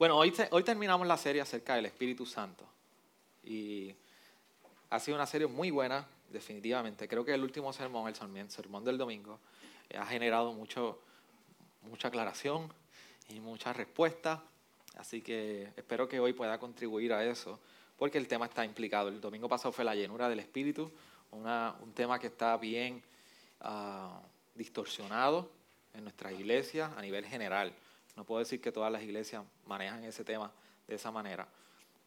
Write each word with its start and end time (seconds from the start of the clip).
Bueno, 0.00 0.16
hoy, 0.16 0.32
hoy 0.52 0.62
terminamos 0.62 1.06
la 1.06 1.18
serie 1.18 1.42
acerca 1.42 1.74
del 1.74 1.84
Espíritu 1.84 2.24
Santo. 2.24 2.64
Y 3.44 3.94
ha 4.88 4.98
sido 4.98 5.14
una 5.14 5.26
serie 5.26 5.46
muy 5.46 5.70
buena, 5.70 6.06
definitivamente. 6.30 7.06
Creo 7.06 7.22
que 7.22 7.34
el 7.34 7.42
último 7.42 7.70
sermón, 7.70 8.08
el 8.08 8.50
sermón 8.50 8.82
del 8.82 8.96
domingo, 8.96 9.38
eh, 9.90 9.98
ha 9.98 10.06
generado 10.06 10.54
mucho, 10.54 10.98
mucha 11.82 12.08
aclaración 12.08 12.72
y 13.28 13.40
muchas 13.40 13.76
respuestas. 13.76 14.40
Así 14.96 15.20
que 15.20 15.68
espero 15.76 16.08
que 16.08 16.18
hoy 16.18 16.32
pueda 16.32 16.58
contribuir 16.58 17.12
a 17.12 17.22
eso, 17.22 17.60
porque 17.98 18.16
el 18.16 18.26
tema 18.26 18.46
está 18.46 18.64
implicado. 18.64 19.10
El 19.10 19.20
domingo 19.20 19.50
pasado 19.50 19.70
fue 19.70 19.84
la 19.84 19.94
llenura 19.94 20.30
del 20.30 20.38
Espíritu, 20.38 20.90
un 21.30 21.92
tema 21.94 22.18
que 22.18 22.28
está 22.28 22.56
bien 22.56 23.02
uh, 23.60 24.18
distorsionado 24.54 25.50
en 25.92 26.04
nuestra 26.04 26.32
iglesia 26.32 26.90
a 26.96 27.02
nivel 27.02 27.26
general. 27.26 27.74
No 28.16 28.24
puedo 28.24 28.40
decir 28.40 28.60
que 28.60 28.72
todas 28.72 28.92
las 28.92 29.02
iglesias 29.02 29.44
manejan 29.66 30.04
ese 30.04 30.24
tema 30.24 30.52
de 30.86 30.94
esa 30.94 31.10
manera, 31.10 31.48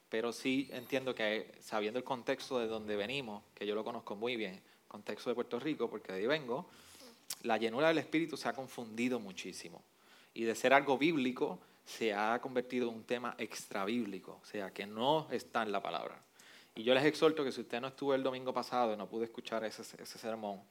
pero 0.10 0.32
sí 0.32 0.70
entiendo 0.72 1.16
que 1.16 1.56
sabiendo 1.60 1.98
el 1.98 2.04
contexto 2.04 2.60
de 2.60 2.68
donde 2.68 2.96
venimos, 2.96 3.44
que 3.56 3.66
yo 3.66 3.74
lo 3.74 3.84
conozco 3.84 4.16
muy 4.16 4.36
bien, 4.36 4.62
contexto 4.88 5.30
de 5.30 5.36
Puerto 5.36 5.60
Rico, 5.60 5.90
porque 5.90 6.12
de 6.12 6.20
ahí 6.20 6.28
vengo, 6.28 6.68
la 7.42 7.58
llenura 7.58 7.88
del 7.88 7.98
Espíritu 7.98 8.38
se 8.38 8.48
ha 8.48 8.54
confundido 8.54 9.20
muchísimo. 9.20 9.82
Y 10.36 10.44
de 10.44 10.54
ser 10.54 10.74
algo 10.74 10.98
bíblico, 10.98 11.60
se 11.86 12.14
ha 12.14 12.40
convertido 12.42 12.90
en 12.90 12.96
un 12.96 13.04
tema 13.04 13.36
extra 13.38 13.86
bíblico, 13.86 14.40
o 14.42 14.46
sea, 14.46 14.72
que 14.72 14.86
no 14.86 15.28
está 15.32 15.64
en 15.64 15.72
la 15.72 15.82
palabra. 15.82 16.22
Y 16.76 16.84
yo 16.84 16.94
les 16.94 17.06
exhorto 17.06 17.44
que 17.44 17.52
si 17.52 17.62
usted 17.62 17.82
no 17.82 17.88
estuvo 17.88 18.14
el 18.14 18.24
domingo 18.24 18.54
pasado 18.54 18.94
y 18.94 18.98
no 18.98 19.08
pudo 19.08 19.24
escuchar 19.24 19.64
ese, 19.64 19.82
ese 19.82 20.20
sermón, 20.20 20.62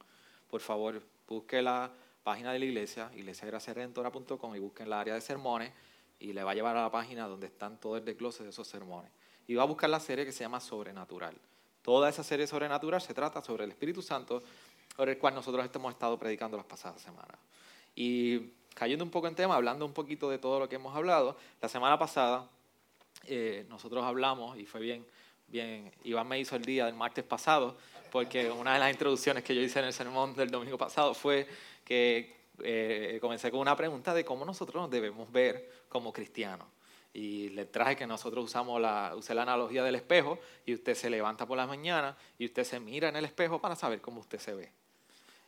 por 0.49 0.61
favor, 0.61 1.01
busque 1.27 1.61
la 1.61 1.91
página 2.23 2.53
de 2.53 2.59
la 2.59 2.65
iglesia, 2.65 3.11
iglesiagraciaredentora.com 3.15 4.55
y 4.55 4.59
busquen 4.59 4.89
la 4.89 4.99
área 4.99 5.13
de 5.13 5.21
sermones 5.21 5.71
y 6.19 6.33
le 6.33 6.43
va 6.43 6.51
a 6.51 6.55
llevar 6.55 6.77
a 6.77 6.83
la 6.83 6.91
página 6.91 7.27
donde 7.27 7.47
están 7.47 7.79
todo 7.79 7.97
el 7.97 8.05
desglose 8.05 8.43
de 8.43 8.49
esos 8.49 8.67
sermones. 8.67 9.11
Y 9.47 9.55
va 9.55 9.63
a 9.63 9.65
buscar 9.65 9.89
la 9.89 9.99
serie 9.99 10.25
que 10.25 10.31
se 10.31 10.43
llama 10.43 10.59
Sobrenatural. 10.59 11.35
Toda 11.81 12.07
esa 12.07 12.23
serie 12.23 12.47
sobrenatural 12.47 13.01
se 13.01 13.13
trata 13.13 13.41
sobre 13.41 13.65
el 13.65 13.71
Espíritu 13.71 14.01
Santo, 14.01 14.41
sobre 14.95 15.11
el 15.11 15.17
cual 15.17 15.35
nosotros 15.35 15.69
hemos 15.73 15.91
estado 15.91 16.17
predicando 16.17 16.55
las 16.55 16.65
pasadas 16.65 17.01
semanas. 17.01 17.37
Y 17.93 18.39
cayendo 18.73 19.03
un 19.03 19.11
poco 19.11 19.27
en 19.27 19.35
tema, 19.35 19.55
hablando 19.55 19.85
un 19.85 19.91
poquito 19.91 20.29
de 20.29 20.37
todo 20.37 20.59
lo 20.59 20.69
que 20.69 20.75
hemos 20.75 20.95
hablado, 20.95 21.35
la 21.61 21.67
semana 21.67 21.99
pasada 21.99 22.47
eh, 23.25 23.65
nosotros 23.69 24.03
hablamos, 24.03 24.57
y 24.57 24.65
fue 24.65 24.79
bien, 24.79 25.05
bien, 25.47 25.91
Iván 26.05 26.27
me 26.27 26.39
hizo 26.39 26.55
el 26.55 26.63
día 26.63 26.85
del 26.85 26.95
martes 26.95 27.25
pasado, 27.25 27.75
porque 28.11 28.49
una 28.49 28.73
de 28.73 28.79
las 28.79 28.91
introducciones 28.91 29.43
que 29.43 29.53
yo 29.53 29.61
hice 29.61 29.79
en 29.79 29.85
el 29.85 29.93
sermón 29.93 30.35
del 30.35 30.49
domingo 30.49 30.77
pasado 30.77 31.13
fue 31.13 31.47
que 31.83 32.35
eh, 32.63 33.17
comencé 33.21 33.51
con 33.51 33.59
una 33.59 33.75
pregunta 33.75 34.13
de 34.13 34.23
cómo 34.23 34.45
nosotros 34.45 34.81
nos 34.81 34.91
debemos 34.91 35.31
ver 35.31 35.69
como 35.89 36.13
cristianos. 36.13 36.67
Y 37.13 37.49
le 37.49 37.65
traje 37.65 37.95
que 37.95 38.07
nosotros 38.07 38.45
usamos 38.45 38.81
la, 38.81 39.13
usé 39.15 39.35
la 39.35 39.43
analogía 39.43 39.83
del 39.83 39.95
espejo 39.95 40.39
y 40.65 40.73
usted 40.73 40.95
se 40.95 41.09
levanta 41.09 41.45
por 41.45 41.57
la 41.57 41.67
mañana 41.67 42.17
y 42.39 42.45
usted 42.45 42.63
se 42.63 42.79
mira 42.79 43.09
en 43.09 43.15
el 43.15 43.25
espejo 43.25 43.61
para 43.61 43.75
saber 43.75 44.01
cómo 44.01 44.21
usted 44.21 44.39
se 44.39 44.53
ve 44.55 44.71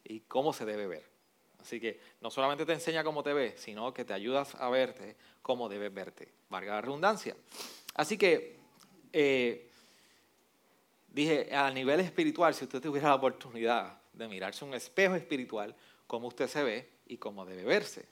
y 0.03 0.19
cómo 0.21 0.53
se 0.53 0.65
debe 0.65 0.85
ver. 0.85 1.15
Así 1.59 1.79
que 1.79 1.99
no 2.21 2.29
solamente 2.29 2.65
te 2.65 2.73
enseña 2.73 3.03
cómo 3.03 3.23
te 3.23 3.33
ves, 3.33 3.59
sino 3.59 3.91
que 3.91 4.05
te 4.05 4.13
ayudas 4.13 4.53
a 4.55 4.69
verte 4.69 5.15
cómo 5.41 5.67
debes 5.67 5.91
verte. 5.91 6.31
Valga 6.49 6.75
la 6.75 6.81
redundancia. 6.81 7.35
Así 7.95 8.15
que 8.15 8.59
eh, 9.11 9.67
dije, 11.07 11.55
a 11.55 11.71
nivel 11.71 12.01
espiritual, 12.01 12.53
si 12.53 12.65
usted 12.65 12.79
tuviera 12.79 13.09
la 13.09 13.15
oportunidad 13.15 13.99
de 14.13 14.27
mirarse 14.27 14.63
un 14.63 14.75
espejo 14.75 15.15
espiritual, 15.15 15.75
cómo 16.07 16.27
usted 16.27 16.47
se 16.47 16.63
ve 16.63 16.89
y 17.07 17.17
cómo 17.17 17.45
debe 17.45 17.63
verse. 17.63 18.05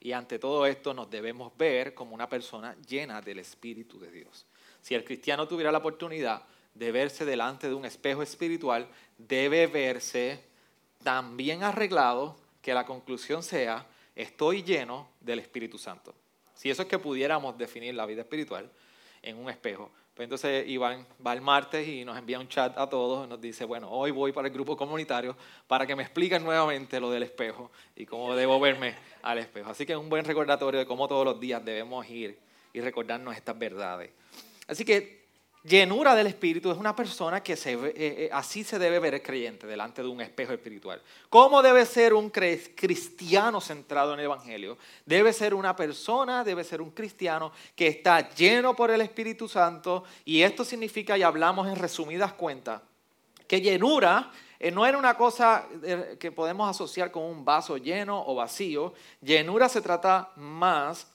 Y 0.00 0.12
ante 0.12 0.38
todo 0.38 0.66
esto 0.66 0.94
nos 0.94 1.10
debemos 1.10 1.56
ver 1.56 1.94
como 1.94 2.14
una 2.14 2.28
persona 2.28 2.76
llena 2.86 3.20
del 3.20 3.38
Espíritu 3.38 3.98
de 3.98 4.10
Dios. 4.10 4.46
Si 4.80 4.94
el 4.94 5.04
cristiano 5.04 5.48
tuviera 5.48 5.72
la 5.72 5.78
oportunidad 5.78 6.44
de 6.74 6.92
verse 6.92 7.24
delante 7.24 7.68
de 7.68 7.74
un 7.74 7.84
espejo 7.84 8.22
espiritual, 8.22 8.88
debe 9.16 9.66
verse 9.66 10.44
tan 11.02 11.36
bien 11.36 11.62
arreglado 11.62 12.36
que 12.60 12.74
la 12.74 12.84
conclusión 12.84 13.42
sea, 13.42 13.86
estoy 14.14 14.62
lleno 14.62 15.08
del 15.20 15.38
Espíritu 15.38 15.78
Santo. 15.78 16.14
Si 16.54 16.70
eso 16.70 16.82
es 16.82 16.88
que 16.88 16.98
pudiéramos 16.98 17.56
definir 17.56 17.94
la 17.94 18.06
vida 18.06 18.22
espiritual 18.22 18.70
en 19.22 19.36
un 19.36 19.48
espejo, 19.48 19.90
pues 20.16 20.24
entonces 20.24 20.66
Iván 20.66 21.06
va 21.24 21.34
el 21.34 21.42
martes 21.42 21.86
y 21.86 22.02
nos 22.02 22.16
envía 22.16 22.40
un 22.40 22.48
chat 22.48 22.78
a 22.78 22.88
todos 22.88 23.26
y 23.26 23.28
nos 23.28 23.38
dice, 23.38 23.66
bueno, 23.66 23.90
hoy 23.90 24.12
voy 24.12 24.32
para 24.32 24.48
el 24.48 24.54
grupo 24.54 24.74
comunitario 24.74 25.36
para 25.66 25.86
que 25.86 25.94
me 25.94 26.04
expliquen 26.04 26.42
nuevamente 26.42 26.98
lo 26.98 27.10
del 27.10 27.24
espejo 27.24 27.70
y 27.94 28.06
cómo 28.06 28.34
debo 28.34 28.58
verme 28.58 28.94
al 29.20 29.36
espejo. 29.36 29.68
Así 29.68 29.84
que 29.84 29.92
es 29.92 29.98
un 29.98 30.08
buen 30.08 30.24
recordatorio 30.24 30.80
de 30.80 30.86
cómo 30.86 31.06
todos 31.06 31.22
los 31.22 31.38
días 31.38 31.62
debemos 31.62 32.08
ir 32.08 32.38
y 32.72 32.80
recordarnos 32.80 33.36
estas 33.36 33.58
verdades. 33.58 34.10
Así 34.66 34.86
que 34.86 35.25
llenura 35.66 36.14
del 36.14 36.28
Espíritu 36.28 36.70
es 36.70 36.78
una 36.78 36.94
persona 36.94 37.42
que 37.42 37.54
eh, 37.54 37.58
eh, 37.64 38.30
así 38.32 38.62
se 38.62 38.78
debe 38.78 38.98
ver 39.00 39.20
creyente 39.22 39.66
delante 39.66 40.02
de 40.02 40.08
un 40.08 40.20
espejo 40.20 40.52
espiritual. 40.52 41.02
¿Cómo 41.28 41.62
debe 41.62 41.84
ser 41.84 42.14
un 42.14 42.30
cristiano 42.30 43.60
centrado 43.60 44.14
en 44.14 44.20
el 44.20 44.26
Evangelio? 44.26 44.78
Debe 45.04 45.32
ser 45.32 45.54
una 45.54 45.74
persona, 45.74 46.44
debe 46.44 46.62
ser 46.62 46.80
un 46.80 46.90
cristiano 46.90 47.52
que 47.74 47.88
está 47.88 48.32
lleno 48.34 48.76
por 48.76 48.90
el 48.90 49.00
Espíritu 49.00 49.48
Santo 49.48 50.04
y 50.24 50.42
esto 50.42 50.64
significa, 50.64 51.18
y 51.18 51.22
hablamos 51.22 51.66
en 51.66 51.76
resumidas 51.76 52.32
cuentas, 52.32 52.82
que 53.48 53.60
llenura 53.60 54.30
eh, 54.58 54.70
no 54.70 54.86
era 54.86 54.96
una 54.96 55.16
cosa 55.16 55.66
que 56.18 56.32
podemos 56.32 56.70
asociar 56.70 57.10
con 57.10 57.24
un 57.24 57.44
vaso 57.44 57.76
lleno 57.76 58.24
o 58.26 58.34
vacío. 58.34 58.94
Llenura 59.20 59.68
se 59.68 59.82
trata 59.82 60.32
más 60.36 61.08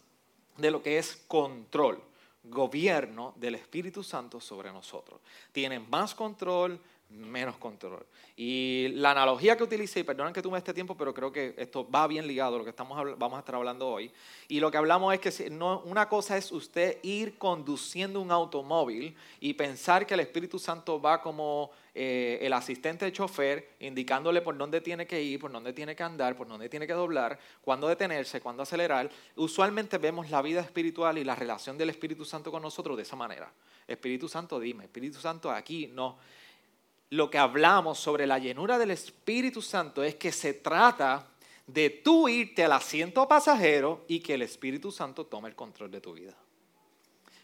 de 0.58 0.72
lo 0.72 0.84
que 0.84 0.98
es 0.98 1.24
control 1.28 2.11
gobierno 2.44 3.34
del 3.38 3.56
Espíritu 3.56 4.04
Santo 4.04 4.40
sobre 4.40 4.72
nosotros. 4.72 5.22
Tienen 5.52 5.90
más 5.90 6.16
control, 6.16 6.80
menos 7.12 7.58
control. 7.58 8.06
Y 8.36 8.90
la 8.96 9.12
analogía 9.12 9.56
que 9.58 9.64
utilicé, 9.64 10.00
y 10.00 10.04
perdonen 10.04 10.34
que 10.34 10.42
tuve 10.42 10.58
este 10.58 10.74
tiempo, 10.74 10.96
pero 10.96 11.14
creo 11.14 11.32
que 11.32 11.54
esto 11.58 11.90
va 11.90 12.08
bien 12.08 12.26
ligado 12.26 12.56
a 12.56 12.58
lo 12.60 12.64
que 12.64 12.70
estamos, 12.70 13.18
vamos 13.18 13.38
a 13.38 13.40
estar 13.40 13.56
hablando 13.56 13.88
hoy. 13.88 14.12
Y 14.48 14.60
lo 14.60 14.72
que 14.72 14.78
hablamos 14.78 15.14
es 15.14 15.20
que 15.20 15.50
una 15.86 16.08
cosa 16.08 16.38
es 16.38 16.52
usted 16.52 16.98
ir 17.04 17.38
conduciendo 17.38 18.22
un 18.22 18.32
automóvil 18.32 19.16
y 19.40 19.54
pensar 19.54 20.06
que 20.06 20.14
el 20.14 20.22
Espíritu 20.22 20.58
Santo 20.60 21.02
va 21.02 21.22
como 21.22 21.72
eh, 21.94 22.40
el 22.42 22.54
asistente 22.54 23.06
de 23.06 23.12
chofer, 23.12 23.76
indicándole 23.80 24.42
por 24.42 24.58
dónde 24.58 24.80
tiene 24.80 25.06
que 25.06 25.22
ir, 25.22 25.40
por 25.40 25.52
dónde 25.52 25.74
tiene 25.74 25.96
que 25.96 26.04
andar, 26.04 26.36
por 26.38 26.48
dónde 26.48 26.70
tiene 26.70 26.88
que 26.88 26.94
doblar, 26.94 27.38
cuándo 27.62 27.88
detenerse, 27.88 28.40
cuándo 28.40 28.64
acelerar. 28.64 29.10
Usualmente 29.36 29.98
vemos 29.98 30.30
la 30.30 30.42
vida 30.42 30.62
espiritual 30.62 31.18
y 31.18 31.24
la 31.24 31.36
relación 31.36 31.78
del 31.78 31.90
Espíritu 31.90 32.24
Santo 32.24 32.50
con 32.50 32.62
nosotros 32.62 32.96
de 32.96 33.04
esa 33.04 33.16
manera. 33.16 33.52
Espíritu 33.88 34.30
Santo, 34.30 34.60
dime, 34.60 34.86
Espíritu 34.86 35.20
Santo, 35.20 35.52
aquí 35.52 35.88
no 35.88 36.18
lo 37.12 37.30
que 37.30 37.38
hablamos 37.38 38.00
sobre 38.00 38.26
la 38.26 38.40
llenura 38.40 38.78
del 38.78 38.92
Espíritu 38.92 39.62
Santo 39.62 40.02
es 40.02 40.16
que 40.16 40.32
se 40.32 40.54
trata 40.54 41.28
de 41.68 41.90
tú 41.90 42.30
irte 42.30 42.64
al 42.64 42.72
asiento 42.72 43.28
pasajero 43.28 44.06
y 44.08 44.22
que 44.22 44.34
el 44.34 44.42
Espíritu 44.42 44.92
Santo 44.92 45.26
tome 45.26 45.50
el 45.50 45.56
control 45.56 45.92
de 45.92 46.00
tu 46.00 46.14
vida. 46.14 46.34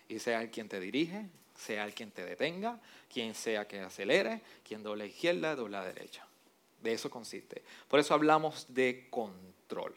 Y 0.07 0.19
sea 0.19 0.41
el 0.41 0.49
quien 0.51 0.69
te 0.69 0.79
dirige, 0.79 1.29
sea 1.53 1.83
el 1.83 1.93
quien 1.93 2.11
te 2.11 2.23
detenga, 2.23 2.79
quien 3.11 3.35
sea 3.35 3.67
que 3.67 3.81
acelere, 3.81 4.41
quien 4.63 4.83
doble 4.83 5.07
izquierda, 5.07 5.53
doble 5.53 5.79
derecha. 5.79 6.25
De 6.81 6.93
eso 6.93 7.09
consiste. 7.09 7.61
Por 7.89 7.99
eso 7.99 8.13
hablamos 8.13 8.67
de 8.69 9.07
control. 9.09 9.93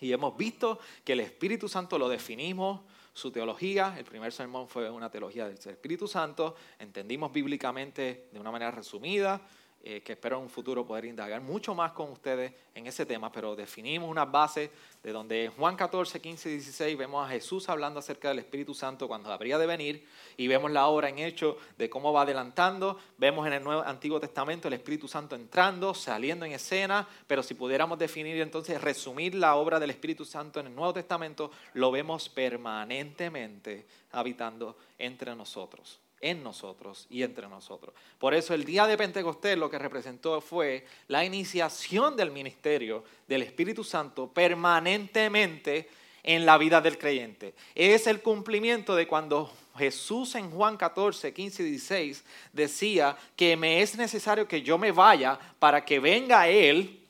Y 0.00 0.12
hemos 0.12 0.36
visto 0.36 0.78
que 1.04 1.14
el 1.14 1.20
Espíritu 1.20 1.68
Santo 1.68 1.98
lo 1.98 2.08
definimos 2.08 2.82
su 3.16 3.30
teología. 3.30 3.94
El 3.96 4.04
primer 4.04 4.30
sermón 4.30 4.68
fue 4.68 4.90
una 4.90 5.10
teología 5.10 5.46
del 5.48 5.56
Espíritu 5.56 6.06
Santo. 6.06 6.54
Entendimos 6.78 7.32
bíblicamente 7.32 8.28
de 8.30 8.38
una 8.38 8.50
manera 8.50 8.70
resumida 8.70 9.40
eh, 9.88 10.00
que 10.00 10.14
espero 10.14 10.38
en 10.38 10.42
un 10.42 10.50
futuro 10.50 10.84
poder 10.84 11.04
indagar 11.04 11.40
mucho 11.40 11.72
más 11.72 11.92
con 11.92 12.10
ustedes 12.10 12.52
en 12.74 12.88
ese 12.88 13.06
tema, 13.06 13.30
pero 13.30 13.54
definimos 13.54 14.10
una 14.10 14.24
base 14.24 14.72
de 15.00 15.12
donde 15.12 15.48
Juan 15.56 15.76
14, 15.76 16.20
15 16.20 16.48
y 16.48 16.52
16 16.54 16.98
vemos 16.98 17.24
a 17.24 17.30
Jesús 17.30 17.68
hablando 17.68 18.00
acerca 18.00 18.30
del 18.30 18.40
Espíritu 18.40 18.74
Santo 18.74 19.06
cuando 19.06 19.32
habría 19.32 19.58
de 19.58 19.66
venir 19.66 20.04
y 20.36 20.48
vemos 20.48 20.72
la 20.72 20.88
obra 20.88 21.08
en 21.08 21.20
hecho 21.20 21.56
de 21.78 21.88
cómo 21.88 22.12
va 22.12 22.22
adelantando, 22.22 22.98
vemos 23.16 23.46
en 23.46 23.52
el 23.52 23.62
Nuevo 23.62 23.82
Antiguo 23.82 24.18
Testamento 24.18 24.66
el 24.66 24.74
Espíritu 24.74 25.06
Santo 25.06 25.36
entrando, 25.36 25.94
saliendo 25.94 26.44
en 26.44 26.50
escena, 26.50 27.06
pero 27.28 27.44
si 27.44 27.54
pudiéramos 27.54 27.96
definir 27.96 28.40
entonces, 28.40 28.80
resumir 28.80 29.36
la 29.36 29.54
obra 29.54 29.78
del 29.78 29.90
Espíritu 29.90 30.24
Santo 30.24 30.58
en 30.58 30.66
el 30.66 30.74
Nuevo 30.74 30.94
Testamento, 30.94 31.52
lo 31.74 31.92
vemos 31.92 32.28
permanentemente 32.28 33.86
habitando 34.10 34.76
entre 34.98 35.36
nosotros 35.36 36.00
en 36.20 36.42
nosotros 36.42 37.06
y 37.10 37.22
entre 37.22 37.48
nosotros. 37.48 37.94
Por 38.18 38.34
eso 38.34 38.54
el 38.54 38.64
día 38.64 38.86
de 38.86 38.96
Pentecostés 38.96 39.58
lo 39.58 39.70
que 39.70 39.78
representó 39.78 40.40
fue 40.40 40.86
la 41.08 41.24
iniciación 41.24 42.16
del 42.16 42.30
ministerio 42.30 43.04
del 43.28 43.42
Espíritu 43.42 43.84
Santo 43.84 44.28
permanentemente 44.28 45.88
en 46.22 46.44
la 46.44 46.58
vida 46.58 46.80
del 46.80 46.98
creyente. 46.98 47.54
Es 47.74 48.06
el 48.06 48.20
cumplimiento 48.20 48.96
de 48.96 49.06
cuando 49.06 49.52
Jesús 49.76 50.34
en 50.34 50.50
Juan 50.50 50.76
14, 50.76 51.32
15 51.32 51.62
y 51.62 51.70
16 51.70 52.24
decía 52.52 53.16
que 53.36 53.56
me 53.56 53.82
es 53.82 53.96
necesario 53.96 54.48
que 54.48 54.62
yo 54.62 54.78
me 54.78 54.92
vaya 54.92 55.38
para 55.58 55.84
que 55.84 56.00
venga 56.00 56.48
Él. 56.48 57.00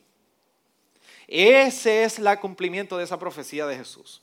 Ese 1.27 2.03
es 2.03 2.19
el 2.19 2.39
cumplimiento 2.39 2.97
de 2.97 3.03
esa 3.05 3.17
profecía 3.17 3.65
de 3.65 3.77
Jesús. 3.77 4.21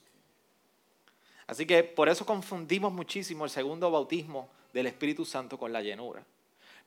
Así 1.47 1.67
que 1.67 1.83
por 1.83 2.09
eso 2.09 2.25
confundimos 2.25 2.93
muchísimo 2.93 3.45
el 3.45 3.51
segundo 3.51 3.91
bautismo 3.91 4.49
del 4.75 4.89
Espíritu 4.89 5.25
Santo 5.25 5.57
con 5.57 5.73
la 5.73 5.81
llenura. 5.81 6.27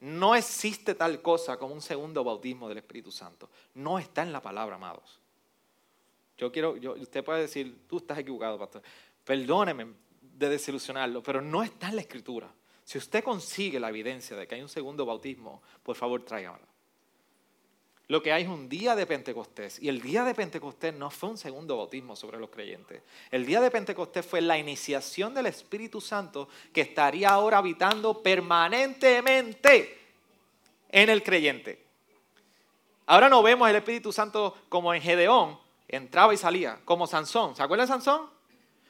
No 0.02 0.36
existe 0.36 0.94
tal 0.94 1.22
cosa 1.22 1.58
como 1.58 1.74
un 1.74 1.82
segundo 1.82 2.24
bautismo 2.24 2.68
del 2.68 2.80
Espíritu 2.80 3.12
Santo. 3.12 3.50
No 3.76 3.98
está 3.98 4.22
en 4.22 4.32
la 4.32 4.42
palabra, 4.42 4.76
amados. 4.76 5.20
Yo 6.38 6.52
quiero, 6.52 6.78
yo, 6.78 6.94
usted 6.94 7.24
puede 7.24 7.42
decir, 7.42 7.86
tú 7.88 7.98
estás 7.98 8.20
equivocado, 8.20 8.60
pastor. 8.60 8.84
Perdóneme 9.24 9.88
de 10.22 10.50
desilusionarlo, 10.50 11.24
pero 11.24 11.42
no 11.42 11.64
está 11.64 11.90
en 11.90 11.96
la 11.96 12.02
Escritura. 12.02 12.54
Si 12.84 12.98
usted 12.98 13.24
consigue 13.24 13.80
la 13.80 13.90
evidencia 13.90 14.38
de 14.38 14.48
que 14.48 14.56
hay 14.56 14.62
un 14.62 14.70
segundo 14.70 15.06
bautismo, 15.06 15.64
por 15.82 15.96
favor 15.96 16.24
tráigamela. 16.24 16.68
Lo 18.10 18.24
que 18.24 18.32
hay 18.32 18.44
es 18.44 18.50
un 18.50 18.70
día 18.70 18.96
de 18.96 19.06
Pentecostés. 19.06 19.82
Y 19.82 19.90
el 19.90 20.02
día 20.02 20.24
de 20.24 20.34
Pentecostés 20.34 20.94
no 20.94 21.10
fue 21.10 21.30
un 21.30 21.38
segundo 21.38 21.76
bautismo 21.76 22.16
sobre 22.16 22.40
los 22.40 22.50
creyentes. 22.50 23.02
El 23.32 23.46
día 23.46 23.60
de 23.60 23.70
Pentecostés 23.70 24.26
fue 24.26 24.40
la 24.40 24.58
iniciación 24.58 25.34
del 25.34 25.48
Espíritu 25.48 26.00
Santo 26.00 26.48
que 26.72 26.82
estaría 26.82 27.30
ahora 27.30 27.58
habitando 27.58 28.24
permanentemente 28.24 30.00
en 30.90 31.10
el 31.10 31.22
creyente. 31.22 31.86
Ahora 33.08 33.28
no 33.28 33.44
vemos 33.44 33.70
el 33.70 33.76
Espíritu 33.76 34.14
Santo 34.14 34.56
como 34.70 34.94
en 34.94 35.02
Gedeón, 35.02 35.60
entraba 35.88 36.34
y 36.34 36.38
salía, 36.38 36.80
como 36.86 37.08
Sansón. 37.08 37.56
¿Se 37.56 37.64
acuerda 37.64 37.84
de 37.84 37.90
Sansón? 37.90 38.30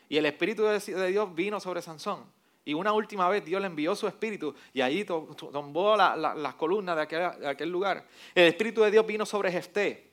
Y 0.09 0.17
el 0.17 0.27
Espíritu 0.27 0.63
de 0.63 1.07
Dios 1.07 1.33
vino 1.33 1.59
sobre 1.59 1.81
Sansón. 1.81 2.36
Y 2.67 2.73
una 2.73 2.91
última 2.91 3.29
vez 3.29 3.45
Dios 3.45 3.61
le 3.61 3.67
envió 3.67 3.95
su 3.95 4.09
espíritu 4.09 4.53
y 4.73 4.81
allí 4.81 5.05
tomó 5.05 5.95
las 5.95 6.53
columnas 6.55 6.97
de 6.97 7.47
aquel, 7.47 7.69
lugar. 7.69 8.05
El 8.35 8.47
espíritu 8.47 8.81
de 8.81 8.91
Dios 8.91 9.07
vino 9.07 9.25
sobre 9.25 9.49
Jefté. 9.49 10.11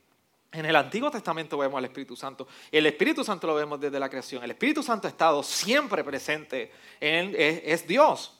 En 0.52 0.64
el 0.64 0.76
Antiguo 0.76 1.10
Testamento 1.10 1.58
vemos 1.58 1.78
al 1.78 1.86
Espíritu 1.86 2.14
Santo. 2.14 2.46
El 2.70 2.86
Espíritu 2.86 3.24
Santo 3.24 3.48
lo 3.48 3.56
vemos 3.56 3.80
desde 3.80 3.98
la 3.98 4.08
creación. 4.08 4.44
El 4.44 4.52
Espíritu 4.52 4.84
Santo 4.84 5.08
ha 5.08 5.10
estado 5.10 5.42
siempre 5.42 6.04
presente. 6.04 6.70
En, 7.00 7.34
es, 7.36 7.60
es 7.64 7.88
Dios. 7.88 8.38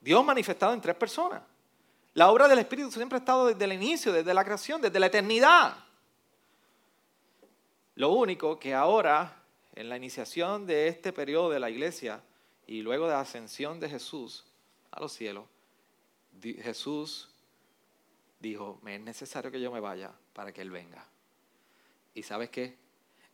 Dios 0.00 0.24
manifestado 0.24 0.74
en 0.74 0.80
tres 0.80 0.96
personas. 0.96 1.40
La 2.14 2.32
obra 2.32 2.48
del 2.48 2.58
Espíritu 2.58 2.90
siempre 2.90 3.14
ha 3.14 3.20
estado 3.20 3.46
desde 3.46 3.64
el 3.64 3.74
inicio, 3.74 4.12
desde 4.12 4.34
la 4.34 4.44
creación, 4.44 4.80
desde 4.80 4.98
la 4.98 5.06
eternidad. 5.06 5.76
Lo 7.94 8.08
único 8.08 8.58
que 8.58 8.74
ahora 8.74 9.37
en 9.78 9.88
la 9.88 9.96
iniciación 9.96 10.66
de 10.66 10.88
este 10.88 11.12
periodo 11.12 11.50
de 11.50 11.60
la 11.60 11.70
iglesia 11.70 12.20
y 12.66 12.82
luego 12.82 13.06
de 13.06 13.12
la 13.12 13.20
ascensión 13.20 13.78
de 13.78 13.88
Jesús 13.88 14.44
a 14.90 14.98
los 14.98 15.12
cielos, 15.12 15.44
Jesús 16.42 17.28
dijo, 18.40 18.80
me 18.82 18.96
es 18.96 19.00
necesario 19.00 19.52
que 19.52 19.60
yo 19.60 19.70
me 19.70 19.78
vaya 19.78 20.10
para 20.32 20.52
que 20.52 20.62
Él 20.62 20.72
venga. 20.72 21.06
Y 22.12 22.24
sabes 22.24 22.50
qué? 22.50 22.74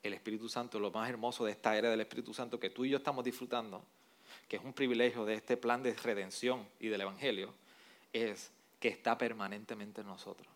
El 0.02 0.12
Espíritu 0.12 0.50
Santo, 0.50 0.79
lo 0.79 0.91
más 0.91 1.08
hermoso 1.08 1.46
de 1.46 1.52
esta 1.52 1.79
era 1.79 1.88
del 1.88 2.02
Espíritu 2.02 2.35
Santo 2.35 2.61
que 2.61 2.69
tú 2.69 2.85
y 2.85 2.91
yo 2.91 2.99
estamos 2.99 3.25
disfrutando, 3.25 3.82
que 4.46 4.56
es 4.56 4.62
un 4.62 4.75
privilegio 4.75 5.25
de 5.25 5.32
este 5.32 5.56
plan 5.56 5.82
de 5.82 5.94
redención 5.94 6.69
y 6.79 6.88
del 6.88 7.00
Evangelio, 7.00 7.55
es 8.12 8.50
que 8.79 8.88
está 8.88 9.17
permanentemente 9.17 10.02
en 10.02 10.08
nosotros. 10.08 10.53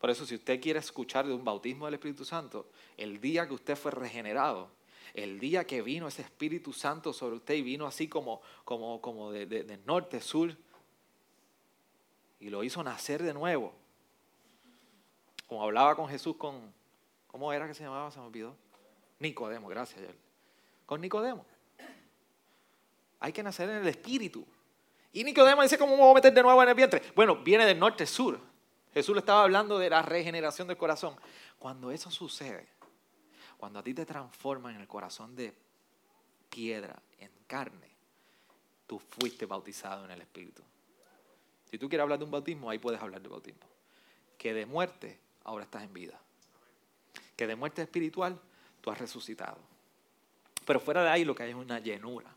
Por 0.00 0.08
eso, 0.08 0.24
si 0.24 0.34
usted 0.34 0.60
quiere 0.60 0.78
escuchar 0.78 1.26
de 1.26 1.34
un 1.34 1.44
bautismo 1.44 1.84
del 1.84 1.94
Espíritu 1.94 2.24
Santo, 2.24 2.70
el 2.96 3.20
día 3.20 3.46
que 3.46 3.52
usted 3.52 3.76
fue 3.76 3.90
regenerado, 3.90 4.70
el 5.12 5.38
día 5.38 5.66
que 5.66 5.82
vino 5.82 6.08
ese 6.08 6.22
Espíritu 6.22 6.72
Santo 6.72 7.12
sobre 7.12 7.36
usted 7.36 7.54
y 7.54 7.62
vino 7.62 7.86
así 7.86 8.08
como, 8.08 8.40
como, 8.64 9.02
como 9.02 9.30
de, 9.30 9.44
de, 9.44 9.76
norte, 9.84 10.22
sur, 10.22 10.56
y 12.38 12.48
lo 12.48 12.64
hizo 12.64 12.82
nacer 12.82 13.22
de 13.22 13.34
nuevo. 13.34 13.74
Como 15.46 15.62
hablaba 15.62 15.94
con 15.94 16.08
Jesús 16.08 16.36
con, 16.36 16.72
¿cómo 17.26 17.52
era 17.52 17.68
que 17.68 17.74
se 17.74 17.84
llamaba? 17.84 18.10
Se 18.10 18.20
me 18.20 18.26
olvidó. 18.26 18.56
Nicodemo, 19.18 19.68
gracias. 19.68 20.00
Con 20.86 21.02
Nicodemo. 21.02 21.44
Hay 23.18 23.34
que 23.34 23.42
nacer 23.42 23.68
en 23.68 23.76
el 23.76 23.88
Espíritu. 23.88 24.46
Y 25.12 25.24
Nicodemo 25.24 25.62
dice, 25.62 25.76
¿cómo 25.76 25.94
me 25.94 26.02
voy 26.02 26.12
a 26.12 26.14
meter 26.14 26.32
de 26.32 26.42
nuevo 26.42 26.62
en 26.62 26.70
el 26.70 26.74
vientre? 26.74 27.02
Bueno, 27.14 27.36
viene 27.36 27.66
del 27.66 27.78
norte, 27.78 28.06
sur. 28.06 28.49
Jesús 28.92 29.14
le 29.14 29.20
estaba 29.20 29.42
hablando 29.42 29.78
de 29.78 29.90
la 29.90 30.02
regeneración 30.02 30.68
del 30.68 30.76
corazón. 30.76 31.16
Cuando 31.58 31.90
eso 31.90 32.10
sucede, 32.10 32.66
cuando 33.56 33.78
a 33.78 33.82
ti 33.82 33.94
te 33.94 34.06
transforman 34.06 34.74
en 34.74 34.80
el 34.80 34.88
corazón 34.88 35.36
de 35.36 35.54
piedra, 36.48 37.00
en 37.18 37.30
carne, 37.46 37.90
tú 38.86 38.98
fuiste 38.98 39.46
bautizado 39.46 40.04
en 40.04 40.10
el 40.10 40.20
Espíritu. 40.20 40.62
Si 41.70 41.78
tú 41.78 41.88
quieres 41.88 42.02
hablar 42.02 42.18
de 42.18 42.24
un 42.24 42.30
bautismo, 42.30 42.68
ahí 42.68 42.78
puedes 42.78 43.00
hablar 43.00 43.22
de 43.22 43.28
bautismo. 43.28 43.66
Que 44.36 44.52
de 44.52 44.66
muerte, 44.66 45.20
ahora 45.44 45.64
estás 45.64 45.84
en 45.84 45.92
vida. 45.92 46.18
Que 47.36 47.46
de 47.46 47.54
muerte 47.54 47.82
espiritual, 47.82 48.40
tú 48.80 48.90
has 48.90 48.98
resucitado. 48.98 49.58
Pero 50.66 50.80
fuera 50.80 51.04
de 51.04 51.10
ahí 51.10 51.24
lo 51.24 51.34
que 51.34 51.44
hay 51.44 51.50
es 51.50 51.56
una 51.56 51.78
llenura. 51.78 52.34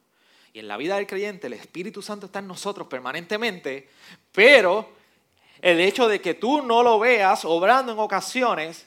Y 0.53 0.59
en 0.59 0.67
la 0.67 0.77
vida 0.77 0.97
del 0.97 1.07
creyente, 1.07 1.47
el 1.47 1.53
Espíritu 1.53 2.03
Santo 2.03 2.27
está 2.27 2.39
en 2.39 2.47
nosotros 2.47 2.87
permanentemente, 2.87 3.89
pero 4.31 4.91
el 5.63 5.79
hecho 5.79 6.09
de 6.09 6.19
que 6.19 6.33
tú 6.33 6.61
no 6.61 6.83
lo 6.83 6.99
veas 6.99 7.45
obrando 7.45 7.93
en 7.93 7.99
ocasiones, 7.99 8.85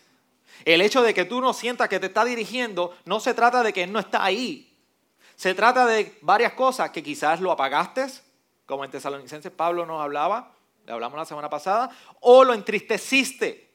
el 0.67 0.83
hecho 0.83 1.03
de 1.03 1.15
que 1.15 1.25
tú 1.25 1.41
no 1.41 1.55
sientas 1.55 1.89
que 1.89 1.99
te 1.99 2.07
está 2.07 2.23
dirigiendo, 2.23 2.95
no 3.07 3.19
se 3.19 3.33
trata 3.33 3.63
de 3.63 3.73
que 3.73 3.85
Él 3.85 3.93
no 3.93 3.99
está 3.99 4.23
ahí. 4.23 4.77
Se 5.37 5.55
trata 5.55 5.87
de 5.87 6.19
varias 6.21 6.53
cosas 6.53 6.91
que 6.91 7.03
quizás 7.03 7.41
lo 7.41 7.51
apagaste, 7.51 8.07
como 8.67 8.85
en 8.85 8.91
Tesalonicenses 8.91 9.51
Pablo 9.53 9.87
nos 9.87 10.03
hablaba, 10.03 10.53
le 10.85 10.93
hablamos 10.93 11.17
la 11.19 11.25
semana 11.25 11.49
pasada, 11.49 11.91
o 12.21 12.45
lo 12.45 12.53
entristeciste. 12.53 13.73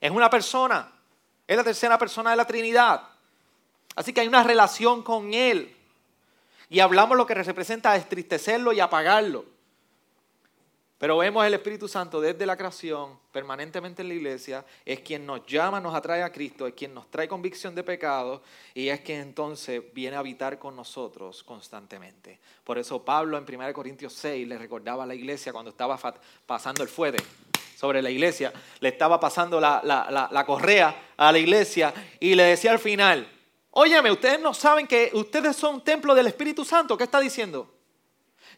Es 0.00 0.10
una 0.10 0.30
persona, 0.30 0.90
es 1.46 1.56
la 1.58 1.64
tercera 1.64 1.98
persona 1.98 2.30
de 2.30 2.36
la 2.36 2.46
Trinidad. 2.46 3.02
Así 3.96 4.14
que 4.14 4.22
hay 4.22 4.28
una 4.28 4.44
relación 4.44 5.02
con 5.02 5.34
Él. 5.34 5.76
Y 6.70 6.80
hablamos 6.80 7.18
lo 7.18 7.26
que 7.26 7.34
representa 7.34 7.94
entristecerlo 7.94 8.72
y 8.72 8.80
apagarlo. 8.80 9.59
Pero 11.00 11.16
vemos 11.16 11.46
el 11.46 11.54
Espíritu 11.54 11.88
Santo 11.88 12.20
desde 12.20 12.44
la 12.44 12.58
creación, 12.58 13.18
permanentemente 13.32 14.02
en 14.02 14.08
la 14.08 14.14
iglesia, 14.14 14.66
es 14.84 15.00
quien 15.00 15.24
nos 15.24 15.46
llama, 15.46 15.80
nos 15.80 15.94
atrae 15.94 16.22
a 16.22 16.30
Cristo, 16.30 16.66
es 16.66 16.74
quien 16.74 16.92
nos 16.92 17.10
trae 17.10 17.26
convicción 17.26 17.74
de 17.74 17.82
pecado 17.82 18.42
y 18.74 18.88
es 18.88 19.00
quien 19.00 19.22
entonces 19.22 19.82
viene 19.94 20.16
a 20.16 20.18
habitar 20.18 20.58
con 20.58 20.76
nosotros 20.76 21.42
constantemente. 21.42 22.38
Por 22.64 22.76
eso 22.76 23.02
Pablo 23.02 23.38
en 23.38 23.46
1 23.48 23.72
Corintios 23.72 24.12
6 24.12 24.46
le 24.46 24.58
recordaba 24.58 25.04
a 25.04 25.06
la 25.06 25.14
iglesia 25.14 25.54
cuando 25.54 25.70
estaba 25.70 25.98
pasando 26.44 26.82
el 26.82 26.90
fuete 26.90 27.24
sobre 27.74 28.02
la 28.02 28.10
iglesia, 28.10 28.52
le 28.80 28.90
estaba 28.90 29.18
pasando 29.18 29.58
la, 29.58 29.80
la 29.82 30.44
correa 30.44 31.12
a 31.16 31.32
la 31.32 31.38
iglesia 31.38 31.94
y 32.20 32.34
le 32.34 32.42
decía 32.42 32.72
al 32.72 32.78
final, 32.78 33.26
óyeme, 33.70 34.12
ustedes 34.12 34.38
no 34.38 34.52
saben 34.52 34.86
que 34.86 35.12
ustedes 35.14 35.56
son 35.56 35.82
templo 35.82 36.14
del 36.14 36.26
Espíritu 36.26 36.62
Santo, 36.62 36.98
¿qué 36.98 37.04
está 37.04 37.20
diciendo? 37.20 37.79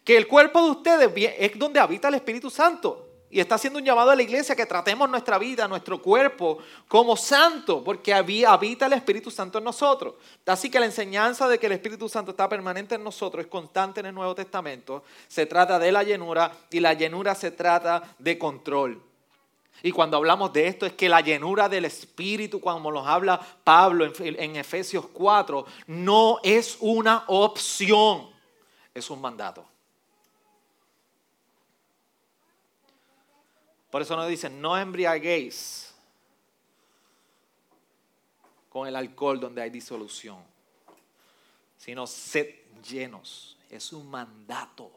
Que 0.04 0.16
el 0.16 0.26
cuerpo 0.26 0.62
de 0.64 0.70
ustedes 0.70 1.10
es 1.38 1.58
donde 1.58 1.80
habita 1.80 2.08
el 2.08 2.14
Espíritu 2.14 2.50
Santo. 2.50 3.08
Y 3.32 3.40
está 3.40 3.54
haciendo 3.54 3.78
un 3.78 3.84
llamado 3.86 4.10
a 4.10 4.14
la 4.14 4.22
iglesia 4.22 4.54
que 4.54 4.66
tratemos 4.66 5.08
nuestra 5.08 5.38
vida, 5.38 5.66
nuestro 5.66 6.02
cuerpo, 6.02 6.58
como 6.86 7.16
santo, 7.16 7.82
porque 7.82 8.12
habita 8.12 8.84
el 8.84 8.92
Espíritu 8.92 9.30
Santo 9.30 9.56
en 9.56 9.64
nosotros. 9.64 10.16
Así 10.44 10.68
que 10.68 10.78
la 10.78 10.84
enseñanza 10.84 11.48
de 11.48 11.58
que 11.58 11.64
el 11.64 11.72
Espíritu 11.72 12.10
Santo 12.10 12.32
está 12.32 12.46
permanente 12.46 12.96
en 12.96 13.02
nosotros 13.02 13.42
es 13.42 13.50
constante 13.50 14.00
en 14.00 14.06
el 14.06 14.14
Nuevo 14.14 14.34
Testamento. 14.34 15.02
Se 15.28 15.46
trata 15.46 15.78
de 15.78 15.90
la 15.90 16.02
llenura 16.02 16.52
y 16.70 16.80
la 16.80 16.92
llenura 16.92 17.34
se 17.34 17.52
trata 17.52 18.02
de 18.18 18.36
control. 18.36 19.02
Y 19.82 19.92
cuando 19.92 20.18
hablamos 20.18 20.52
de 20.52 20.66
esto 20.66 20.84
es 20.84 20.92
que 20.92 21.08
la 21.08 21.22
llenura 21.22 21.70
del 21.70 21.86
Espíritu, 21.86 22.60
como 22.60 22.92
nos 22.92 23.06
habla 23.06 23.40
Pablo 23.64 24.04
en, 24.04 24.12
en 24.38 24.56
Efesios 24.56 25.06
4, 25.10 25.64
no 25.86 26.38
es 26.42 26.76
una 26.80 27.24
opción, 27.28 28.28
es 28.92 29.08
un 29.08 29.22
mandato. 29.22 29.71
Por 33.92 34.00
eso 34.00 34.16
nos 34.16 34.26
dicen, 34.26 34.58
no 34.58 34.78
embriaguéis 34.78 35.94
con 38.70 38.88
el 38.88 38.96
alcohol 38.96 39.38
donde 39.38 39.60
hay 39.60 39.68
disolución, 39.68 40.42
sino 41.76 42.06
sed 42.06 42.54
llenos. 42.82 43.58
Es 43.68 43.92
un 43.92 44.10
mandato 44.10 44.90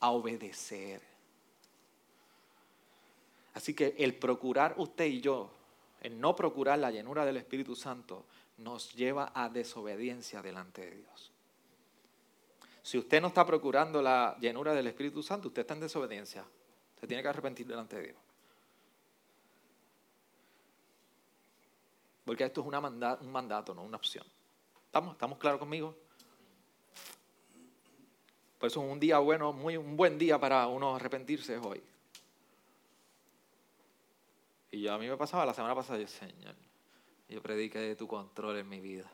a 0.00 0.10
obedecer. 0.10 1.00
Así 3.54 3.72
que 3.72 3.94
el 3.96 4.14
procurar 4.16 4.74
usted 4.76 5.06
y 5.06 5.22
yo, 5.22 5.50
el 6.02 6.20
no 6.20 6.36
procurar 6.36 6.78
la 6.78 6.90
llenura 6.90 7.24
del 7.24 7.38
Espíritu 7.38 7.74
Santo, 7.74 8.26
nos 8.58 8.92
lleva 8.92 9.32
a 9.34 9.48
desobediencia 9.48 10.42
delante 10.42 10.82
de 10.82 10.94
Dios. 10.94 11.32
Si 12.82 12.98
usted 12.98 13.22
no 13.22 13.28
está 13.28 13.46
procurando 13.46 14.02
la 14.02 14.36
llenura 14.38 14.74
del 14.74 14.88
Espíritu 14.88 15.22
Santo, 15.22 15.48
usted 15.48 15.62
está 15.62 15.72
en 15.72 15.80
desobediencia. 15.80 16.44
Se 17.00 17.06
tiene 17.06 17.22
que 17.22 17.28
arrepentir 17.28 17.66
delante 17.66 17.96
de 17.96 18.02
Dios. 18.08 18.16
Porque 22.24 22.44
esto 22.44 22.60
es 22.60 22.66
un 22.66 23.32
mandato, 23.32 23.74
no 23.74 23.82
una 23.82 23.96
opción. 23.96 24.26
¿Estamos, 24.86 25.12
¿Estamos 25.12 25.38
claros 25.38 25.58
conmigo? 25.58 25.96
Por 28.58 28.66
eso 28.66 28.84
es 28.84 28.92
un 28.92 28.98
día 28.98 29.18
bueno, 29.18 29.52
muy, 29.52 29.76
un 29.76 29.96
buen 29.96 30.18
día 30.18 30.38
para 30.38 30.66
uno 30.66 30.96
arrepentirse 30.96 31.56
hoy. 31.58 31.80
Y 34.70 34.82
yo 34.82 34.92
a 34.92 34.98
mí 34.98 35.08
me 35.08 35.16
pasaba 35.16 35.46
la 35.46 35.54
semana 35.54 35.74
pasada, 35.74 35.98
yo, 35.98 36.08
Señor, 36.08 36.54
yo 37.28 37.40
predique 37.40 37.78
de 37.78 37.96
tu 37.96 38.06
control 38.06 38.58
en 38.58 38.68
mi 38.68 38.80
vida. 38.80 39.10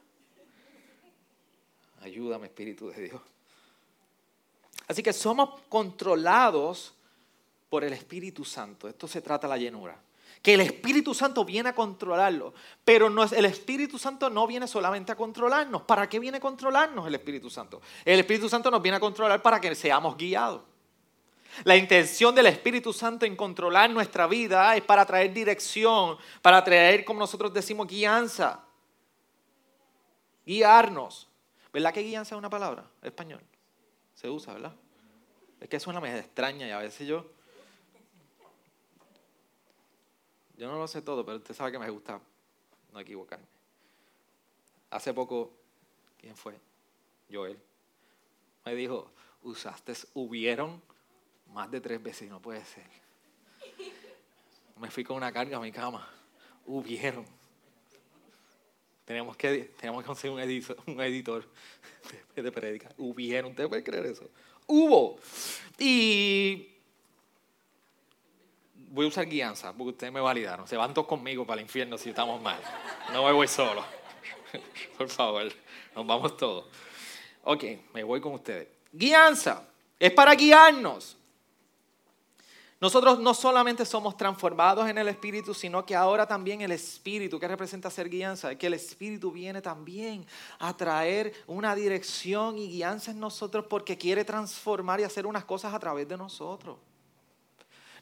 Ayúdame, 2.00 2.46
Espíritu 2.46 2.88
de 2.88 3.02
Dios. 3.02 3.20
Así 4.88 5.02
que 5.02 5.12
somos 5.12 5.60
controlados 5.68 6.94
por 7.74 7.82
el 7.82 7.92
Espíritu 7.92 8.44
Santo. 8.44 8.86
Esto 8.86 9.08
se 9.08 9.20
trata 9.20 9.48
de 9.48 9.50
la 9.52 9.58
llenura. 9.58 10.00
Que 10.40 10.54
el 10.54 10.60
Espíritu 10.60 11.12
Santo 11.12 11.44
viene 11.44 11.70
a 11.70 11.74
controlarlo. 11.74 12.54
Pero 12.84 13.10
no 13.10 13.24
es, 13.24 13.32
el 13.32 13.46
Espíritu 13.46 13.98
Santo 13.98 14.30
no 14.30 14.46
viene 14.46 14.68
solamente 14.68 15.10
a 15.10 15.16
controlarnos. 15.16 15.82
¿Para 15.82 16.08
qué 16.08 16.20
viene 16.20 16.36
a 16.36 16.40
controlarnos 16.40 17.04
el 17.04 17.16
Espíritu 17.16 17.50
Santo? 17.50 17.82
El 18.04 18.20
Espíritu 18.20 18.48
Santo 18.48 18.70
nos 18.70 18.80
viene 18.80 18.98
a 18.98 19.00
controlar 19.00 19.42
para 19.42 19.60
que 19.60 19.74
seamos 19.74 20.16
guiados. 20.16 20.62
La 21.64 21.76
intención 21.76 22.32
del 22.32 22.46
Espíritu 22.46 22.92
Santo 22.92 23.26
en 23.26 23.34
controlar 23.34 23.90
nuestra 23.90 24.28
vida 24.28 24.76
es 24.76 24.82
para 24.84 25.04
traer 25.04 25.34
dirección, 25.34 26.16
para 26.42 26.62
traer, 26.62 27.04
como 27.04 27.18
nosotros 27.18 27.52
decimos, 27.52 27.88
guianza. 27.88 28.60
Guiarnos. 30.46 31.26
¿Verdad 31.72 31.92
que 31.92 32.02
guianza 32.02 32.36
es 32.36 32.38
una 32.38 32.50
palabra 32.50 32.84
en 33.02 33.08
español? 33.08 33.42
Se 34.14 34.30
usa, 34.30 34.52
¿verdad? 34.52 34.76
Es 35.60 35.68
que 35.68 35.80
suena 35.80 36.00
medio 36.00 36.18
extraña 36.18 36.68
y 36.68 36.70
a 36.70 36.78
veces 36.78 37.08
yo... 37.08 37.34
Yo 40.56 40.68
no 40.68 40.78
lo 40.78 40.86
sé 40.86 41.02
todo, 41.02 41.24
pero 41.24 41.38
usted 41.38 41.54
sabe 41.54 41.72
que 41.72 41.78
me 41.78 41.90
gusta 41.90 42.20
no 42.92 43.00
equivocarme. 43.00 43.46
Hace 44.90 45.12
poco, 45.12 45.52
¿quién 46.18 46.36
fue? 46.36 46.54
Joel. 47.30 47.58
Me 48.64 48.74
dijo, 48.74 49.10
usaste 49.42 49.94
hubieron 50.14 50.80
más 51.52 51.70
de 51.70 51.80
tres 51.80 52.02
veces 52.02 52.28
no 52.28 52.40
puede 52.40 52.64
ser. 52.64 52.84
Me 54.80 54.90
fui 54.90 55.04
con 55.04 55.16
una 55.16 55.32
carga 55.32 55.56
a 55.56 55.60
mi 55.60 55.70
cama. 55.70 56.08
Hubieron. 56.66 57.24
Tenemos 59.04 59.36
que, 59.36 59.72
tenemos 59.78 60.02
que 60.02 60.06
conseguir 60.06 60.34
un 60.34 60.40
editor, 60.40 60.76
un 60.86 61.00
editor 61.00 61.46
de, 62.34 62.42
de 62.42 62.52
predica. 62.52 62.90
Hubieron, 62.96 63.50
¿usted 63.50 63.68
puede 63.68 63.84
creer 63.84 64.06
eso? 64.06 64.28
Hubo. 64.66 65.18
Y 65.78 66.73
voy 68.94 69.06
a 69.06 69.08
usar 69.08 69.26
guianza, 69.26 69.72
porque 69.72 69.90
ustedes 69.90 70.12
me 70.12 70.20
validaron. 70.20 70.68
Se 70.68 70.76
van 70.76 70.94
todos 70.94 71.08
conmigo 71.08 71.44
para 71.44 71.60
el 71.60 71.66
infierno 71.66 71.98
si 71.98 72.10
estamos 72.10 72.40
mal. 72.40 72.60
No 73.12 73.24
me 73.24 73.32
voy 73.32 73.48
solo. 73.48 73.84
Por 74.98 75.08
favor, 75.08 75.52
nos 75.96 76.06
vamos 76.06 76.36
todos. 76.36 76.66
Ok, 77.42 77.64
me 77.92 78.04
voy 78.04 78.20
con 78.20 78.34
ustedes. 78.34 78.68
Guianza 78.92 79.66
es 79.98 80.12
para 80.12 80.34
guiarnos. 80.34 81.16
Nosotros 82.80 83.18
no 83.18 83.34
solamente 83.34 83.84
somos 83.84 84.16
transformados 84.16 84.88
en 84.88 84.98
el 84.98 85.08
Espíritu, 85.08 85.54
sino 85.54 85.84
que 85.84 85.96
ahora 85.96 86.26
también 86.26 86.60
el 86.60 86.70
Espíritu, 86.70 87.40
que 87.40 87.48
representa 87.48 87.90
ser 87.90 88.08
guianza, 88.08 88.52
es 88.52 88.58
que 88.58 88.66
el 88.66 88.74
Espíritu 88.74 89.32
viene 89.32 89.60
también 89.62 90.26
a 90.58 90.76
traer 90.76 91.32
una 91.46 91.74
dirección 91.74 92.58
y 92.58 92.68
guianza 92.68 93.10
en 93.10 93.20
nosotros 93.20 93.66
porque 93.68 93.96
quiere 93.96 94.24
transformar 94.24 95.00
y 95.00 95.04
hacer 95.04 95.26
unas 95.26 95.44
cosas 95.44 95.72
a 95.72 95.78
través 95.80 96.06
de 96.06 96.16
nosotros. 96.16 96.76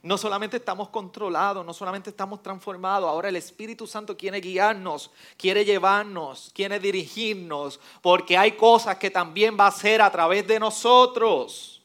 No 0.03 0.19
solamente 0.19 0.57
estamos 0.57 0.89
controlados, 0.89 1.65
no 1.65 1.73
solamente 1.73 2.11
estamos 2.11 2.43
transformados, 2.43 3.09
ahora 3.09 3.29
el 3.29 3.37
Espíritu 3.37 3.87
Santo 3.87 4.17
quiere 4.17 4.41
guiarnos, 4.41 5.13
quiere 5.37 5.65
llevarnos, 5.65 6.51
quiere 6.53 6.81
dirigirnos, 6.81 7.79
porque 8.01 8.37
hay 8.37 8.53
cosas 8.53 8.97
que 8.97 9.11
también 9.11 9.57
va 9.59 9.67
a 9.67 9.69
hacer 9.69 10.03
a 10.03 10.11
través 10.11 10.45
de 10.49 10.59
nosotros. 10.59 11.83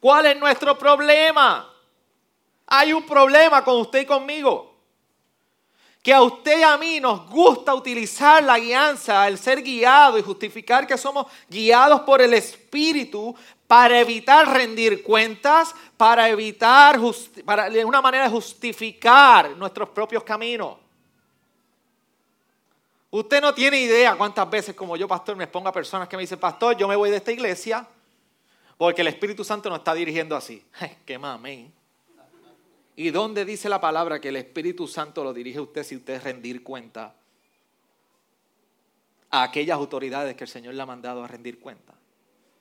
¿Cuál 0.00 0.26
es 0.26 0.40
nuestro 0.40 0.78
problema? 0.78 1.70
Hay 2.66 2.94
un 2.94 3.04
problema 3.04 3.62
con 3.62 3.82
usted 3.82 4.00
y 4.00 4.06
conmigo. 4.06 4.72
Que 6.02 6.14
a 6.14 6.22
usted 6.22 6.58
y 6.58 6.62
a 6.62 6.76
mí 6.78 6.98
nos 7.00 7.28
gusta 7.30 7.74
utilizar 7.74 8.42
la 8.42 8.58
guianza, 8.58 9.28
el 9.28 9.38
ser 9.38 9.62
guiado 9.62 10.18
y 10.18 10.22
justificar 10.22 10.86
que 10.86 10.98
somos 10.98 11.26
guiados 11.48 12.00
por 12.00 12.22
el 12.22 12.34
Espíritu 12.34 13.36
para 13.72 14.00
evitar 14.00 14.46
rendir 14.52 15.02
cuentas, 15.02 15.74
para 15.96 16.28
evitar, 16.28 17.00
para, 17.42 17.70
de 17.70 17.82
una 17.82 18.02
manera 18.02 18.28
justificar 18.28 19.56
nuestros 19.56 19.88
propios 19.88 20.22
caminos. 20.22 20.76
Usted 23.10 23.40
no 23.40 23.54
tiene 23.54 23.80
idea 23.80 24.14
cuántas 24.14 24.50
veces 24.50 24.74
como 24.74 24.94
yo, 24.94 25.08
pastor, 25.08 25.36
me 25.36 25.44
expongo 25.44 25.70
a 25.70 25.72
personas 25.72 26.06
que 26.06 26.18
me 26.18 26.22
dicen, 26.22 26.38
pastor, 26.38 26.76
yo 26.76 26.86
me 26.86 26.96
voy 26.96 27.08
de 27.08 27.16
esta 27.16 27.32
iglesia 27.32 27.88
porque 28.76 29.00
el 29.00 29.08
Espíritu 29.08 29.42
Santo 29.42 29.70
nos 29.70 29.78
está 29.78 29.94
dirigiendo 29.94 30.36
así. 30.36 30.62
¡Qué 31.06 31.18
mamey! 31.18 31.72
¿Y 32.94 33.08
dónde 33.08 33.46
dice 33.46 33.70
la 33.70 33.80
palabra 33.80 34.20
que 34.20 34.28
el 34.28 34.36
Espíritu 34.36 34.86
Santo 34.86 35.24
lo 35.24 35.32
dirige 35.32 35.60
a 35.60 35.62
usted 35.62 35.82
si 35.82 35.96
usted 35.96 36.22
rendir 36.22 36.62
cuenta 36.62 37.14
a 39.30 39.42
aquellas 39.44 39.78
autoridades 39.78 40.36
que 40.36 40.44
el 40.44 40.50
Señor 40.50 40.74
le 40.74 40.82
ha 40.82 40.86
mandado 40.86 41.24
a 41.24 41.26
rendir 41.26 41.58
cuenta? 41.58 41.94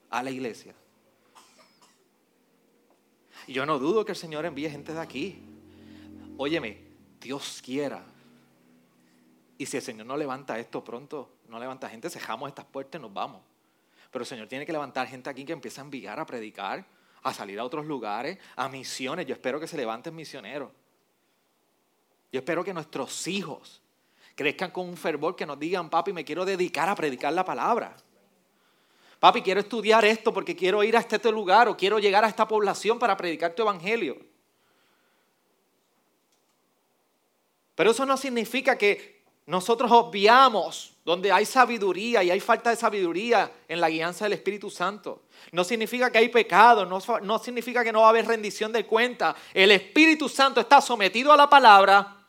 A 0.10 0.24
la 0.24 0.32
iglesia. 0.32 0.74
Yo 3.48 3.66
no 3.66 3.80
dudo 3.80 4.06
que 4.06 4.12
el 4.12 4.18
Señor 4.18 4.46
envíe 4.46 4.70
gente 4.70 4.94
de 4.94 5.00
aquí. 5.00 5.42
Óyeme, 6.38 6.78
Dios 7.20 7.62
quiera. 7.64 8.04
Y 9.58 9.66
si 9.66 9.78
el 9.78 9.84
Señor 9.84 10.08
no 10.08 10.18
levanta 10.18 10.58
esto 10.60 10.84
pronto, 10.84 11.30
no 11.48 11.60
levanta 11.60 11.90
gente, 11.90 12.10
cejamos 12.10 12.50
estas 12.50 12.66
puertas 12.66 13.00
y 13.00 13.02
nos 13.02 13.14
vamos. 13.14 13.42
Pero 14.10 14.24
el 14.24 14.28
Señor 14.28 14.48
tiene 14.48 14.66
que 14.66 14.72
levantar 14.72 15.08
gente 15.08 15.30
aquí 15.30 15.46
que 15.46 15.54
empiece 15.54 15.80
a 15.80 15.84
enviar, 15.84 16.20
a 16.20 16.26
predicar, 16.26 16.86
a 17.24 17.34
salir 17.34 17.60
a 17.60 17.64
otros 17.64 17.86
lugares, 17.86 18.38
a 18.56 18.68
misiones. 18.70 19.26
Yo 19.26 19.34
espero 19.34 19.60
que 19.60 19.68
se 19.68 19.78
levanten 19.78 20.16
misioneros. 20.16 20.72
Yo 22.32 22.40
espero 22.40 22.64
que 22.64 22.74
nuestros 22.74 23.28
hijos 23.28 23.82
crezcan 24.36 24.72
con 24.72 24.88
un 24.88 24.98
fervor 24.98 25.36
que 25.36 25.46
nos 25.46 25.60
digan, 25.60 25.90
papi, 25.90 26.14
me 26.14 26.26
quiero 26.26 26.46
dedicar 26.46 26.90
a 26.90 26.96
predicar 26.96 27.34
la 27.34 27.46
palabra. 27.46 27.96
Papi, 29.22 29.44
quiero 29.44 29.60
estudiar 29.60 30.04
esto 30.04 30.34
porque 30.34 30.56
quiero 30.56 30.84
ir 30.84 30.98
a 30.98 31.00
este 31.00 31.32
lugar 31.32 31.68
o 31.68 31.78
quiero 31.78 32.00
llegar 32.00 32.26
a 32.26 32.28
esta 32.28 32.48
población 32.48 32.98
para 32.98 33.16
predicar 33.16 33.54
tu 33.54 33.62
evangelio. 33.62 34.18
Pero 37.76 37.92
eso 37.92 38.04
no 38.04 38.18
significa 38.18 38.76
que 38.76 39.22
nosotros 39.46 39.92
obviamos 39.92 40.94
donde 41.06 41.32
hay 41.32 41.46
sabiduría 41.46 42.24
y 42.24 42.32
hay 42.32 42.40
falta 42.40 42.72
de 42.72 42.76
sabiduría 42.76 43.52
en 43.68 43.80
la 43.80 43.92
guianza 43.92 44.26
del 44.26 44.34
Espíritu 44.34 44.72
Santo. 44.72 45.26
No 45.52 45.64
significa 45.64 46.12
que 46.12 46.18
hay 46.18 46.30
pecado, 46.30 46.88
no, 46.88 46.98
no, 47.22 47.38
significa 47.38 47.84
que 47.84 47.92
no 47.92 48.02
va 48.02 48.08
a 48.08 48.10
haber 48.10 48.26
rendición 48.26 48.72
de 48.72 48.88
cuenta. 48.88 49.36
El 49.54 49.70
Espíritu 49.70 50.30
Santo 50.30 50.62
está 50.62 50.82
sometido 50.82 51.32
a 51.32 51.38
la 51.38 51.48
palabra 51.48 52.21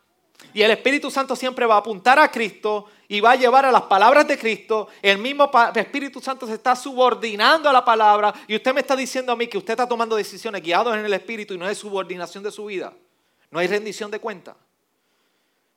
y 0.54 0.62
el 0.62 0.71
Espíritu 0.71 1.11
Santo 1.11 1.35
siempre 1.35 1.66
va 1.66 1.76
a 1.76 1.78
apuntar 1.78 2.18
a 2.18 2.30
Cristo 2.30 2.87
y 3.09 3.21
va 3.21 3.32
a 3.32 3.37
llevar 3.37 3.66
a 3.66 3.73
las 3.73 3.82
palabras 3.82 4.26
de 4.26 4.38
Cristo. 4.38 4.88
El 5.00 5.18
mismo 5.18 5.50
Espíritu 5.75 6.21
Santo 6.21 6.47
se 6.47 6.54
está 6.54 6.76
subordinando 6.76 7.68
a 7.68 7.73
la 7.73 7.85
palabra 7.85 8.32
y 8.47 8.56
usted 8.56 8.75
me 8.75 8.80
está 8.80 8.97
diciendo 8.97 9.32
a 9.32 9.37
mí 9.37 9.47
que 9.47 9.59
usted 9.59 9.73
está 9.73 9.88
tomando 9.88 10.16
decisiones 10.16 10.62
guiadas 10.62 10.97
en 10.97 11.04
el 11.04 11.12
Espíritu 11.14 11.54
y 11.54 11.59
no 11.59 11.68
es 11.68 11.78
subordinación 11.78 12.42
de 12.42 12.50
su 12.50 12.66
vida. 12.66 12.92
No 13.50 13.59
hay 13.59 13.66
rendición 13.66 14.11
de 14.11 14.18
cuenta. 14.18 14.56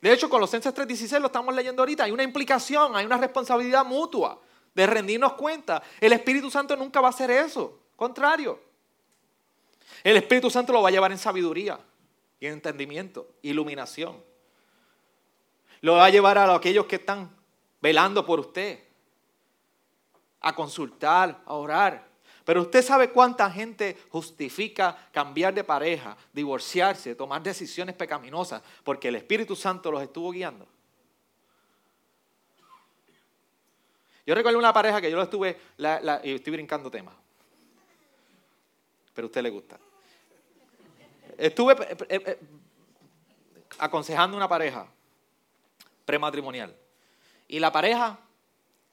De 0.01 0.11
hecho, 0.11 0.29
Colosenses 0.29 0.73
3:16 0.73 1.19
lo 1.19 1.27
estamos 1.27 1.53
leyendo 1.55 1.81
ahorita. 1.81 2.03
Hay 2.03 2.11
una 2.11 2.23
implicación, 2.23 2.95
hay 2.95 3.05
una 3.05 3.17
responsabilidad 3.17 3.85
mutua 3.85 4.39
de 4.73 4.85
rendirnos 4.85 5.33
cuenta. 5.33 5.81
El 5.99 6.13
Espíritu 6.13 6.51
Santo 6.51 6.75
nunca 6.75 7.01
va 7.01 7.07
a 7.07 7.09
hacer 7.09 7.31
eso. 7.31 7.79
Contrario. 7.95 8.59
El 10.03 10.17
Espíritu 10.17 10.49
Santo 10.51 10.71
lo 10.73 10.81
va 10.81 10.89
a 10.89 10.91
llevar 10.91 11.11
en 11.11 11.17
sabiduría 11.17 11.79
y 12.39 12.45
en 12.45 12.53
entendimiento, 12.53 13.27
iluminación. 13.41 14.34
Lo 15.85 15.93
va 15.93 16.05
a 16.05 16.09
llevar 16.09 16.35
a 16.39 16.51
aquellos 16.55 16.87
que 16.87 16.95
están 16.95 17.29
velando 17.79 18.25
por 18.25 18.39
usted, 18.39 18.79
a 20.41 20.55
consultar, 20.55 21.43
a 21.45 21.53
orar. 21.53 22.07
Pero 22.43 22.63
usted 22.63 22.81
sabe 22.81 23.11
cuánta 23.11 23.51
gente 23.51 23.95
justifica 24.09 24.97
cambiar 25.11 25.53
de 25.53 25.63
pareja, 25.63 26.17
divorciarse, 26.33 27.13
tomar 27.13 27.43
decisiones 27.43 27.93
pecaminosas, 27.93 28.63
porque 28.83 29.09
el 29.09 29.15
Espíritu 29.17 29.55
Santo 29.55 29.91
los 29.91 30.01
estuvo 30.01 30.31
guiando. 30.31 30.65
Yo 34.25 34.33
recuerdo 34.33 34.57
una 34.57 34.73
pareja 34.73 34.99
que 34.99 35.11
yo 35.11 35.17
lo 35.17 35.21
estuve, 35.21 35.55
y 36.23 36.33
estoy 36.33 36.53
brincando 36.53 36.89
temas, 36.89 37.13
pero 39.13 39.25
a 39.25 39.27
usted 39.27 39.43
le 39.43 39.51
gusta. 39.51 39.77
Estuve 41.37 41.73
eh, 41.73 41.97
eh, 42.09 42.23
eh, 42.25 42.39
aconsejando 43.77 44.35
una 44.35 44.49
pareja 44.49 44.87
prematrimonial. 46.05 46.75
Y 47.47 47.59
la 47.59 47.71
pareja 47.71 48.19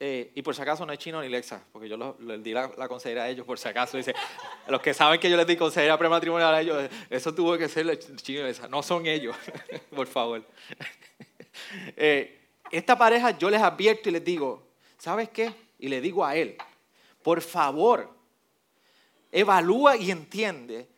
eh, 0.05 0.33
y 0.35 0.43
por 0.43 0.57
si 0.57 0.61
acaso 0.61 0.85
no 0.85 0.93
es 0.93 0.99
chino 0.99 1.23
ni 1.23 1.29
lexa, 1.29 1.63
porque 1.71 1.89
yo 1.89 2.17
les 2.19 2.43
di 2.43 2.53
la, 2.53 2.89
consejería 2.89 3.23
a 3.23 3.29
ellos 3.29 3.47
por 3.47 3.57
si 3.57 3.69
acaso. 3.69 3.97
Dice, 3.97 4.13
los 4.67 4.81
que 4.83 4.93
saben 4.93 5.21
que 5.21 5.31
yo 5.31 5.37
les 5.37 5.47
di 5.47 5.57
consejería 5.57 5.97
prematrimonial 5.97 6.53
a 6.53 6.61
ellos, 6.61 6.91
eso 7.09 7.33
tuvo 7.33 7.57
que 7.57 7.69
ser 7.69 7.97
chino 8.17 8.41
y 8.41 8.43
lexa. 8.43 8.67
No 8.67 8.83
son 8.83 9.07
ellos, 9.07 9.37
por 9.95 10.09
favor. 10.09 10.43
Eh, 11.97 12.49
esta 12.71 12.97
pareja 12.97 13.37
yo 13.37 13.51
les 13.51 13.61
advierto 13.61 14.09
y 14.09 14.13
les 14.13 14.25
digo, 14.25 14.67
¿sabes 14.97 15.29
qué? 15.29 15.53
Y 15.79 15.89
le 15.89 16.01
digo 16.01 16.25
a 16.25 16.35
él, 16.35 16.57
por 17.23 17.43
favor, 17.43 18.11
evalúa 19.31 19.97
y 19.97 20.11
entiende 20.11 20.89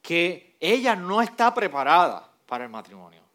que 0.00 0.56
ella 0.60 0.94
no 0.94 1.20
está 1.20 1.52
preparada 1.52 2.32
para 2.46 2.64
el 2.64 2.70
matrimonio. 2.70 3.25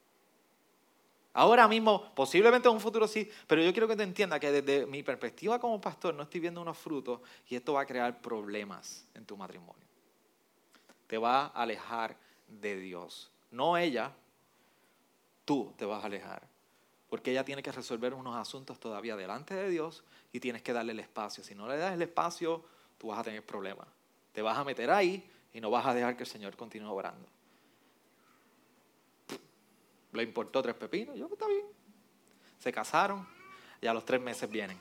Ahora 1.34 1.68
mismo, 1.68 2.14
posiblemente 2.14 2.68
en 2.68 2.76
un 2.76 2.82
futuro 2.82 3.08
sí, 3.08 3.30
pero 3.48 3.62
yo 3.62 3.72
quiero 3.72 3.88
que 3.88 3.96
te 3.96 4.04
entienda 4.04 4.40
que 4.40 4.52
desde 4.52 4.86
mi 4.86 5.02
perspectiva 5.02 5.60
como 5.60 5.80
pastor 5.80 6.14
no 6.14 6.24
estoy 6.24 6.42
viendo 6.42 6.62
unos 6.62 6.78
frutos 6.78 7.22
y 7.48 7.56
esto 7.56 7.74
va 7.74 7.82
a 7.82 7.86
crear 7.86 8.22
problemas 8.22 9.06
en 9.14 9.26
tu 9.26 9.38
matrimonio. 9.38 9.88
Te 11.08 11.18
va 11.18 11.46
a 11.46 11.48
alejar 11.48 12.18
de 12.48 12.78
Dios. 12.78 13.32
No 13.50 13.78
ella, 13.78 14.12
tú 15.46 15.74
te 15.78 15.86
vas 15.86 16.04
a 16.04 16.08
alejar. 16.08 16.48
Porque 17.10 17.32
ella 17.32 17.46
tiene 17.46 17.64
que 17.64 17.72
resolver 17.72 18.14
unos 18.14 18.36
asuntos 18.36 18.80
todavía 18.80 19.16
delante 19.16 19.54
de 19.54 19.70
Dios 19.70 20.04
y 20.32 20.40
tienes 20.40 20.62
que 20.62 20.74
darle 20.74 20.92
el 20.92 21.00
espacio. 21.00 21.44
Si 21.44 21.56
no 21.56 21.68
le 21.68 21.78
das 21.78 21.94
el 21.94 22.02
espacio, 22.02 22.64
tú 22.98 23.08
vas 23.08 23.20
a 23.20 23.24
tener 23.24 23.46
problemas. 23.46 23.88
Te 24.34 24.42
vas 24.42 24.58
a 24.58 24.64
meter 24.64 24.92
ahí 24.92 25.30
y 25.54 25.62
no 25.62 25.70
vas 25.70 25.86
a 25.86 25.94
dejar 25.94 26.16
que 26.16 26.24
el 26.24 26.30
Señor 26.30 26.56
continúe 26.56 26.94
orando. 26.94 27.28
Le 30.14 30.24
importó 30.24 30.62
tres 30.62 30.76
pepinos, 30.76 31.18
yo 31.18 31.28
está 31.32 31.48
bien. 31.48 31.66
Se 32.60 32.72
casaron 32.72 33.28
y 33.82 33.88
a 33.88 33.94
los 33.94 34.06
tres 34.06 34.22
meses 34.22 34.50
vienen. 34.50 34.78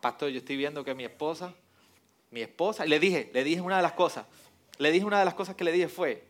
Pastor, 0.00 0.30
yo 0.30 0.38
estoy 0.38 0.56
viendo 0.56 0.84
que 0.84 0.94
mi 0.94 1.04
esposa, 1.04 1.54
mi 2.30 2.40
esposa, 2.40 2.86
y 2.86 2.88
le 2.88 3.00
dije, 3.00 3.30
le 3.32 3.42
dije 3.42 3.60
una 3.60 3.76
de 3.76 3.82
las 3.82 3.92
cosas, 3.92 4.26
le 4.78 4.92
dije 4.92 5.04
una 5.04 5.18
de 5.18 5.24
las 5.24 5.34
cosas 5.34 5.56
que 5.56 5.64
le 5.64 5.72
dije 5.72 5.88
fue, 5.88 6.24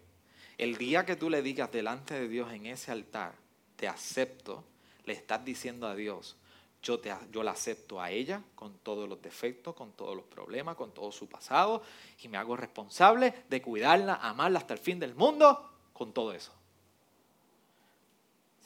el 0.56 0.76
día 0.76 1.04
que 1.04 1.16
tú 1.16 1.28
le 1.28 1.42
digas 1.42 1.70
delante 1.70 2.14
de 2.14 2.28
Dios 2.28 2.50
en 2.52 2.66
ese 2.66 2.90
altar, 2.90 3.34
te 3.76 3.86
acepto, 3.86 4.64
le 5.04 5.12
estás 5.12 5.44
diciendo 5.44 5.86
a 5.86 5.94
Dios, 5.94 6.36
yo, 6.82 6.98
te, 6.98 7.14
yo 7.30 7.42
la 7.42 7.50
acepto 7.50 8.00
a 8.00 8.10
ella 8.10 8.42
con 8.54 8.78
todos 8.78 9.08
los 9.08 9.20
defectos, 9.20 9.74
con 9.74 9.92
todos 9.92 10.16
los 10.16 10.24
problemas, 10.24 10.76
con 10.76 10.92
todo 10.92 11.12
su 11.12 11.28
pasado, 11.28 11.82
y 12.22 12.28
me 12.28 12.38
hago 12.38 12.56
responsable 12.56 13.34
de 13.48 13.60
cuidarla, 13.60 14.14
amarla 14.14 14.60
hasta 14.60 14.74
el 14.74 14.80
fin 14.80 14.98
del 14.98 15.14
mundo, 15.14 15.70
con 15.92 16.12
todo 16.12 16.32
eso. 16.32 16.52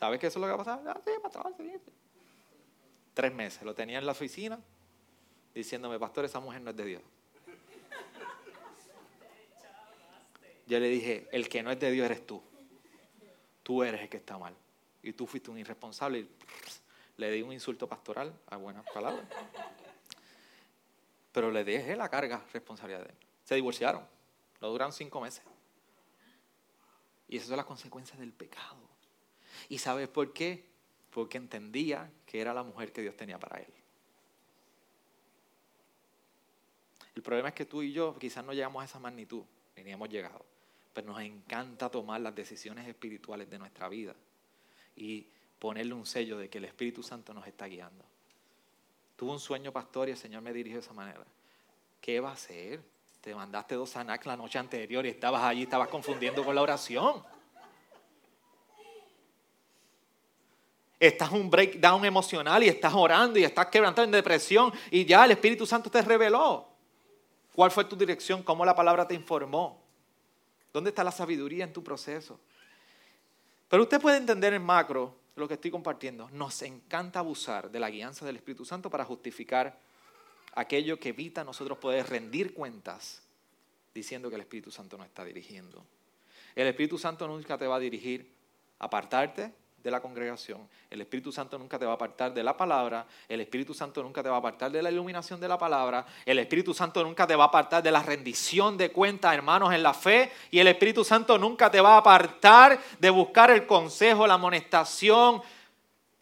¿Sabes 0.03 0.19
qué 0.19 0.27
es 0.27 0.35
lo 0.35 0.43
que 0.43 0.49
va 0.49 0.55
a 0.55 0.65
pasar? 0.65 0.83
Ah, 0.89 1.01
sí, 1.05 1.13
pastor, 1.23 1.55
Tres 3.15 3.33
meses, 3.33 3.63
lo 3.63 3.73
tenía 3.73 3.99
en 3.99 4.05
la 4.05 4.11
oficina 4.11 4.59
diciéndome, 5.55 5.97
pastor, 6.01 6.25
esa 6.25 6.41
mujer 6.41 6.61
no 6.61 6.71
es 6.71 6.77
de 6.77 6.85
Dios. 6.85 7.03
Yo 10.67 10.81
le 10.81 10.89
dije, 10.89 11.29
el 11.31 11.49
que 11.49 11.63
no 11.63 11.71
es 11.71 11.79
de 11.79 11.93
Dios 11.93 12.05
eres 12.07 12.27
tú. 12.27 12.43
Tú 13.63 13.85
eres 13.85 14.01
el 14.01 14.09
que 14.09 14.17
está 14.17 14.37
mal. 14.39 14.57
Y 15.05 15.13
tú 15.13 15.25
fuiste 15.25 15.53
un 15.53 15.59
irresponsable 15.59 16.19
y 16.19 16.29
le 17.19 17.31
di 17.31 17.43
un 17.43 17.53
insulto 17.53 17.89
pastoral 17.89 18.37
a 18.49 18.57
buenas 18.57 18.85
palabras. 18.93 19.25
Pero 21.31 21.53
le 21.53 21.63
dejé 21.63 21.95
la 21.95 22.09
carga 22.09 22.43
responsabilidad 22.53 23.05
de 23.05 23.11
él. 23.11 23.17
Se 23.45 23.55
divorciaron. 23.55 24.05
Lo 24.59 24.69
duraron 24.69 24.93
cinco 24.93 25.21
meses. 25.21 25.45
Y 27.29 27.37
esas 27.37 27.51
son 27.51 27.57
las 27.57 27.67
consecuencias 27.67 28.19
del 28.19 28.33
pecado. 28.33 28.92
¿Y 29.69 29.79
sabes 29.79 30.09
por 30.09 30.33
qué? 30.33 30.65
Porque 31.11 31.39
entendía 31.39 32.11
que 32.27 32.41
era 32.41 32.55
la 32.55 32.63
mujer 32.63 32.93
que 32.93 33.03
Dios 33.03 33.17
tenía 33.17 33.39
para 33.39 33.61
él. 33.61 33.73
El 37.15 37.23
problema 37.23 37.49
es 37.49 37.55
que 37.55 37.67
tú 37.67 37.83
y 37.83 37.93
yo 37.93 38.17
quizás 38.19 38.45
no 38.45 38.53
llegamos 38.53 38.83
a 38.83 38.87
esa 38.87 38.99
magnitud, 38.99 39.43
ni 39.77 39.91
hemos 39.91 40.09
llegado, 40.09 40.45
pero 40.95 41.09
nos 41.09 41.21
encanta 41.21 41.91
tomar 41.91 42.21
las 42.21 42.35
decisiones 42.35 42.89
espirituales 42.89 43.51
de 43.51 43.59
nuestra 43.59 43.89
vida 43.89 44.15
y 44.97 45.27
ponerle 45.59 45.95
un 45.95 46.07
sello 46.07 46.39
de 46.39 46.49
que 46.49 46.59
el 46.59 46.65
Espíritu 46.65 47.03
Santo 47.03 47.35
nos 47.35 47.47
está 47.47 47.67
guiando. 47.67 48.05
Tuve 49.17 49.33
un 49.33 49.41
sueño 49.41 49.73
pastor 49.73 50.09
y 50.09 50.13
el 50.13 50.17
Señor 50.17 50.43
me 50.43 50.53
dirigió 50.53 50.79
de 50.79 50.85
esa 50.85 50.95
manera. 50.95 51.25
¿Qué 52.01 52.19
va 52.19 52.31
a 52.31 52.33
hacer? 52.33 52.83
Te 53.21 53.35
mandaste 53.35 53.77
dos 53.77 53.95
anac 53.97 54.27
la 54.27 54.37
noche 54.37 54.59
anterior 54.59 55.07
y 55.07 55.11
estabas 55.11 55.43
allí, 55.45 55.63
estabas 55.63 55.89
confundiendo 55.89 56.45
con 56.45 56.55
la 56.55 56.63
oración. 56.63 57.23
Estás 61.07 61.33
en 61.33 61.41
un 61.41 61.51
breakdown 61.51 62.05
emocional 62.05 62.63
y 62.63 62.69
estás 62.69 62.95
orando 62.95 63.37
y 63.39 63.45
estás 63.45 63.67
quebrantado 63.67 64.05
en 64.05 64.13
depresión 64.13 64.73
y 64.91 65.05
ya 65.05 65.25
el 65.25 65.33
Espíritu 65.33 65.67
Santo 65.67 65.91
te 65.91 66.01
reveló. 66.01 66.69
¿Cuál 67.55 67.73
fue 67.73 67.85
tu 67.85 67.97
dirección? 67.97 68.43
¿Cómo 68.45 68.65
la 68.65 68.75
palabra 68.75 69.07
te 69.07 69.15
informó? 69.15 69.83
¿Dónde 70.73 70.91
está 70.91 71.03
la 71.03 71.11
sabiduría 71.11 71.65
en 71.65 71.73
tu 71.73 71.83
proceso? 71.83 72.39
Pero 73.69 73.83
usted 73.83 74.01
puede 74.01 74.17
entender 74.17 74.55
en 74.55 74.63
macro 74.63 75.17
lo 75.35 75.49
que 75.49 75.55
estoy 75.55 75.73
compartiendo. 75.73 76.31
Nos 76.31 76.63
encanta 76.63 77.19
abusar 77.19 77.71
de 77.71 77.81
la 77.81 77.91
guianza 77.91 78.25
del 78.25 78.37
Espíritu 78.37 78.65
Santo 78.65 78.89
para 78.89 79.05
justificar 79.05 79.77
aquello 80.55 81.01
que 81.01 81.09
evita 81.09 81.43
nosotros 81.43 81.79
poder 81.79 82.09
rendir 82.09 82.55
cuentas 82.55 83.23
diciendo 83.93 84.29
que 84.29 84.37
el 84.37 84.43
Espíritu 84.43 84.71
Santo 84.71 84.97
nos 84.97 85.07
está 85.07 85.25
dirigiendo. 85.25 85.85
El 86.55 86.69
Espíritu 86.69 86.97
Santo 86.97 87.27
nunca 87.27 87.59
te 87.59 87.67
va 87.67 87.77
a 87.77 87.81
dirigir 87.81 88.31
a 88.79 88.85
apartarte 88.85 89.53
de 89.83 89.91
la 89.91 90.01
congregación. 90.01 90.69
El 90.89 91.01
Espíritu 91.01 91.33
Santo 91.33 91.59
nunca 91.59 91.79
te 91.79 91.85
va 91.85 91.93
a 91.93 91.95
apartar 91.95 92.33
de 92.33 92.43
la 92.43 92.57
palabra. 92.57 93.07
El 93.29 93.41
Espíritu 93.41 93.75
Santo 93.75 94.03
nunca 94.03 94.23
te 94.23 94.29
va 94.29 94.37
a 94.37 94.39
apartar 94.39 94.71
de 94.71 94.83
la 94.83 94.91
iluminación 94.91 95.41
de 95.41 95.49
la 95.49 95.59
palabra. 95.59 96.07
El 96.25 96.39
Espíritu 96.39 96.73
Santo 96.73 97.03
nunca 97.03 97.27
te 97.27 97.35
va 97.35 97.45
a 97.45 97.47
apartar 97.49 97.83
de 97.83 97.91
la 97.91 98.03
rendición 98.03 98.77
de 98.77 98.93
cuentas, 98.93 99.35
hermanos, 99.35 99.73
en 99.73 99.83
la 99.83 99.93
fe. 99.93 100.31
Y 100.51 100.61
el 100.61 100.69
Espíritu 100.69 101.05
Santo 101.05 101.37
nunca 101.37 101.71
te 101.71 101.81
va 101.81 101.95
a 101.95 101.99
apartar 101.99 102.79
de 102.99 103.11
buscar 103.11 103.51
el 103.51 103.67
consejo, 103.67 104.27
la 104.27 104.35
amonestación, 104.35 105.43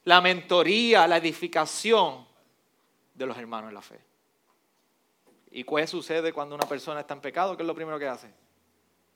la 0.04 0.20
mentoría, 0.20 1.06
la 1.06 1.18
edificación 1.18 2.26
de 3.14 3.26
los 3.26 3.36
hermanos 3.36 3.68
en 3.68 3.74
la 3.74 3.82
fe. 3.82 4.00
¿Y 5.50 5.64
qué 5.64 5.86
sucede 5.86 6.32
cuando 6.32 6.54
una 6.54 6.66
persona 6.66 7.00
está 7.00 7.14
en 7.14 7.20
pecado? 7.20 7.56
¿Qué 7.56 7.62
es 7.62 7.66
lo 7.66 7.74
primero 7.74 7.98
que 7.98 8.06
hace? 8.06 8.32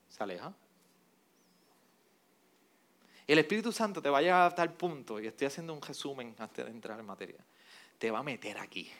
Se 0.08 0.22
aleja. 0.22 0.52
El 3.26 3.38
Espíritu 3.38 3.72
Santo 3.72 4.02
te 4.02 4.10
va 4.10 4.18
a 4.18 4.22
llevar 4.22 4.52
a 4.52 4.54
tal 4.54 4.72
punto, 4.72 5.20
y 5.20 5.26
estoy 5.26 5.46
haciendo 5.46 5.72
un 5.72 5.80
resumen 5.80 6.34
antes 6.38 6.64
de 6.64 6.70
entrar 6.70 6.98
en 7.00 7.06
materia, 7.06 7.38
te 7.98 8.10
va 8.10 8.18
a 8.18 8.22
meter 8.22 8.58
aquí 8.58 8.90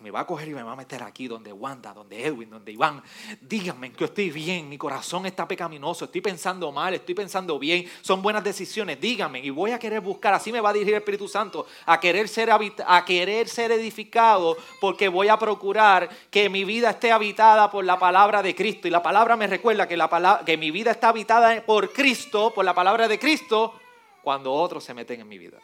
me 0.00 0.10
va 0.10 0.20
a 0.20 0.26
coger 0.26 0.48
y 0.48 0.54
me 0.54 0.62
va 0.62 0.72
a 0.72 0.76
meter 0.76 1.02
aquí 1.02 1.28
donde 1.28 1.52
Wanda, 1.52 1.92
donde 1.92 2.26
Edwin, 2.26 2.50
donde 2.50 2.72
Iván. 2.72 3.02
Díganme 3.40 3.92
que 3.92 4.04
estoy 4.04 4.30
bien, 4.30 4.68
mi 4.68 4.78
corazón 4.78 5.26
está 5.26 5.46
pecaminoso, 5.46 6.06
estoy 6.06 6.20
pensando 6.20 6.72
mal, 6.72 6.94
estoy 6.94 7.14
pensando 7.14 7.58
bien, 7.58 7.86
son 8.00 8.22
buenas 8.22 8.42
decisiones, 8.42 9.00
díganme. 9.00 9.40
Y 9.40 9.50
voy 9.50 9.72
a 9.72 9.78
querer 9.78 10.00
buscar, 10.00 10.32
así 10.34 10.52
me 10.52 10.60
va 10.60 10.70
a 10.70 10.72
dirigir 10.72 10.94
el 10.94 11.00
Espíritu 11.00 11.28
Santo, 11.28 11.66
a 11.86 12.00
querer 12.00 12.28
ser, 12.28 12.50
a 12.50 13.04
querer 13.04 13.48
ser 13.48 13.72
edificado, 13.72 14.56
porque 14.80 15.08
voy 15.08 15.28
a 15.28 15.38
procurar 15.38 16.08
que 16.30 16.48
mi 16.48 16.64
vida 16.64 16.90
esté 16.90 17.12
habitada 17.12 17.70
por 17.70 17.84
la 17.84 17.98
palabra 17.98 18.42
de 18.42 18.54
Cristo. 18.54 18.88
Y 18.88 18.90
la 18.90 19.02
palabra 19.02 19.36
me 19.36 19.46
recuerda 19.46 19.86
que, 19.86 19.96
la 19.96 20.42
que 20.44 20.56
mi 20.56 20.70
vida 20.70 20.92
está 20.92 21.10
habitada 21.10 21.62
por 21.64 21.92
Cristo, 21.92 22.52
por 22.54 22.64
la 22.64 22.74
palabra 22.74 23.06
de 23.06 23.18
Cristo, 23.18 23.74
cuando 24.22 24.52
otros 24.52 24.82
se 24.84 24.94
meten 24.94 25.20
en 25.20 25.28
mi 25.28 25.38
vida. 25.38 25.58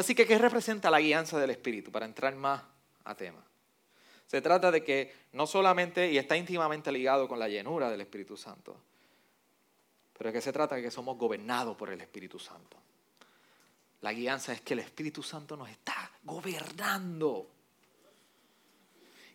Así 0.00 0.14
que, 0.14 0.26
¿qué 0.26 0.38
representa 0.38 0.90
la 0.90 0.98
guianza 0.98 1.38
del 1.38 1.50
Espíritu? 1.50 1.92
Para 1.92 2.06
entrar 2.06 2.34
más 2.34 2.62
a 3.04 3.14
tema. 3.14 3.44
Se 4.26 4.40
trata 4.40 4.70
de 4.70 4.82
que 4.82 5.14
no 5.32 5.46
solamente, 5.46 6.10
y 6.10 6.16
está 6.16 6.38
íntimamente 6.38 6.90
ligado 6.90 7.28
con 7.28 7.38
la 7.38 7.48
llenura 7.48 7.90
del 7.90 8.00
Espíritu 8.00 8.34
Santo, 8.34 8.80
pero 10.16 10.32
que 10.32 10.40
se 10.40 10.54
trata 10.54 10.76
de 10.76 10.82
que 10.82 10.90
somos 10.90 11.18
gobernados 11.18 11.76
por 11.76 11.90
el 11.90 12.00
Espíritu 12.00 12.38
Santo. 12.38 12.78
La 14.00 14.14
guianza 14.14 14.54
es 14.54 14.62
que 14.62 14.72
el 14.72 14.80
Espíritu 14.80 15.22
Santo 15.22 15.54
nos 15.54 15.68
está 15.68 16.10
gobernando. 16.24 17.50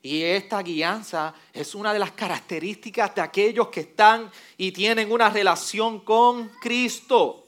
Y 0.01 0.23
esta 0.23 0.63
guianza 0.63 1.35
es 1.53 1.75
una 1.75 1.93
de 1.93 1.99
las 1.99 2.13
características 2.13 3.13
de 3.13 3.21
aquellos 3.21 3.67
que 3.67 3.81
están 3.81 4.31
y 4.57 4.71
tienen 4.71 5.11
una 5.11 5.29
relación 5.29 5.99
con 5.99 6.49
Cristo. 6.59 7.44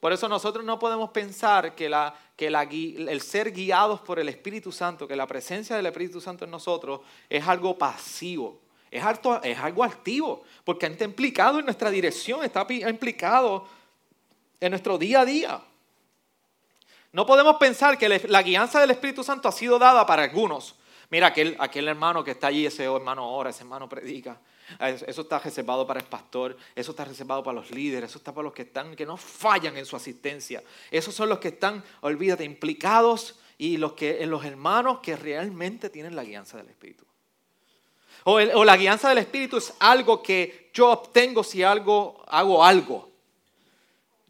Por 0.00 0.12
eso 0.12 0.28
nosotros 0.28 0.64
no 0.64 0.78
podemos 0.78 1.10
pensar 1.10 1.74
que, 1.74 1.86
el 1.86 3.20
ser 3.20 3.52
guiados 3.52 4.00
por 4.00 4.18
el 4.18 4.28
Espíritu 4.28 4.70
Santo, 4.70 5.08
que 5.08 5.16
la 5.16 5.26
presencia 5.26 5.76
del 5.76 5.86
Espíritu 5.86 6.20
Santo 6.20 6.44
en 6.44 6.50
nosotros 6.50 7.00
es 7.28 7.46
algo 7.46 7.76
pasivo. 7.78 8.60
Es, 8.90 9.02
es 9.42 9.58
algo 9.58 9.84
activo, 9.84 10.44
porque 10.64 10.86
está 10.86 11.04
implicado 11.04 11.58
en 11.58 11.64
nuestra 11.64 11.90
dirección, 11.90 12.44
está 12.44 12.66
implicado 12.70 13.66
en 14.60 14.70
nuestro 14.70 14.98
día 14.98 15.20
a 15.20 15.24
día. 15.24 15.60
No 17.12 17.24
podemos 17.24 17.56
pensar 17.56 17.96
que 17.96 18.08
la 18.28 18.42
guianza 18.42 18.80
del 18.80 18.90
Espíritu 18.90 19.24
Santo 19.24 19.48
ha 19.48 19.52
sido 19.52 19.78
dada 19.78 20.04
para 20.04 20.24
algunos. 20.24 20.74
Mira, 21.08 21.28
aquel, 21.28 21.56
aquel 21.58 21.88
hermano 21.88 22.22
que 22.22 22.32
está 22.32 22.48
allí, 22.48 22.66
ese 22.66 22.84
hermano 22.84 23.30
ora, 23.30 23.50
ese 23.50 23.62
hermano 23.62 23.88
predica. 23.88 24.38
Eso 25.06 25.22
está 25.22 25.38
reservado 25.38 25.86
para 25.86 26.00
el 26.00 26.06
pastor, 26.06 26.56
eso 26.74 26.90
está 26.90 27.04
reservado 27.04 27.42
para 27.42 27.54
los 27.60 27.70
líderes, 27.70 28.10
eso 28.10 28.18
está 28.18 28.32
para 28.32 28.44
los 28.44 28.52
que 28.52 28.62
están, 28.62 28.96
que 28.96 29.06
no 29.06 29.16
fallan 29.16 29.76
en 29.76 29.86
su 29.86 29.96
asistencia. 29.96 30.62
Esos 30.90 31.14
son 31.14 31.28
los 31.28 31.38
que 31.38 31.48
están, 31.48 31.84
olvídate, 32.00 32.44
implicados 32.44 33.38
y 33.58 33.76
los, 33.76 33.92
que, 33.92 34.24
los 34.26 34.44
hermanos 34.44 34.98
que 35.00 35.16
realmente 35.16 35.88
tienen 35.88 36.16
la 36.16 36.24
guianza 36.24 36.56
del 36.56 36.68
Espíritu. 36.68 37.04
O, 38.24 38.34
o, 38.34 38.64
la 38.64 38.76
guianza 38.76 39.08
del 39.08 39.18
Espíritu 39.18 39.56
es 39.56 39.72
algo 39.78 40.20
que 40.20 40.70
yo 40.74 40.90
obtengo 40.90 41.44
si 41.44 41.62
algo, 41.62 42.24
hago 42.26 42.64
algo. 42.64 43.08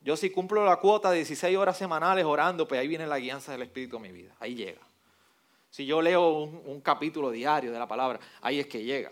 Yo 0.03 0.17
si 0.17 0.31
cumplo 0.31 0.65
la 0.65 0.77
cuota 0.77 1.11
de 1.11 1.17
16 1.17 1.57
horas 1.57 1.79
semanales 1.79 2.27
orando, 2.27 2.69
pues 2.69 2.81
ahí 2.81 2.87
viene 2.87 3.07
la 3.07 3.19
guianza 3.19 3.53
del 3.53 3.63
Espíritu 3.63 3.97
a 3.97 4.01
mi 4.01 4.13
vida. 4.13 4.37
Ahí 4.39 4.55
llega. 4.55 4.83
Si 5.71 5.85
yo 5.85 6.01
leo 6.01 6.43
un 6.43 6.81
capítulo 6.83 7.31
diario 7.31 7.73
de 7.73 7.79
la 7.79 7.89
palabra, 7.89 8.21
ahí 8.43 8.61
es 8.61 8.67
que 8.67 8.85
llega. 8.85 9.11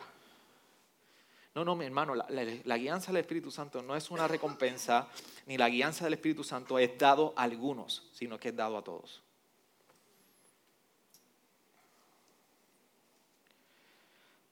No, 1.55 1.65
no, 1.65 1.77
mi 1.77 1.85
hermano, 1.85 2.17
la, 2.17 2.77
guianza 2.77 3.13
del 3.13 3.21
Espíritu 3.21 3.51
Santo 3.51 3.81
no 3.81 3.95
es 3.95 4.11
una 4.11 4.27
recompensa, 4.27 5.09
ni 5.47 5.57
la 5.57 5.69
guianza 5.69 6.05
del 6.05 6.15
Espíritu 6.15 6.43
Santo 6.43 6.81
es 6.81 6.99
dado 6.99 7.33
a 7.37 7.45
algunos, 7.45 8.09
sino 8.13 8.41
que 8.41 8.49
es 8.49 8.57
dado 8.57 8.77
a 8.77 8.83
todos. 8.83 9.23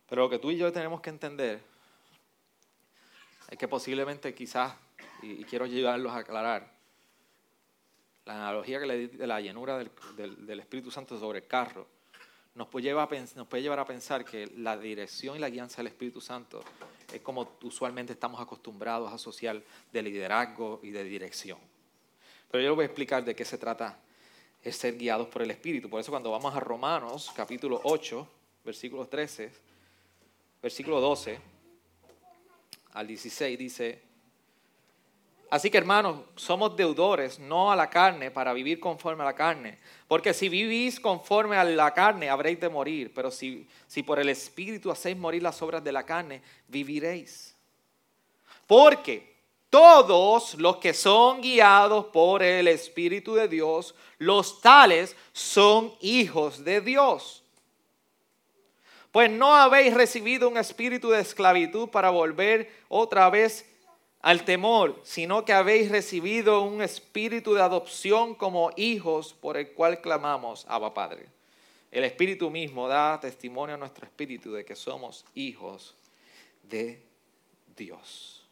Pero 0.08 0.22
lo 0.22 0.30
que 0.30 0.38
tú 0.38 0.52
y 0.52 0.58
yo 0.58 0.70
tenemos 0.72 1.00
que 1.00 1.10
entender 1.10 1.60
es 3.50 3.58
que 3.58 3.66
posiblemente 3.66 4.32
quizás, 4.32 4.74
y, 5.22 5.42
quiero 5.44 5.64
ayudarlos 5.64 6.12
a 6.12 6.18
aclarar, 6.18 6.70
la 8.26 8.34
analogía 8.34 8.78
que 8.78 8.86
le 8.86 8.98
di 8.98 9.06
de 9.08 9.26
la 9.26 9.40
llenura 9.40 9.76
del, 9.76 9.90
del 10.46 10.60
Espíritu 10.60 10.92
Santo 10.92 11.18
sobre 11.18 11.40
el 11.40 11.48
carro, 11.48 11.88
nos 12.54 12.68
puede, 12.68 12.84
llevar 12.84 13.78
a, 13.78 13.86
pensar 13.86 14.24
que 14.24 14.46
la 14.56 14.76
dirección 14.76 15.36
y 15.36 15.38
la 15.38 15.48
guianza 15.48 15.78
del 15.78 15.86
Espíritu 15.86 16.20
Santo 16.20 16.62
es 17.12 17.20
como 17.20 17.56
usualmente 17.62 18.12
estamos 18.12 18.40
acostumbrados 18.40 19.10
a 19.10 19.14
asociar 19.14 19.62
de 19.92 20.02
liderazgo 20.02 20.80
y 20.82 20.90
de 20.90 21.04
dirección. 21.04 21.58
Pero 22.50 22.62
yo 22.62 22.70
les 22.70 22.76
voy 22.76 22.82
a 22.82 22.86
explicar 22.86 23.24
de 23.24 23.34
qué 23.34 23.44
se 23.44 23.56
trata 23.56 23.98
es 24.62 24.76
ser 24.76 24.96
guiados 24.96 25.28
por 25.28 25.42
el 25.42 25.50
Espíritu. 25.50 25.88
Por 25.88 26.00
eso 26.00 26.12
cuando 26.12 26.30
vamos 26.30 26.54
a 26.54 26.60
Romanos 26.60 27.32
capítulo 27.34 27.80
8, 27.84 28.28
versículo 28.64 29.06
13, 29.06 29.50
versículo 30.62 31.00
12 31.00 31.38
al 32.92 33.06
16 33.06 33.58
dice, 33.58 34.02
Así 35.52 35.68
que 35.68 35.76
hermanos, 35.76 36.20
somos 36.34 36.74
deudores, 36.74 37.38
no 37.38 37.70
a 37.70 37.76
la 37.76 37.90
carne, 37.90 38.30
para 38.30 38.54
vivir 38.54 38.80
conforme 38.80 39.22
a 39.22 39.26
la 39.26 39.34
carne. 39.34 39.78
Porque 40.08 40.32
si 40.32 40.48
vivís 40.48 40.98
conforme 40.98 41.58
a 41.58 41.64
la 41.64 41.92
carne, 41.92 42.30
habréis 42.30 42.58
de 42.58 42.70
morir. 42.70 43.12
Pero 43.14 43.30
si, 43.30 43.68
si 43.86 44.02
por 44.02 44.18
el 44.18 44.30
Espíritu 44.30 44.90
hacéis 44.90 45.14
morir 45.14 45.42
las 45.42 45.60
obras 45.60 45.84
de 45.84 45.92
la 45.92 46.04
carne, 46.04 46.40
viviréis. 46.68 47.54
Porque 48.66 49.36
todos 49.68 50.54
los 50.54 50.78
que 50.78 50.94
son 50.94 51.42
guiados 51.42 52.06
por 52.06 52.42
el 52.42 52.66
Espíritu 52.66 53.34
de 53.34 53.46
Dios, 53.46 53.94
los 54.16 54.62
tales 54.62 55.14
son 55.34 55.92
hijos 56.00 56.64
de 56.64 56.80
Dios. 56.80 57.44
Pues 59.10 59.30
no 59.30 59.54
habéis 59.54 59.92
recibido 59.92 60.48
un 60.48 60.56
espíritu 60.56 61.10
de 61.10 61.20
esclavitud 61.20 61.90
para 61.90 62.08
volver 62.08 62.72
otra 62.88 63.28
vez 63.28 63.66
al 64.22 64.44
temor, 64.44 65.00
sino 65.02 65.44
que 65.44 65.52
habéis 65.52 65.90
recibido 65.90 66.62
un 66.62 66.80
espíritu 66.80 67.54
de 67.54 67.62
adopción 67.62 68.37
como 68.37 68.70
hijos 68.76 69.35
por 69.35 69.56
el 69.56 69.72
cual 69.72 70.00
clamamos, 70.00 70.64
Abba 70.68 70.94
Padre. 70.94 71.26
El 71.90 72.04
Espíritu 72.04 72.48
mismo 72.48 72.88
da 72.88 73.20
testimonio 73.20 73.74
a 73.74 73.78
nuestro 73.78 74.06
espíritu 74.06 74.52
de 74.52 74.64
que 74.64 74.76
somos 74.76 75.26
hijos 75.35 75.94
de 76.62 77.02
Dios. 77.76 78.46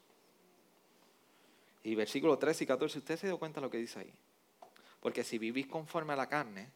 Y 1.82 1.94
versículo 1.94 2.36
13 2.36 2.64
y 2.64 2.66
14, 2.66 2.98
usted 2.98 3.18
se 3.18 3.26
dio 3.28 3.38
cuenta 3.38 3.60
de 3.60 3.66
lo 3.66 3.70
que 3.70 3.78
dice 3.78 4.00
ahí. 4.00 4.12
Porque 5.00 5.24
si 5.24 5.38
vivís 5.38 5.68
conforme 5.68 6.12
a 6.12 6.16
la 6.16 6.28
carne, 6.28 6.68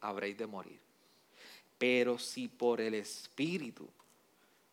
habréis 0.00 0.36
de 0.36 0.46
morir. 0.46 0.80
Pero 1.78 2.18
si 2.18 2.48
por 2.48 2.80
el 2.80 2.94
Espíritu, 2.94 3.88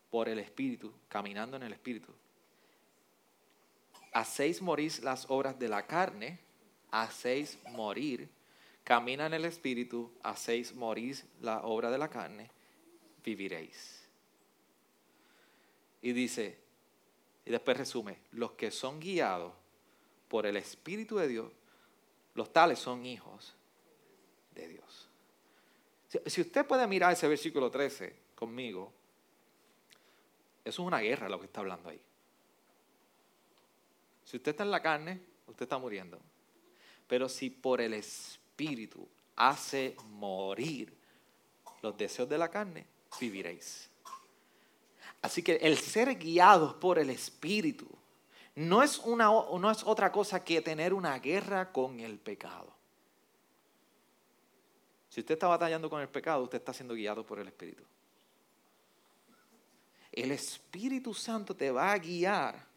por 0.09 0.27
el 0.29 0.39
Espíritu, 0.39 0.91
caminando 1.07 1.57
en 1.57 1.63
el 1.63 1.73
Espíritu, 1.73 2.11
hacéis 4.15 4.62
morir 4.62 4.93
las 5.04 5.30
obras 5.30 5.60
de 5.60 5.67
la 5.67 5.86
carne, 5.86 6.39
hacéis 6.89 7.60
morir, 7.71 8.30
camina 8.86 9.25
en 9.25 9.34
el 9.34 9.43
Espíritu, 9.43 10.10
hacéis 10.23 10.73
morir 10.73 11.21
la 11.41 11.63
obra 11.63 11.91
de 11.91 11.97
la 11.97 12.10
carne, 12.10 12.49
viviréis. 13.25 14.08
Y 16.01 16.13
dice, 16.13 16.58
y 17.43 17.51
después 17.51 17.75
resume, 17.75 18.19
los 18.32 18.54
que 18.54 18.71
son 18.71 19.01
guiados 19.01 19.51
por 20.30 20.45
el 20.45 20.56
Espíritu 20.56 21.17
de 21.17 21.28
Dios, 21.28 21.51
los 22.36 22.54
tales 22.54 22.80
son 22.80 23.06
hijos 23.06 23.54
de 24.56 24.69
Dios. 24.69 25.10
Si, 26.25 26.39
usted 26.39 26.65
puede 26.65 26.88
mirar 26.88 27.12
ese 27.12 27.28
versículo 27.28 27.69
13 27.69 28.15
conmigo, 28.34 28.93
eso 30.63 30.82
es 30.82 30.88
una 30.88 30.99
guerra 30.99 31.28
lo 31.28 31.38
que 31.38 31.47
está 31.47 31.60
hablando 31.60 31.89
ahí. 31.89 31.99
Si 34.25 34.38
usted 34.38 34.51
está 34.51 34.63
en 34.63 34.71
la 34.71 34.81
carne, 34.81 35.21
usted 35.47 35.63
está 35.63 35.77
muriendo. 35.77 36.19
Pero 37.07 37.29
si 37.29 37.49
por 37.49 37.79
el 37.79 37.93
Espíritu 37.93 39.07
hace 39.35 39.95
morir 40.09 40.93
los 41.81 41.95
deseos 41.95 42.27
de 42.27 42.38
la 42.38 42.49
carne, 42.49 42.88
viviréis. 43.19 43.89
Así 45.21 45.43
que 45.43 45.55
el 45.55 45.77
ser 45.77 46.15
guiados 46.17 46.73
por 46.75 46.99
el 46.99 47.09
Espíritu 47.11 47.88
no 48.55 48.81
es, 48.81 48.97
una, 48.99 49.25
no 49.25 49.71
es 49.71 49.83
otra 49.83 50.11
cosa 50.11 50.43
que 50.43 50.61
tener 50.61 50.93
una 50.93 51.19
guerra 51.19 51.71
con 51.71 51.99
el 51.99 52.17
pecado. 52.17 52.73
Si 55.09 55.19
usted 55.19 55.35
está 55.35 55.47
batallando 55.47 55.89
con 55.89 56.01
el 56.01 56.09
pecado, 56.09 56.43
usted 56.43 56.57
está 56.57 56.73
siendo 56.73 56.93
guiado 56.93 57.25
por 57.25 57.39
el 57.39 57.47
Espíritu. 57.47 57.83
El 60.11 60.31
Espíritu 60.31 61.13
Santo 61.13 61.55
te 61.55 61.69
va 61.71 61.91
a 61.91 61.97
guiar 61.97 62.74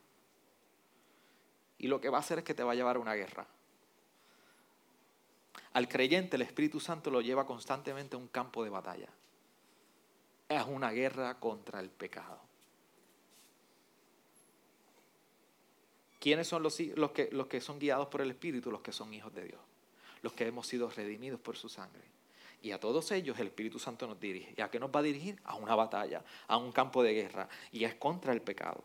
y 1.78 1.86
lo 1.86 2.00
que 2.00 2.08
va 2.08 2.18
a 2.18 2.20
hacer 2.20 2.38
es 2.38 2.44
que 2.44 2.54
te 2.54 2.64
va 2.64 2.72
a 2.72 2.74
llevar 2.74 2.96
a 2.96 3.00
una 3.00 3.14
guerra. 3.14 3.46
Al 5.72 5.88
creyente 5.88 6.36
el 6.36 6.42
Espíritu 6.42 6.80
Santo 6.80 7.10
lo 7.10 7.20
lleva 7.20 7.46
constantemente 7.46 8.16
a 8.16 8.18
un 8.18 8.28
campo 8.28 8.64
de 8.64 8.70
batalla. 8.70 9.08
Es 10.48 10.64
una 10.64 10.90
guerra 10.90 11.38
contra 11.38 11.80
el 11.80 11.90
pecado. 11.90 12.40
¿Quiénes 16.18 16.48
son 16.48 16.62
los, 16.64 16.74
que, 17.12 17.28
los 17.30 17.46
que 17.46 17.60
son 17.60 17.78
guiados 17.78 18.08
por 18.08 18.22
el 18.22 18.30
Espíritu? 18.30 18.72
Los 18.72 18.80
que 18.80 18.92
son 18.92 19.14
hijos 19.14 19.32
de 19.34 19.44
Dios. 19.44 19.60
Los 20.22 20.32
que 20.32 20.46
hemos 20.46 20.66
sido 20.66 20.90
redimidos 20.90 21.38
por 21.38 21.56
su 21.56 21.68
sangre. 21.68 22.02
Y 22.60 22.72
a 22.72 22.80
todos 22.80 23.12
ellos 23.12 23.38
el 23.38 23.48
Espíritu 23.48 23.78
Santo 23.78 24.06
nos 24.08 24.18
dirige. 24.18 24.52
¿Y 24.56 24.60
a 24.60 24.68
qué 24.68 24.80
nos 24.80 24.90
va 24.90 24.98
a 24.98 25.04
dirigir? 25.04 25.40
A 25.44 25.54
una 25.54 25.76
batalla, 25.76 26.24
a 26.48 26.56
un 26.56 26.72
campo 26.72 27.04
de 27.04 27.12
guerra. 27.12 27.48
Y 27.70 27.84
es 27.84 27.94
contra 27.94 28.32
el 28.32 28.42
pecado. 28.42 28.82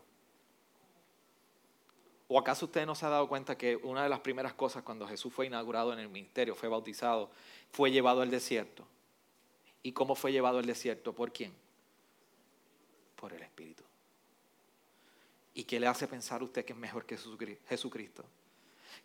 ¿O 2.34 2.38
acaso 2.40 2.64
usted 2.64 2.84
no 2.84 2.96
se 2.96 3.06
ha 3.06 3.10
dado 3.10 3.28
cuenta 3.28 3.56
que 3.56 3.76
una 3.76 4.02
de 4.02 4.08
las 4.08 4.18
primeras 4.18 4.54
cosas 4.54 4.82
cuando 4.82 5.06
Jesús 5.06 5.32
fue 5.32 5.46
inaugurado 5.46 5.92
en 5.92 6.00
el 6.00 6.08
ministerio, 6.08 6.56
fue 6.56 6.68
bautizado, 6.68 7.30
fue 7.70 7.92
llevado 7.92 8.22
al 8.22 8.30
desierto? 8.32 8.84
¿Y 9.84 9.92
cómo 9.92 10.16
fue 10.16 10.32
llevado 10.32 10.58
al 10.58 10.66
desierto? 10.66 11.12
¿Por 11.12 11.32
quién? 11.32 11.52
Por 13.14 13.32
el 13.34 13.40
Espíritu. 13.40 13.84
¿Y 15.54 15.62
qué 15.62 15.78
le 15.78 15.86
hace 15.86 16.08
pensar 16.08 16.40
a 16.40 16.44
usted 16.44 16.64
que 16.64 16.72
es 16.72 16.78
mejor 16.80 17.06
que 17.06 17.16
Jesucristo? 17.68 18.24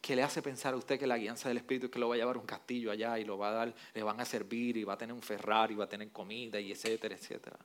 ¿Qué 0.01 0.15
le 0.15 0.23
hace 0.23 0.41
pensar 0.41 0.73
a 0.73 0.77
usted 0.77 0.97
que 0.97 1.05
la 1.05 1.19
guianza 1.19 1.49
del 1.49 1.57
Espíritu 1.57 1.85
es 1.85 1.91
que 1.91 1.99
lo 1.99 2.09
va 2.09 2.15
a 2.15 2.17
llevar 2.17 2.35
a 2.35 2.39
un 2.39 2.47
castillo 2.47 2.89
allá 2.89 3.19
y 3.19 3.25
lo 3.25 3.37
va 3.37 3.49
a 3.49 3.51
dar, 3.51 3.75
le 3.93 4.01
van 4.01 4.19
a 4.19 4.25
servir 4.25 4.75
y 4.75 4.83
va 4.83 4.93
a 4.93 4.97
tener 4.97 5.13
un 5.13 5.21
Ferrari, 5.21 5.75
y 5.75 5.77
va 5.77 5.85
a 5.85 5.89
tener 5.89 6.09
comida 6.09 6.59
y 6.59 6.71
etcétera, 6.71 7.13
etcétera? 7.13 7.59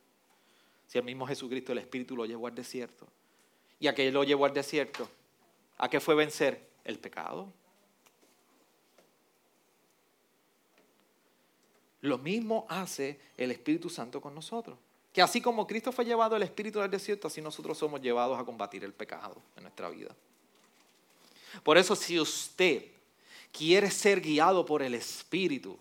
Si 0.89 0.99
el 0.99 1.05
mismo 1.05 1.27
Jesucristo, 1.27 1.73
el 1.73 1.79
Espíritu, 1.79 2.17
lo 2.17 2.27
llevó 2.27 2.49
al 2.49 2.55
desierto. 2.55 3.09
¿Y 3.81 3.87
a 3.87 3.95
qué 3.95 4.13
lo 4.13 4.25
llevó 4.25 4.45
al 4.45 4.53
desierto? 4.53 5.09
¿A 5.79 5.89
qué 5.89 6.01
fue 6.01 6.15
vencer? 6.15 6.69
El 6.85 6.99
pecado. 6.99 7.53
Lo 12.03 12.19
mismo 12.19 12.67
hace 12.69 13.19
el 13.37 13.51
Espíritu 13.51 13.89
Santo 13.89 14.21
con 14.21 14.35
nosotros. 14.35 14.77
Que 15.13 15.23
así 15.23 15.41
como 15.41 15.67
Cristo 15.67 15.93
fue 15.93 16.05
llevado 16.05 16.37
al 16.37 16.43
Espíritu 16.43 16.81
del 16.81 16.91
desierto, 16.91 17.29
así 17.29 17.41
nosotros 17.41 17.79
somos 17.79 18.01
llevados 18.01 18.39
a 18.39 18.45
combatir 18.45 18.85
el 18.85 18.93
pecado 18.93 19.41
en 19.57 19.63
nuestra 19.63 19.89
vida. 19.89 20.15
Por 21.63 21.79
eso 21.79 21.95
si 21.95 22.19
usted 22.19 22.85
quiere 23.53 23.91
ser 23.91 24.21
guiado 24.21 24.67
por 24.67 24.83
el 24.83 24.95
Espíritu, 24.95 25.79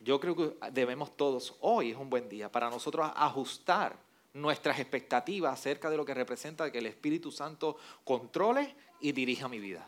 yo 0.00 0.20
creo 0.20 0.36
que 0.36 0.70
debemos 0.70 1.16
todos, 1.16 1.54
hoy 1.60 1.90
es 1.90 1.96
un 1.96 2.08
buen 2.08 2.28
día 2.28 2.50
para 2.50 2.70
nosotros 2.70 3.10
ajustar 3.14 3.96
nuestras 4.32 4.78
expectativas 4.78 5.52
acerca 5.52 5.90
de 5.90 5.96
lo 5.96 6.04
que 6.04 6.14
representa 6.14 6.70
que 6.70 6.78
el 6.78 6.86
Espíritu 6.86 7.32
Santo 7.32 7.76
controle 8.04 8.74
y 9.00 9.12
dirija 9.12 9.48
mi 9.48 9.58
vida. 9.58 9.86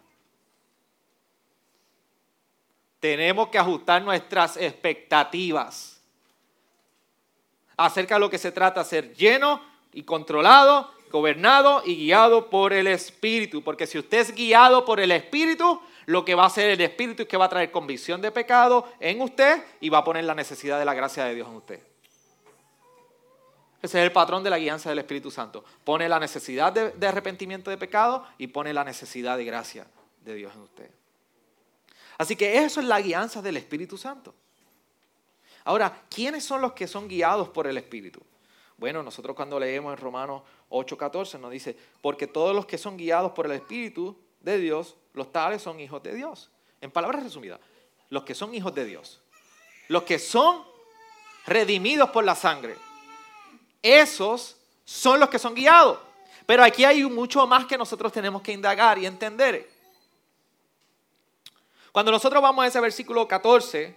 Tenemos 3.00 3.48
que 3.48 3.58
ajustar 3.58 4.02
nuestras 4.02 4.56
expectativas 4.56 6.02
acerca 7.76 8.14
de 8.14 8.20
lo 8.20 8.30
que 8.30 8.38
se 8.38 8.52
trata, 8.52 8.84
ser 8.84 9.14
lleno 9.14 9.62
y 9.92 10.02
controlado, 10.02 10.92
gobernado 11.10 11.82
y 11.84 11.96
guiado 11.96 12.50
por 12.50 12.72
el 12.72 12.88
Espíritu. 12.88 13.62
Porque 13.62 13.86
si 13.86 13.98
usted 13.98 14.18
es 14.18 14.34
guiado 14.34 14.84
por 14.84 14.98
el 14.98 15.12
Espíritu, 15.12 15.80
lo 16.06 16.24
que 16.24 16.34
va 16.34 16.44
a 16.44 16.46
hacer 16.46 16.70
el 16.70 16.80
Espíritu 16.80 17.22
es 17.22 17.28
que 17.28 17.36
va 17.36 17.44
a 17.44 17.48
traer 17.48 17.70
convicción 17.70 18.20
de 18.20 18.32
pecado 18.32 18.88
en 18.98 19.20
usted 19.20 19.62
y 19.80 19.88
va 19.88 19.98
a 19.98 20.04
poner 20.04 20.24
la 20.24 20.34
necesidad 20.34 20.78
de 20.78 20.84
la 20.84 20.94
gracia 20.94 21.24
de 21.24 21.34
Dios 21.34 21.48
en 21.48 21.54
usted. 21.54 21.87
Ese 23.80 23.98
es 23.98 24.04
el 24.04 24.12
patrón 24.12 24.42
de 24.42 24.50
la 24.50 24.58
guianza 24.58 24.88
del 24.88 24.98
Espíritu 24.98 25.30
Santo. 25.30 25.64
Pone 25.84 26.08
la 26.08 26.18
necesidad 26.18 26.72
de, 26.72 27.06
arrepentimiento 27.06 27.70
de 27.70 27.78
pecado 27.78 28.26
y 28.36 28.48
pone 28.48 28.72
la 28.72 28.82
necesidad 28.82 29.36
de 29.36 29.44
gracia 29.44 29.86
de 30.24 30.34
Dios 30.34 30.52
en 30.54 30.62
usted. 30.62 30.90
Así 32.18 32.34
que 32.34 32.58
eso 32.64 32.80
es 32.80 32.86
la 32.86 33.00
guianza 33.00 33.40
del 33.40 33.56
Espíritu 33.56 33.96
Santo. 33.96 34.34
Ahora, 35.64 36.02
¿quiénes 36.10 36.44
son 36.44 36.60
los 36.60 36.72
que 36.72 36.88
son 36.88 37.06
guiados 37.06 37.50
por 37.50 37.68
el 37.68 37.76
Espíritu? 37.76 38.20
Bueno, 38.76 39.02
nosotros 39.02 39.36
cuando 39.36 39.60
leemos 39.60 39.92
en 39.92 39.98
Romanos 39.98 40.42
8:14 40.70 41.38
nos 41.38 41.50
dice, 41.50 41.76
porque 42.00 42.26
todos 42.26 42.56
los 42.56 42.66
que 42.66 42.78
son 42.78 42.96
guiados 42.96 43.32
por 43.32 43.46
el 43.46 43.52
Espíritu 43.52 44.16
de 44.40 44.58
Dios, 44.58 44.96
los 45.14 45.30
tales 45.30 45.62
son 45.62 45.78
hijos 45.78 46.02
de 46.02 46.14
Dios. 46.14 46.50
En 46.80 46.90
palabras 46.90 47.22
resumidas, 47.22 47.60
los 48.10 48.24
que 48.24 48.34
son 48.34 48.54
hijos 48.54 48.74
de 48.74 48.84
Dios, 48.84 49.20
los 49.88 50.02
que 50.02 50.18
son 50.18 50.64
redimidos 51.46 52.10
por 52.10 52.24
la 52.24 52.34
sangre, 52.34 52.76
esos 53.82 54.56
son 54.84 55.20
los 55.20 55.28
que 55.28 55.38
son 55.38 55.54
guiados. 55.54 55.98
Pero 56.46 56.64
aquí 56.64 56.84
hay 56.84 57.04
mucho 57.04 57.46
más 57.46 57.66
que 57.66 57.76
nosotros 57.76 58.10
tenemos 58.10 58.40
que 58.40 58.52
indagar 58.52 58.98
y 58.98 59.04
entender. 59.04 59.70
Cuando 61.92 62.10
nosotros 62.10 62.42
vamos 62.42 62.64
a 62.64 62.68
ese 62.68 62.80
versículo 62.80 63.28
14, 63.28 63.94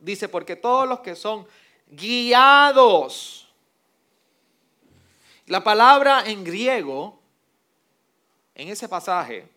dice, 0.00 0.28
porque 0.28 0.56
todos 0.56 0.88
los 0.88 0.98
que 0.98 1.14
son 1.14 1.46
guiados, 1.86 3.48
la 5.46 5.62
palabra 5.62 6.24
en 6.26 6.42
griego, 6.42 7.20
en 8.56 8.68
ese 8.68 8.88
pasaje, 8.88 9.48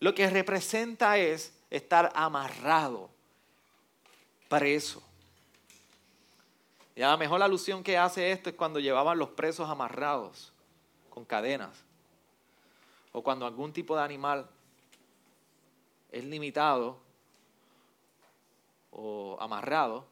lo 0.00 0.14
que 0.14 0.28
representa 0.30 1.18
es 1.18 1.52
estar 1.70 2.10
amarrado, 2.14 3.10
preso. 4.48 5.02
Ya 6.96 7.08
la 7.08 7.16
mejor 7.16 7.42
alusión 7.42 7.82
que 7.82 7.98
hace 7.98 8.30
esto 8.30 8.50
es 8.50 8.56
cuando 8.56 8.78
llevaban 8.78 9.18
los 9.18 9.30
presos 9.30 9.68
amarrados 9.68 10.52
con 11.10 11.24
cadenas. 11.24 11.84
O 13.12 13.22
cuando 13.22 13.46
algún 13.46 13.72
tipo 13.72 13.96
de 13.96 14.02
animal 14.02 14.48
es 16.10 16.24
limitado 16.24 16.98
o 18.90 19.36
amarrado 19.40 20.06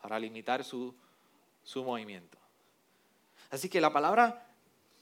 para 0.00 0.18
limitar 0.18 0.64
su, 0.64 0.94
su 1.64 1.82
movimiento. 1.82 2.38
Así 3.50 3.68
que 3.68 3.80
la 3.80 3.92
palabra 3.92 4.46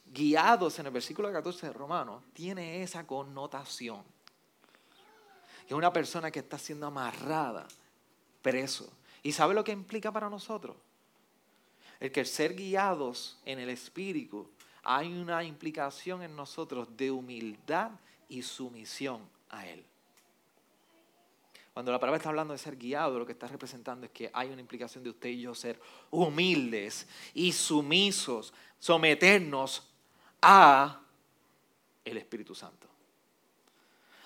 guiados 0.07 0.79
en 0.79 0.87
el 0.87 0.93
versículo 0.93 1.31
14 1.31 1.67
de 1.67 1.73
Romanos 1.73 2.25
tiene 2.33 2.83
esa 2.83 3.07
connotación. 3.07 4.03
Es 5.67 5.73
una 5.73 5.93
persona 5.93 6.31
que 6.31 6.39
está 6.39 6.57
siendo 6.57 6.87
amarrada, 6.87 7.69
preso. 8.41 8.91
¿Y 9.23 9.33
sabe 9.33 9.53
lo 9.53 9.65
que 9.65 9.73
implica 9.73 10.11
para 10.11 10.31
nosotros? 10.31 10.77
El 12.01 12.13
que 12.13 12.25
ser 12.25 12.55
guiados 12.55 13.39
en 13.45 13.59
el 13.59 13.71
Espíritu 13.71 14.49
hay 14.83 15.13
una 15.13 15.43
implicación 15.45 16.23
en 16.23 16.35
nosotros 16.37 16.89
de 16.97 17.11
humildad 17.11 17.91
y 18.29 18.43
sumisión 18.43 19.29
a 19.51 19.67
Él. 19.67 19.85
Cuando 21.75 21.93
la 21.93 22.01
palabra 22.01 22.17
está 22.17 22.31
hablando 22.31 22.53
de 22.53 22.59
ser 22.59 22.77
guiado, 22.77 23.19
lo 23.19 23.27
que 23.27 23.33
está 23.33 23.47
representando 23.47 24.07
es 24.07 24.13
que 24.13 24.31
hay 24.33 24.51
una 24.51 24.61
implicación 24.61 25.05
de 25.05 25.11
usted 25.11 25.29
y 25.29 25.43
yo 25.43 25.55
ser 25.55 25.81
humildes 26.11 27.07
y 27.35 27.53
sumisos, 27.53 28.53
someternos 28.79 29.89
a 30.43 31.01
el 32.05 32.17
Espíritu 32.17 32.55
Santo. 32.55 32.89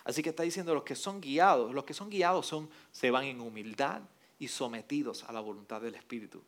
Así 0.05 0.23
que 0.23 0.31
está 0.31 0.43
diciendo 0.43 0.75
los 0.75 0.83
que 0.83 0.97
son 0.97 1.21
guiados, 1.21 1.75
los 1.75 1.85
que 1.85 1.95
son 1.95 2.09
guiados 2.11 2.47
son 2.47 2.71
se 2.91 3.11
van 3.11 3.25
en 3.25 3.41
humildad 3.41 4.03
y 4.39 4.49
sometidos 4.49 5.25
a 5.25 5.33
la 5.33 5.41
voluntad 5.41 5.81
del 5.81 5.95
Espíritu. 5.95 6.43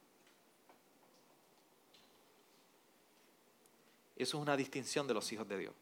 Eso 4.16 4.38
es 4.38 4.42
una 4.42 4.57
distinción 4.57 5.07
de 5.07 5.14
los 5.14 5.31
hijos 5.33 5.48
de 5.48 5.59
Dios, 5.59 5.74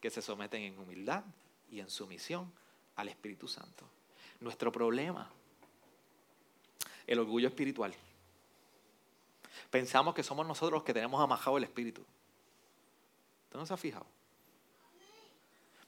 que 0.00 0.10
se 0.10 0.22
someten 0.22 0.62
en 0.62 0.78
humildad 0.78 1.24
y 1.70 1.80
en 1.80 1.90
sumisión 1.90 2.52
al 2.96 3.08
Espíritu 3.08 3.48
Santo 3.48 3.86
nuestro 4.42 4.70
problema. 4.70 5.30
El 7.06 7.18
orgullo 7.18 7.48
espiritual. 7.48 7.94
Pensamos 9.70 10.14
que 10.14 10.22
somos 10.22 10.46
nosotros 10.46 10.78
los 10.78 10.82
que 10.82 10.94
tenemos 10.94 11.20
amajado 11.20 11.56
el 11.56 11.64
espíritu. 11.64 12.04
¿Usted 13.44 13.58
no 13.58 13.66
se 13.66 13.74
ha 13.74 13.76
fijado? 13.76 14.06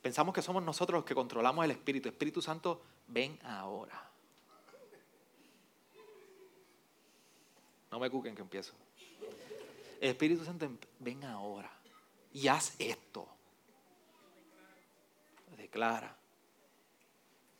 Pensamos 0.02 0.34
que 0.34 0.42
somos 0.42 0.62
nosotros 0.62 0.98
los 0.98 1.04
que 1.04 1.14
controlamos 1.14 1.64
el 1.64 1.70
espíritu. 1.70 2.08
Espíritu 2.08 2.42
Santo, 2.42 2.82
ven 3.06 3.38
ahora. 3.44 4.10
No 7.90 7.98
me 7.98 8.10
cuquen 8.10 8.34
que 8.34 8.42
empiezo. 8.42 8.74
Espíritu 10.10 10.44
Santo, 10.44 10.68
ven 10.98 11.24
ahora 11.24 11.70
y 12.32 12.48
haz 12.48 12.74
esto. 12.78 13.28
Declara. 15.56 16.16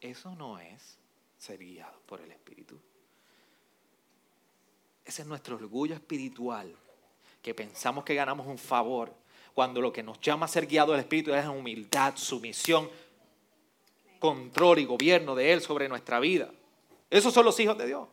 Eso 0.01 0.35
no 0.35 0.59
es 0.59 0.99
ser 1.39 1.59
guiado 1.59 1.99
por 2.07 2.21
el 2.21 2.31
Espíritu. 2.31 2.79
Ese 5.05 5.23
es 5.23 5.29
nuestro 5.29 5.57
orgullo 5.57 5.95
espiritual, 5.95 6.75
que 7.43 7.55
pensamos 7.55 8.05
que 8.05 8.15
ganamos 8.15 8.47
un 8.47 8.59
favor, 8.59 9.15
cuando 9.55 9.81
lo 9.81 9.93
que 9.93 10.03
nos 10.03 10.21
llama 10.21 10.47
a 10.47 10.49
ser 10.49 10.67
guiado 10.67 10.93
del 10.93 11.01
Espíritu 11.01 11.33
es 11.33 11.47
humildad, 11.47 12.17
sumisión, 12.17 12.91
control 14.19 14.81
y 14.81 14.85
gobierno 14.85 15.35
de 15.35 15.53
Él 15.53 15.61
sobre 15.61 15.89
nuestra 15.89 16.19
vida. 16.21 16.51
Esos 17.11 17.33
son 17.33 17.45
los 17.45 17.59
hijos 17.61 17.79
de 17.79 17.87
Dios. 17.87 18.09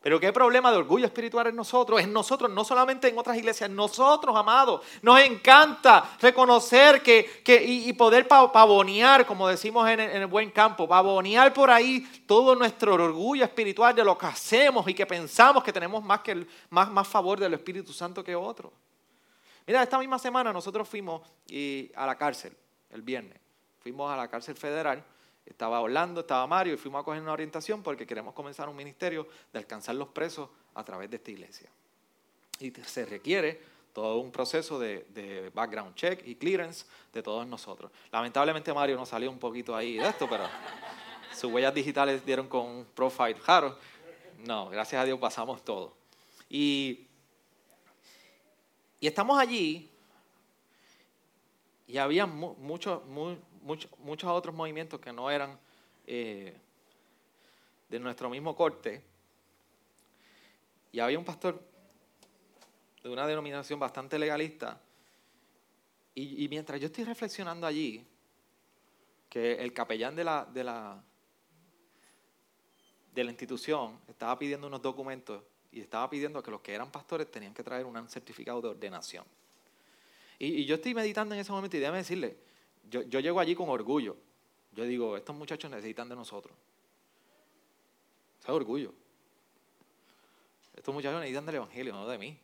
Pero 0.00 0.20
qué 0.20 0.32
problema 0.32 0.70
de 0.70 0.76
orgullo 0.76 1.06
espiritual 1.06 1.48
en 1.48 1.56
nosotros, 1.56 2.00
en 2.00 2.12
nosotros, 2.12 2.50
no 2.50 2.64
solamente 2.64 3.08
en 3.08 3.18
otras 3.18 3.36
iglesias, 3.36 3.68
nosotros, 3.68 4.36
amados. 4.36 4.82
Nos 5.02 5.18
encanta 5.20 6.16
reconocer 6.20 7.02
que, 7.02 7.42
y, 7.66 7.92
poder 7.94 8.28
pavonear, 8.28 9.26
como 9.26 9.48
decimos 9.48 9.88
en 9.88 9.98
el, 9.98 10.26
buen 10.26 10.50
campo, 10.50 10.86
pavonear 10.86 11.52
por 11.52 11.70
ahí 11.70 12.00
todo 12.26 12.54
nuestro 12.54 12.94
orgullo 12.94 13.44
espiritual 13.44 13.94
de 13.94 14.04
lo 14.04 14.16
que 14.16 14.26
hacemos 14.26 14.86
y 14.88 14.94
que 14.94 15.06
pensamos 15.06 15.64
que 15.64 15.72
tenemos 15.72 16.04
más, 16.04 16.20
que 16.20 16.46
más, 16.70 16.88
más 16.90 17.08
favor 17.08 17.40
del 17.40 17.54
Espíritu 17.54 17.92
Santo 17.92 18.22
que 18.22 18.36
otros. 18.36 18.72
Mira, 19.66 19.82
esta 19.82 19.98
misma 19.98 20.20
semana 20.20 20.52
nosotros 20.52 20.88
fuimos 20.88 21.22
a 21.96 22.06
la 22.06 22.14
cárcel, 22.16 22.56
el 22.90 23.02
viernes. 23.02 23.40
Fuimos 23.80 24.12
a 24.12 24.16
la 24.16 24.28
cárcel 24.28 24.56
federal 24.56 25.04
estaba 25.46 25.80
Orlando, 25.80 26.20
estaba 26.20 26.46
Mario 26.46 26.74
y 26.74 26.76
fuimos 26.76 27.00
a 27.00 27.04
coger 27.04 27.22
una 27.22 27.32
orientación 27.32 27.82
porque 27.82 28.06
queremos 28.06 28.34
comenzar 28.34 28.68
un 28.68 28.76
ministerio 28.76 29.28
de 29.52 29.58
alcanzar 29.58 29.94
los 29.94 30.08
presos 30.08 30.50
a 30.74 30.84
través 30.84 31.08
de 31.08 31.16
esta 31.16 31.30
iglesia. 31.30 31.70
Y 32.60 32.70
se 32.70 33.06
requiere 33.06 33.60
todo 33.92 34.18
un 34.18 34.30
proceso 34.30 34.78
de, 34.78 35.50
background 35.54 35.94
check 35.94 36.26
y 36.26 36.34
clearance 36.34 36.84
de 37.12 37.22
todos 37.22 37.46
nosotros. 37.46 37.90
Lamentablemente 38.10 38.74
Mario 38.74 38.96
nos 38.96 39.08
salió 39.08 39.30
un 39.30 39.38
poquito 39.38 39.74
ahí 39.74 39.96
de 39.96 40.08
esto, 40.08 40.28
pero 40.28 40.44
sus 41.32 41.50
huellas 41.50 41.72
digitales 41.72 42.24
dieron 42.26 42.48
con 42.48 42.66
un 42.66 42.84
profile 42.84 43.36
raro. 43.46 43.78
No, 44.44 44.68
gracias 44.68 45.00
a 45.00 45.04
Dios 45.04 45.18
pasamos 45.18 45.64
todo. 45.64 45.94
Y, 46.50 47.06
y 49.00 49.06
estamos 49.06 49.38
allí 49.38 49.90
y 51.88 51.98
había 51.98 52.26
muchos, 52.26 53.00
muchos, 53.66 54.30
otros 54.30 54.54
movimientos 54.54 55.00
que 55.00 55.12
no 55.12 55.30
eran 55.30 55.58
eh, 56.06 56.56
de 57.88 57.98
nuestro 57.98 58.30
mismo 58.30 58.54
corte. 58.54 59.02
Y 60.92 61.00
había 61.00 61.18
un 61.18 61.24
pastor 61.24 61.60
de 63.02 63.10
una 63.10 63.26
denominación 63.26 63.78
bastante 63.78 64.18
legalista. 64.18 64.80
Y, 66.14 66.48
mientras 66.48 66.80
yo 66.80 66.86
estoy 66.86 67.04
reflexionando 67.04 67.66
allí, 67.66 68.06
que 69.28 69.52
el 69.56 69.74
capellán 69.74 70.16
de 70.16 70.24
la, 70.24 70.46
de 70.46 70.64
la, 70.64 71.02
de 73.12 73.24
la 73.24 73.30
institución 73.30 74.00
estaba 74.08 74.38
pidiendo 74.38 74.66
unos 74.66 74.80
documentos 74.80 75.42
y 75.70 75.80
estaba 75.80 76.08
pidiendo 76.08 76.42
que 76.42 76.50
los 76.50 76.62
que 76.62 76.72
eran 76.72 76.90
pastores 76.90 77.30
tenían 77.30 77.52
que 77.52 77.62
traer 77.62 77.84
un 77.84 78.08
certificado 78.08 78.62
de 78.62 78.68
ordenación. 78.68 79.26
Y, 80.38 80.46
y 80.62 80.64
yo 80.64 80.76
estoy 80.76 80.94
meditando 80.94 81.34
en 81.34 81.42
ese 81.42 81.52
momento 81.52 81.76
y 81.76 81.80
déjame 81.80 81.98
decirle, 81.98 82.38
yo, 82.90 83.20
llego 83.20 83.40
allí 83.40 83.54
con 83.54 83.68
orgullo. 83.68 84.16
Yo 84.72 84.84
digo, 84.84 85.16
estos 85.16 85.34
muchachos 85.34 85.70
necesitan 85.70 86.08
de 86.08 86.16
nosotros. 86.16 86.56
es 88.40 88.48
orgullo. 88.48 88.92
Estos 90.74 90.94
muchachos 90.94 91.20
necesitan 91.20 91.46
del 91.46 91.56
Evangelio, 91.56 91.92
no 91.92 92.06
de 92.06 92.18
mí. 92.18 92.38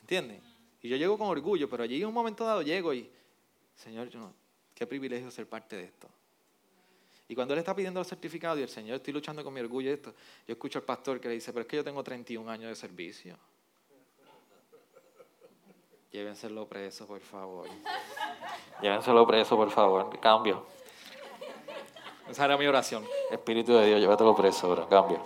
¿Entiendes? 0.00 0.42
Y 0.82 0.88
yo 0.88 0.96
llego 0.96 1.16
con 1.16 1.28
orgullo, 1.28 1.68
pero 1.70 1.84
allí 1.84 2.00
en 2.00 2.08
un 2.08 2.14
momento 2.14 2.44
dado 2.44 2.62
llego 2.62 2.92
y, 2.92 3.08
Señor, 3.76 4.08
yo 4.08 4.32
qué 4.74 4.86
privilegio 4.86 5.30
ser 5.30 5.48
parte 5.48 5.76
de 5.76 5.84
esto. 5.84 6.08
Y 7.28 7.34
cuando 7.34 7.54
él 7.54 7.60
está 7.60 7.74
pidiendo 7.74 8.00
el 8.00 8.06
certificado 8.06 8.58
y 8.58 8.62
el 8.62 8.68
Señor, 8.68 8.96
estoy 8.96 9.14
luchando 9.14 9.42
con 9.44 9.54
mi 9.54 9.60
orgullo 9.60 9.90
y 9.90 9.94
esto, 9.94 10.12
yo 10.46 10.52
escucho 10.52 10.80
al 10.80 10.84
pastor 10.84 11.20
que 11.20 11.28
le 11.28 11.34
dice, 11.34 11.52
pero 11.52 11.62
es 11.62 11.68
que 11.68 11.76
yo 11.76 11.84
tengo 11.84 12.02
31 12.02 12.50
años 12.50 12.68
de 12.68 12.74
servicio. 12.74 13.38
Llévenselo 16.12 16.68
preso, 16.68 17.06
por 17.06 17.20
favor. 17.20 17.68
Llévenselo 18.82 19.26
preso, 19.26 19.56
por 19.56 19.70
favor. 19.70 20.20
Cambio. 20.20 20.66
Esa 22.28 22.44
era 22.44 22.58
mi 22.58 22.66
oración. 22.66 23.04
Espíritu 23.30 23.72
de 23.74 23.86
Dios, 23.86 24.00
llévatelo 24.00 24.36
preso, 24.36 24.70
bro. 24.70 24.88
Cambio. 24.88 25.24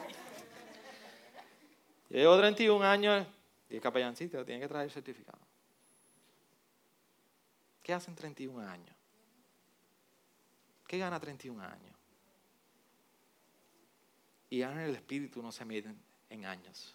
Yo 2.09 2.19
llevo 2.19 2.39
31 2.39 2.85
años 2.85 3.27
y 3.69 3.75
el 3.77 3.81
capellancito 3.81 4.45
tiene 4.45 4.61
que 4.61 4.69
traer 4.69 4.85
el 4.85 4.93
certificado. 4.93 5.39
¿Qué 7.83 7.93
hacen 7.93 8.15
31 8.15 8.61
años? 8.61 8.97
¿Qué 10.87 10.99
gana 10.99 11.19
31 11.19 11.63
años? 11.63 11.97
Y 14.51 14.63
en 14.63 14.79
el 14.79 14.95
espíritu 14.95 15.43
no 15.43 15.51
se 15.51 15.65
miden 15.65 16.01
en 16.31 16.45
años. 16.45 16.95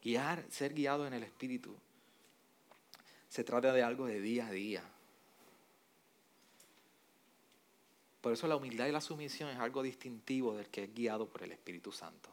Guiar, 0.00 0.44
ser 0.50 0.74
guiado 0.74 1.06
en 1.06 1.14
el 1.14 1.22
Espíritu, 1.22 1.76
se 3.34 3.42
trata 3.42 3.72
de 3.72 3.82
algo 3.82 4.06
de 4.06 4.20
día 4.20 4.46
a 4.46 4.52
día. 4.52 4.84
Por 8.20 8.32
eso 8.32 8.46
la 8.46 8.54
humildad 8.54 8.86
y 8.86 8.92
la 8.92 9.00
sumisión 9.00 9.50
es 9.50 9.58
algo 9.58 9.82
distintivo 9.82 10.54
del 10.54 10.68
que 10.68 10.84
es 10.84 10.94
guiado 10.94 11.26
por 11.26 11.42
el 11.42 11.50
Espíritu 11.50 11.90
Santo. 11.90 12.30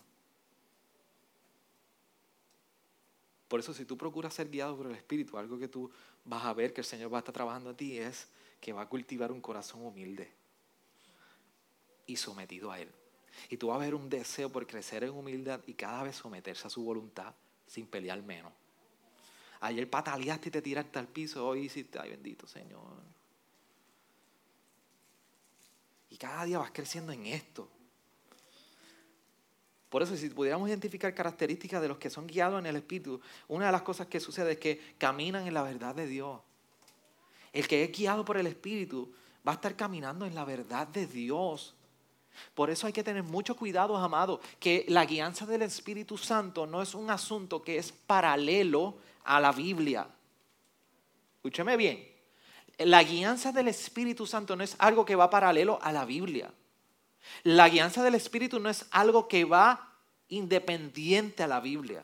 Por 3.48 3.62
eso 3.62 3.74
si 3.74 3.84
tú 3.84 3.98
procuras 3.98 4.36
ser 4.36 4.52
guiado 4.52 4.78
por 4.78 4.86
el 4.86 4.96
Espíritu, 4.96 5.40
algo 5.40 5.58
que 5.58 5.68
tú 5.68 5.90
vas 6.24 6.46
a 6.46 6.54
ver 6.54 6.72
que 6.72 6.82
el 6.82 6.86
Señor 6.86 7.12
va 7.12 7.18
a 7.18 7.22
estar 7.22 7.34
trabajando 7.34 7.72
a 7.72 7.76
ti 7.76 7.98
es 7.98 8.28
que 8.60 8.72
va 8.72 8.84
a 8.84 8.88
cultivar 8.88 9.32
un 9.32 9.42
corazón 9.42 9.84
humilde 9.84 10.32
y 12.06 12.16
sometido 12.16 12.72
a 12.72 12.80
Él. 12.80 12.92
Y 13.50 13.58
tú 13.58 13.70
vas 13.70 13.78
a 13.78 13.86
ver 13.86 13.96
un 13.96 14.08
deseo 14.08 14.52
por 14.52 14.68
crecer 14.68 15.04
en 15.04 15.10
humildad 15.10 15.62
y 15.66 15.74
cada 15.74 16.04
vez 16.04 16.18
someterse 16.18 16.68
a 16.68 16.70
su 16.70 16.84
voluntad 16.84 17.34
sin 17.66 17.88
pelear 17.88 18.22
menos. 18.22 18.54
Ayer 19.62 19.90
pataleaste 19.90 20.50
y 20.50 20.52
te 20.52 20.62
tiraste 20.62 21.00
al 21.00 21.08
piso, 21.08 21.48
hoy 21.48 21.66
hiciste, 21.66 22.00
ay 22.00 22.10
bendito 22.10 22.48
Señor. 22.48 22.82
Y 26.10 26.18
cada 26.18 26.44
día 26.46 26.58
vas 26.58 26.72
creciendo 26.72 27.12
en 27.12 27.26
esto. 27.28 27.70
Por 29.92 30.02
eso, 30.02 30.16
si 30.16 30.30
pudiéramos 30.30 30.70
identificar 30.70 31.14
características 31.14 31.82
de 31.82 31.90
los 31.90 31.98
que 31.98 32.10
son 32.10 32.26
guiados 32.26 32.60
en 32.60 32.66
el 32.66 32.78
Espíritu, 32.78 33.20
una 33.50 33.66
de 33.66 33.72
las 33.74 33.82
cosas 33.82 34.08
que 34.08 34.20
sucede 34.22 34.54
es 34.54 34.58
que 34.58 34.96
caminan 34.98 35.46
en 35.46 35.54
la 35.54 35.64
verdad 35.64 35.94
de 35.94 36.08
Dios. 36.08 36.40
El 37.52 37.68
que 37.68 37.84
es 37.84 37.92
guiado 37.92 38.24
por 38.24 38.38
el 38.38 38.48
Espíritu 38.48 39.14
va 39.46 39.52
a 39.52 39.56
estar 39.56 39.76
caminando 39.76 40.26
en 40.26 40.34
la 40.34 40.46
verdad 40.46 40.88
de 40.88 41.08
Dios. 41.08 41.76
Por 42.56 42.70
eso 42.70 42.88
hay 42.88 42.94
que 42.94 43.04
tener 43.04 43.24
mucho 43.24 43.56
cuidado, 43.56 43.98
amado, 43.98 44.40
que 44.60 44.86
la 44.88 45.06
guianza 45.06 45.46
del 45.46 45.64
Espíritu 45.64 46.18
Santo 46.18 46.66
no 46.66 46.82
es 46.82 46.96
un 46.96 47.10
asunto 47.10 47.62
que 47.62 47.78
es 47.78 47.92
paralelo 47.92 48.96
a 49.24 49.40
la 49.40 49.52
Biblia. 49.52 50.08
Escúcheme 51.36 51.78
bien 51.78 52.12
la 52.86 53.04
guianza 53.04 53.52
del 53.52 53.68
Espíritu 53.68 54.26
Santo 54.26 54.56
no 54.56 54.64
es 54.64 54.76
algo 54.80 55.06
que 55.06 55.16
va 55.16 55.30
paralelo 55.30 55.80
a 55.82 55.92
la 55.92 56.06
Biblia. 56.06 56.52
La 57.44 57.70
guianza 57.70 58.04
del 58.04 58.16
Espíritu 58.16 58.60
no 58.60 58.70
es 58.70 58.86
algo 58.92 59.28
que 59.28 59.46
va 59.46 59.94
independiente 60.30 61.44
a 61.44 61.48
la 61.48 61.60
Biblia. 61.60 62.04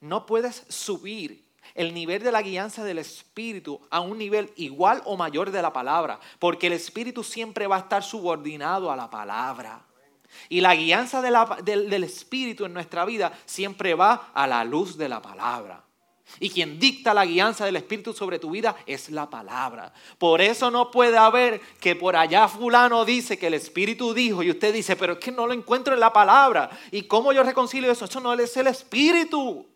No 0.00 0.26
puedes 0.26 0.64
subir 0.68 1.44
el 1.74 1.94
nivel 1.94 2.22
de 2.22 2.32
la 2.32 2.42
guianza 2.42 2.84
del 2.84 2.98
Espíritu 2.98 3.80
a 3.90 4.00
un 4.00 4.18
nivel 4.18 4.52
igual 4.56 5.02
o 5.04 5.16
mayor 5.16 5.50
de 5.50 5.62
la 5.62 5.72
palabra, 5.72 6.18
porque 6.38 6.66
el 6.66 6.72
Espíritu 6.74 7.22
siempre 7.22 7.66
va 7.66 7.76
a 7.76 7.80
estar 7.80 8.02
subordinado 8.02 8.90
a 8.90 8.96
la 8.96 9.08
palabra. 9.08 9.84
Y 10.48 10.60
la 10.60 10.74
guianza 10.74 11.22
del 11.22 12.04
Espíritu 12.04 12.64
en 12.64 12.72
nuestra 12.72 13.04
vida 13.04 13.32
siempre 13.46 13.94
va 13.94 14.30
a 14.34 14.46
la 14.46 14.64
luz 14.64 14.96
de 14.96 15.08
la 15.08 15.22
palabra. 15.22 15.84
Y 16.38 16.50
quien 16.50 16.78
dicta 16.78 17.12
la 17.12 17.26
guianza 17.26 17.64
del 17.64 17.76
Espíritu 17.76 18.12
sobre 18.12 18.38
tu 18.38 18.50
vida 18.50 18.76
es 18.86 19.10
la 19.10 19.28
palabra. 19.28 19.92
Por 20.18 20.40
eso 20.40 20.70
no 20.70 20.90
puede 20.90 21.18
haber 21.18 21.60
que 21.80 21.96
por 21.96 22.14
allá 22.14 22.46
fulano 22.46 23.04
dice 23.04 23.38
que 23.38 23.48
el 23.48 23.54
Espíritu 23.54 24.14
dijo 24.14 24.42
y 24.42 24.50
usted 24.50 24.72
dice, 24.72 24.94
pero 24.96 25.14
es 25.14 25.18
que 25.18 25.32
no 25.32 25.46
lo 25.46 25.52
encuentro 25.52 25.92
en 25.92 26.00
la 26.00 26.12
palabra. 26.12 26.70
¿Y 26.92 27.02
cómo 27.02 27.32
yo 27.32 27.42
reconcilio 27.42 27.90
eso? 27.90 28.04
Eso 28.04 28.20
no 28.20 28.32
es 28.34 28.56
el 28.56 28.68
Espíritu. 28.68 29.66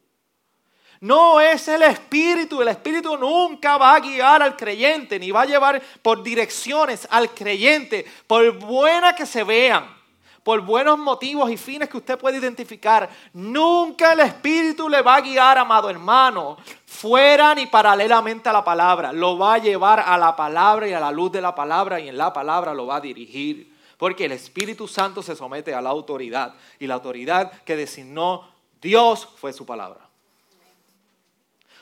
No 1.01 1.41
es 1.41 1.67
el 1.69 1.83
Espíritu. 1.83 2.63
El 2.63 2.69
Espíritu 2.69 3.17
nunca 3.17 3.77
va 3.77 3.97
a 3.97 4.01
guiar 4.01 4.43
al 4.43 4.57
creyente, 4.57 5.19
ni 5.19 5.33
va 5.33 5.43
a 5.43 5.47
llevar 5.47 5.83
por 6.03 6.23
direcciones 6.23 7.07
al 7.11 7.31
creyente, 7.35 8.07
por 8.27 8.59
buena 8.59 9.15
que 9.15 9.27
se 9.27 9.43
vean 9.43 10.04
por 10.45 10.61
buenos 10.61 10.99
motivos 10.99 11.51
y 11.51 11.57
fines 11.57 11.89
que 11.89 11.97
usted 11.97 12.19
puede 12.19 12.37
identificar, 12.37 13.09
nunca 13.33 14.13
el 14.13 14.21
Espíritu 14.21 14.91
le 14.91 15.01
va 15.01 15.17
a 15.17 15.21
guiar, 15.23 15.57
amado 15.57 15.89
hermano, 15.89 16.59
fuera 16.85 17.55
ni 17.55 17.67
paralelamente 17.67 18.51
a 18.51 18.53
la 18.53 18.63
palabra. 18.63 19.11
Lo 19.11 19.39
va 19.39 19.55
a 19.55 19.59
llevar 19.59 20.01
a 20.01 20.19
la 20.19 20.37
palabra 20.37 20.87
y 20.87 20.93
a 20.93 21.01
la 21.01 21.11
luz 21.11 21.33
de 21.33 21.41
la 21.41 21.55
palabra 21.55 21.99
y 21.99 22.09
en 22.09 22.19
la 22.19 22.31
palabra 22.31 22.75
lo 22.75 22.87
va 22.87 22.97
a 22.97 23.01
dirigir. 23.01 23.75
Porque 23.97 24.27
el 24.27 24.33
Espíritu 24.33 24.87
Santo 24.87 25.23
se 25.23 25.35
somete 25.35 25.73
a 25.73 25.81
la 25.81 25.89
autoridad 25.89 26.55
y 26.79 26.87
la 26.87 26.95
autoridad 26.95 27.51
que 27.63 27.75
designó 27.75 28.47
Dios 28.83 29.27
fue 29.37 29.55
su 29.55 29.65
palabra. 29.65 30.11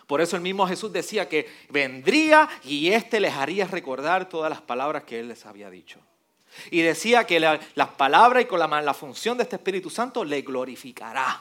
Por 0.07 0.21
eso 0.21 0.37
el 0.37 0.43
mismo 0.43 0.69
Jesús 0.69 0.93
decía 0.93 1.29
que 1.29 1.51
vendría 1.69 2.49
y 2.63 2.93
éste 2.93 3.19
les 3.19 3.35
haría 3.35 3.67
recordar 3.67 4.29
todas 4.29 4.51
las 4.51 4.61
palabras 4.61 5.03
que 5.03 5.19
él 5.19 5.27
les 5.27 5.47
había 5.47 5.69
dicho. 5.69 5.99
Y 6.71 6.83
decía 6.83 7.27
que 7.27 7.41
las 7.41 7.89
palabras 7.97 8.43
y 8.43 8.47
con 8.47 8.59
la, 8.59 8.83
la 8.83 8.95
función 8.95 9.37
de 9.37 9.45
este 9.45 9.57
Espíritu 9.57 9.91
Santo 9.91 10.25
le 10.25 10.43
glorificará. 10.43 11.41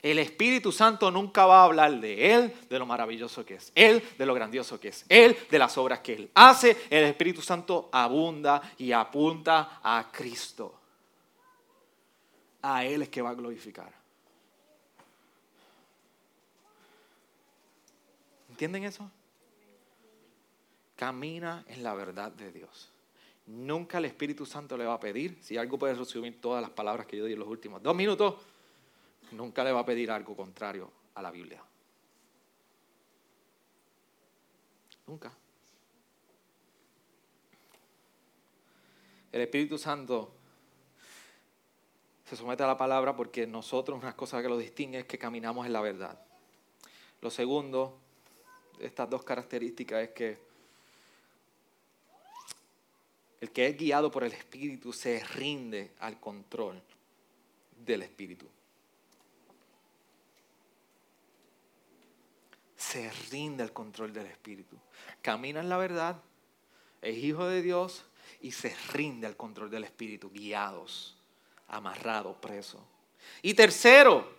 El 0.00 0.20
Espíritu 0.20 0.70
Santo 0.70 1.10
nunca 1.10 1.44
va 1.46 1.60
a 1.60 1.64
hablar 1.64 2.00
de 2.00 2.32
Él, 2.32 2.54
de 2.70 2.78
lo 2.78 2.86
maravilloso 2.86 3.44
que 3.44 3.54
es 3.54 3.72
Él, 3.74 4.02
de 4.16 4.26
lo 4.26 4.34
grandioso 4.34 4.78
que 4.78 4.88
es 4.88 5.04
Él, 5.08 5.36
de 5.50 5.58
las 5.58 5.76
obras 5.76 6.00
que 6.00 6.14
Él 6.14 6.30
hace. 6.34 6.76
El 6.88 7.04
Espíritu 7.04 7.42
Santo 7.42 7.88
abunda 7.90 8.62
y 8.78 8.92
apunta 8.92 9.80
a 9.82 10.08
Cristo. 10.12 10.74
A 12.62 12.84
Él 12.84 13.02
es 13.02 13.08
que 13.08 13.22
va 13.22 13.30
a 13.30 13.34
glorificar. 13.34 13.92
¿Entienden 18.50 18.84
eso? 18.84 19.10
Camina 20.98 21.64
en 21.68 21.84
la 21.84 21.94
verdad 21.94 22.32
de 22.32 22.50
Dios. 22.50 22.90
Nunca 23.46 23.98
el 23.98 24.06
Espíritu 24.06 24.44
Santo 24.44 24.76
le 24.76 24.84
va 24.84 24.94
a 24.94 25.00
pedir, 25.00 25.38
si 25.40 25.56
algo 25.56 25.78
puede 25.78 25.94
resumir 25.94 26.40
todas 26.40 26.60
las 26.60 26.70
palabras 26.72 27.06
que 27.06 27.16
yo 27.16 27.24
di 27.24 27.34
en 27.34 27.38
los 27.38 27.46
últimos 27.46 27.80
dos 27.80 27.94
minutos, 27.94 28.34
nunca 29.30 29.62
le 29.62 29.70
va 29.70 29.80
a 29.80 29.86
pedir 29.86 30.10
algo 30.10 30.36
contrario 30.36 30.90
a 31.14 31.22
la 31.22 31.30
Biblia. 31.30 31.62
Nunca. 35.06 35.32
El 39.30 39.40
Espíritu 39.42 39.78
Santo 39.78 40.32
se 42.24 42.34
somete 42.34 42.64
a 42.64 42.66
la 42.66 42.76
palabra 42.76 43.14
porque 43.14 43.46
nosotros 43.46 43.96
una 43.96 44.16
cosa 44.16 44.42
que 44.42 44.48
lo 44.48 44.58
distingue 44.58 44.98
es 44.98 45.06
que 45.06 45.16
caminamos 45.16 45.64
en 45.64 45.72
la 45.72 45.80
verdad. 45.80 46.20
Lo 47.20 47.30
segundo, 47.30 48.00
estas 48.80 49.08
dos 49.08 49.22
características 49.22 50.02
es 50.02 50.10
que 50.10 50.47
el 53.40 53.50
que 53.50 53.66
es 53.66 53.76
guiado 53.76 54.10
por 54.10 54.24
el 54.24 54.32
Espíritu 54.32 54.92
se 54.92 55.22
rinde 55.24 55.92
al 56.00 56.18
control 56.18 56.82
del 57.84 58.02
Espíritu. 58.02 58.46
Se 62.76 63.10
rinde 63.30 63.62
al 63.62 63.72
control 63.72 64.12
del 64.12 64.26
Espíritu. 64.26 64.76
Camina 65.22 65.60
en 65.60 65.68
la 65.68 65.76
verdad, 65.76 66.20
es 67.02 67.16
hijo 67.18 67.46
de 67.46 67.62
Dios 67.62 68.04
y 68.40 68.52
se 68.52 68.74
rinde 68.92 69.26
al 69.26 69.36
control 69.36 69.70
del 69.70 69.84
Espíritu, 69.84 70.30
guiados, 70.30 71.16
amarrados, 71.68 72.36
presos. 72.38 72.80
Y 73.42 73.54
tercero, 73.54 74.37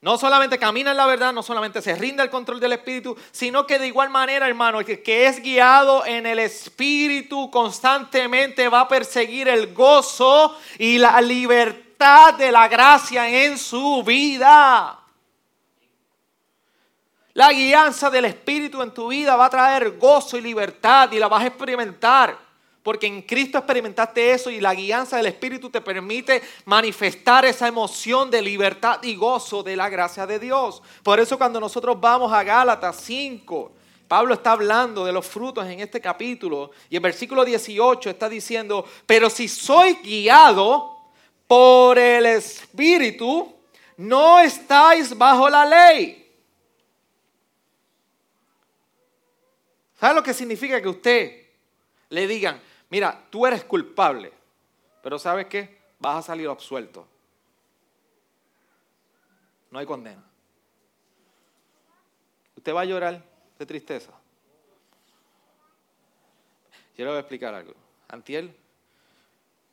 no 0.00 0.16
solamente 0.16 0.58
camina 0.58 0.92
en 0.92 0.96
la 0.96 1.06
verdad, 1.06 1.32
no 1.32 1.42
solamente 1.42 1.82
se 1.82 1.94
rinde 1.96 2.22
al 2.22 2.30
control 2.30 2.60
del 2.60 2.72
Espíritu, 2.72 3.16
sino 3.32 3.66
que 3.66 3.80
de 3.80 3.88
igual 3.88 4.10
manera, 4.10 4.46
hermano, 4.46 4.78
el 4.78 5.02
que 5.02 5.26
es 5.26 5.42
guiado 5.42 6.06
en 6.06 6.24
el 6.24 6.38
Espíritu 6.38 7.50
constantemente 7.50 8.68
va 8.68 8.82
a 8.82 8.88
perseguir 8.88 9.48
el 9.48 9.74
gozo 9.74 10.56
y 10.78 10.98
la 10.98 11.20
libertad 11.20 12.34
de 12.34 12.52
la 12.52 12.68
gracia 12.68 13.28
en 13.44 13.58
su 13.58 14.04
vida. 14.04 15.00
La 17.32 17.52
guianza 17.52 18.08
del 18.08 18.26
Espíritu 18.26 18.82
en 18.82 18.94
tu 18.94 19.08
vida 19.08 19.34
va 19.34 19.46
a 19.46 19.50
traer 19.50 19.98
gozo 19.98 20.36
y 20.36 20.40
libertad 20.40 21.10
y 21.10 21.18
la 21.18 21.26
vas 21.26 21.42
a 21.42 21.46
experimentar. 21.48 22.47
Porque 22.88 23.06
en 23.06 23.20
Cristo 23.20 23.58
experimentaste 23.58 24.30
eso 24.30 24.48
y 24.48 24.62
la 24.62 24.74
guianza 24.74 25.18
del 25.18 25.26
Espíritu 25.26 25.68
te 25.68 25.82
permite 25.82 26.42
manifestar 26.64 27.44
esa 27.44 27.68
emoción 27.68 28.30
de 28.30 28.40
libertad 28.40 29.02
y 29.02 29.14
gozo 29.14 29.62
de 29.62 29.76
la 29.76 29.90
gracia 29.90 30.26
de 30.26 30.38
Dios. 30.38 30.80
Por 31.02 31.20
eso 31.20 31.36
cuando 31.36 31.60
nosotros 31.60 32.00
vamos 32.00 32.32
a 32.32 32.42
Gálatas 32.42 32.96
5, 33.02 33.72
Pablo 34.08 34.32
está 34.32 34.52
hablando 34.52 35.04
de 35.04 35.12
los 35.12 35.26
frutos 35.26 35.66
en 35.66 35.80
este 35.80 36.00
capítulo 36.00 36.70
y 36.88 36.96
en 36.96 37.02
versículo 37.02 37.44
18 37.44 38.08
está 38.08 38.26
diciendo, 38.26 38.86
pero 39.04 39.28
si 39.28 39.48
soy 39.48 39.98
guiado 40.02 40.96
por 41.46 41.98
el 41.98 42.24
Espíritu, 42.24 43.54
no 43.98 44.40
estáis 44.40 45.14
bajo 45.14 45.50
la 45.50 45.66
ley. 45.66 46.26
¿Sabe 50.00 50.14
lo 50.14 50.22
que 50.22 50.32
significa 50.32 50.80
que 50.80 50.88
usted 50.88 51.48
le 52.08 52.26
digan, 52.26 52.62
mira, 52.90 53.26
tú 53.30 53.46
eres 53.46 53.64
culpable, 53.64 54.32
pero 55.02 55.18
¿sabes 55.18 55.46
qué? 55.46 55.78
Vas 55.98 56.16
a 56.16 56.28
salir 56.28 56.48
absuelto. 56.48 57.06
No 59.70 59.78
hay 59.78 59.86
condena. 59.86 60.24
Usted 62.56 62.74
va 62.74 62.82
a 62.82 62.86
llorar 62.86 63.22
de 63.58 63.66
tristeza. 63.66 64.12
Yo 66.96 67.04
le 67.04 67.10
voy 67.10 67.16
a 67.16 67.20
explicar 67.20 67.54
algo. 67.54 67.74
Antiel, 68.08 68.54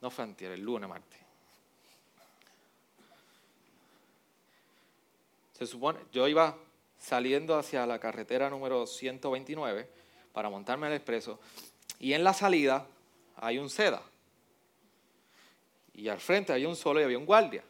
no 0.01 0.11
fue 0.11 0.23
antier, 0.23 0.51
el 0.51 0.61
lunes, 0.61 0.87
martes. 0.87 1.19
Se 5.53 5.65
supone, 5.65 5.99
yo 6.11 6.27
iba 6.27 6.55
saliendo 6.99 7.57
hacia 7.57 7.85
la 7.85 7.99
carretera 7.99 8.49
número 8.49 8.85
129 8.85 9.89
para 10.33 10.49
montarme 10.49 10.87
al 10.87 10.93
expreso 10.93 11.39
y 11.99 12.13
en 12.13 12.23
la 12.23 12.33
salida 12.33 12.87
hay 13.37 13.57
un 13.57 13.69
seda. 13.69 14.01
Y 15.93 16.09
al 16.09 16.19
frente 16.19 16.51
había 16.53 16.67
un 16.67 16.75
solo 16.75 16.99
y 16.99 17.03
había 17.03 17.17
un 17.17 17.25
guardia. 17.25 17.63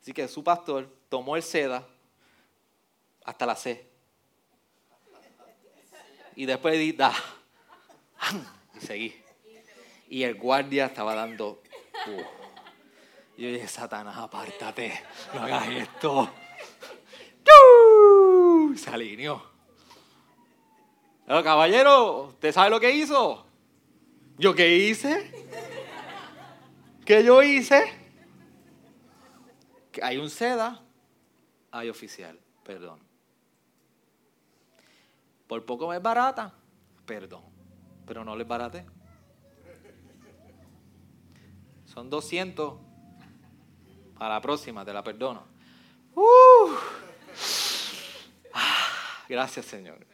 Así 0.00 0.12
que 0.12 0.28
su 0.28 0.44
pastor 0.44 0.88
tomó 1.08 1.36
el 1.36 1.42
seda 1.42 1.86
hasta 3.24 3.46
la 3.46 3.56
C. 3.56 3.86
Y 6.36 6.46
después 6.46 6.78
di, 6.78 6.92
da. 6.92 7.12
Y 8.74 8.80
seguí. 8.80 9.22
Y 10.08 10.22
el 10.22 10.36
guardia 10.36 10.86
estaba 10.86 11.14
dando. 11.14 11.62
Y 13.36 13.42
yo 13.42 13.48
dije, 13.48 13.66
Satanás, 13.66 14.16
apártate, 14.16 15.02
no 15.34 15.42
hagas 15.42 15.68
esto. 15.68 16.30
Se 18.76 18.90
alineó. 18.90 19.42
Pero 21.26 21.42
caballero, 21.42 22.28
¿usted 22.28 22.52
sabe 22.52 22.70
lo 22.70 22.78
que 22.78 22.92
hizo? 22.92 23.47
¿Yo 24.38 24.54
qué 24.54 24.76
hice? 24.76 25.32
¿Qué 27.04 27.24
yo 27.24 27.42
hice? 27.42 27.92
Hay 30.00 30.16
un 30.18 30.30
seda, 30.30 30.80
hay 31.72 31.88
oficial, 31.88 32.38
perdón. 32.62 33.00
Por 35.48 35.64
poco 35.64 35.88
me 35.88 35.96
es 35.96 36.02
barata, 36.02 36.54
perdón, 37.04 37.42
pero 38.06 38.24
no 38.24 38.36
les 38.36 38.46
barate. 38.46 38.86
Son 41.86 42.08
200, 42.08 42.78
a 44.20 44.28
la 44.28 44.40
próxima 44.40 44.84
te 44.84 44.92
la 44.92 45.02
perdono. 45.02 45.46
Ah, 48.52 49.24
gracias 49.28 49.66
Señor. 49.66 50.06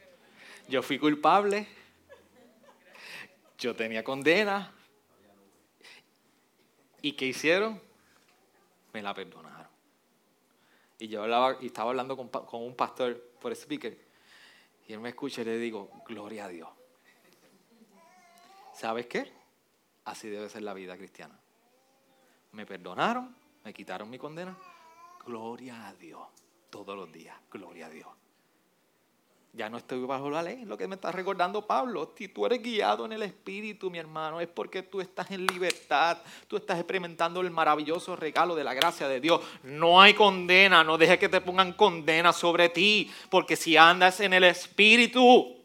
Yo 0.67 0.81
fui 0.81 0.97
culpable, 0.97 1.67
yo 3.57 3.75
tenía 3.75 4.03
condena. 4.03 4.73
¿Y 7.01 7.13
qué 7.13 7.25
hicieron? 7.27 7.81
Me 8.93 9.01
la 9.01 9.13
perdonaron. 9.13 9.67
Y 10.97 11.07
yo 11.07 11.25
estaba 11.61 11.89
hablando 11.89 12.15
con, 12.15 12.29
con 12.29 12.63
un 12.63 12.75
pastor 12.75 13.21
por 13.39 13.51
speaker 13.51 14.05
y 14.87 14.93
él 14.93 14.99
me 14.99 15.09
escucha 15.09 15.41
y 15.41 15.45
le 15.45 15.57
digo, 15.57 15.89
gloria 16.07 16.45
a 16.45 16.47
Dios. 16.47 16.69
¿Sabes 18.73 19.07
qué? 19.07 19.31
Así 20.05 20.29
debe 20.29 20.49
ser 20.49 20.61
la 20.61 20.73
vida 20.73 20.95
cristiana. 20.97 21.39
Me 22.51 22.65
perdonaron, 22.65 23.35
me 23.63 23.73
quitaron 23.73 24.09
mi 24.09 24.19
condena. 24.19 24.55
Gloria 25.25 25.87
a 25.87 25.93
Dios. 25.95 26.27
Todos 26.69 26.95
los 26.95 27.11
días, 27.11 27.35
gloria 27.49 27.87
a 27.87 27.89
Dios. 27.89 28.07
Ya 29.55 29.69
no 29.69 29.77
estoy 29.77 30.03
bajo 30.03 30.29
la 30.29 30.43
ley, 30.43 30.65
lo 30.65 30.77
que 30.77 30.85
me 30.85 30.95
está 30.95 31.13
recordando 31.13 31.65
Pablo. 31.65 32.11
Si 32.17 32.27
tú 32.27 32.45
eres 32.45 32.61
guiado 32.61 33.05
en 33.05 33.13
el 33.13 33.23
Espíritu, 33.23 33.89
mi 33.89 33.99
hermano, 33.99 34.41
es 34.41 34.49
porque 34.49 34.83
tú 34.83 34.99
estás 34.99 35.31
en 35.31 35.45
libertad, 35.45 36.17
tú 36.49 36.57
estás 36.57 36.77
experimentando 36.77 37.39
el 37.39 37.51
maravilloso 37.51 38.17
regalo 38.17 38.53
de 38.53 38.65
la 38.65 38.73
gracia 38.73 39.07
de 39.07 39.21
Dios. 39.21 39.41
No 39.63 40.01
hay 40.01 40.13
condena, 40.13 40.83
no 40.83 40.97
dejes 40.97 41.19
que 41.19 41.29
te 41.29 41.39
pongan 41.39 41.71
condena 41.71 42.33
sobre 42.33 42.67
ti, 42.67 43.09
porque 43.29 43.55
si 43.55 43.77
andas 43.77 44.19
en 44.19 44.33
el 44.33 44.43
Espíritu, 44.43 45.55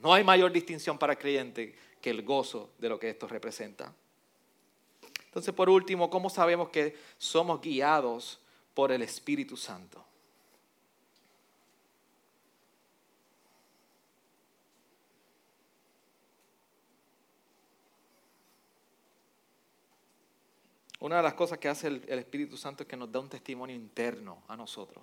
no 0.00 0.14
hay 0.14 0.22
mayor 0.22 0.52
distinción 0.52 0.98
para 0.98 1.14
el 1.14 1.18
creyente 1.18 1.74
que 2.00 2.10
el 2.10 2.22
gozo 2.22 2.70
de 2.78 2.88
lo 2.88 3.00
que 3.00 3.10
esto 3.10 3.26
representa. 3.26 3.92
Entonces, 5.24 5.52
por 5.52 5.68
último, 5.68 6.08
¿cómo 6.08 6.30
sabemos 6.30 6.68
que 6.68 6.96
somos 7.18 7.60
guiados 7.60 8.38
por 8.74 8.92
el 8.92 9.02
Espíritu 9.02 9.56
Santo? 9.56 10.04
Una 21.02 21.16
de 21.16 21.22
las 21.24 21.34
cosas 21.34 21.58
que 21.58 21.68
hace 21.68 21.88
el, 21.88 22.04
Espíritu 22.10 22.56
Santo 22.56 22.84
es 22.84 22.88
que 22.88 22.96
nos 22.96 23.10
da 23.10 23.18
un 23.18 23.28
testimonio 23.28 23.74
interno 23.74 24.44
a 24.46 24.56
nosotros. 24.56 25.02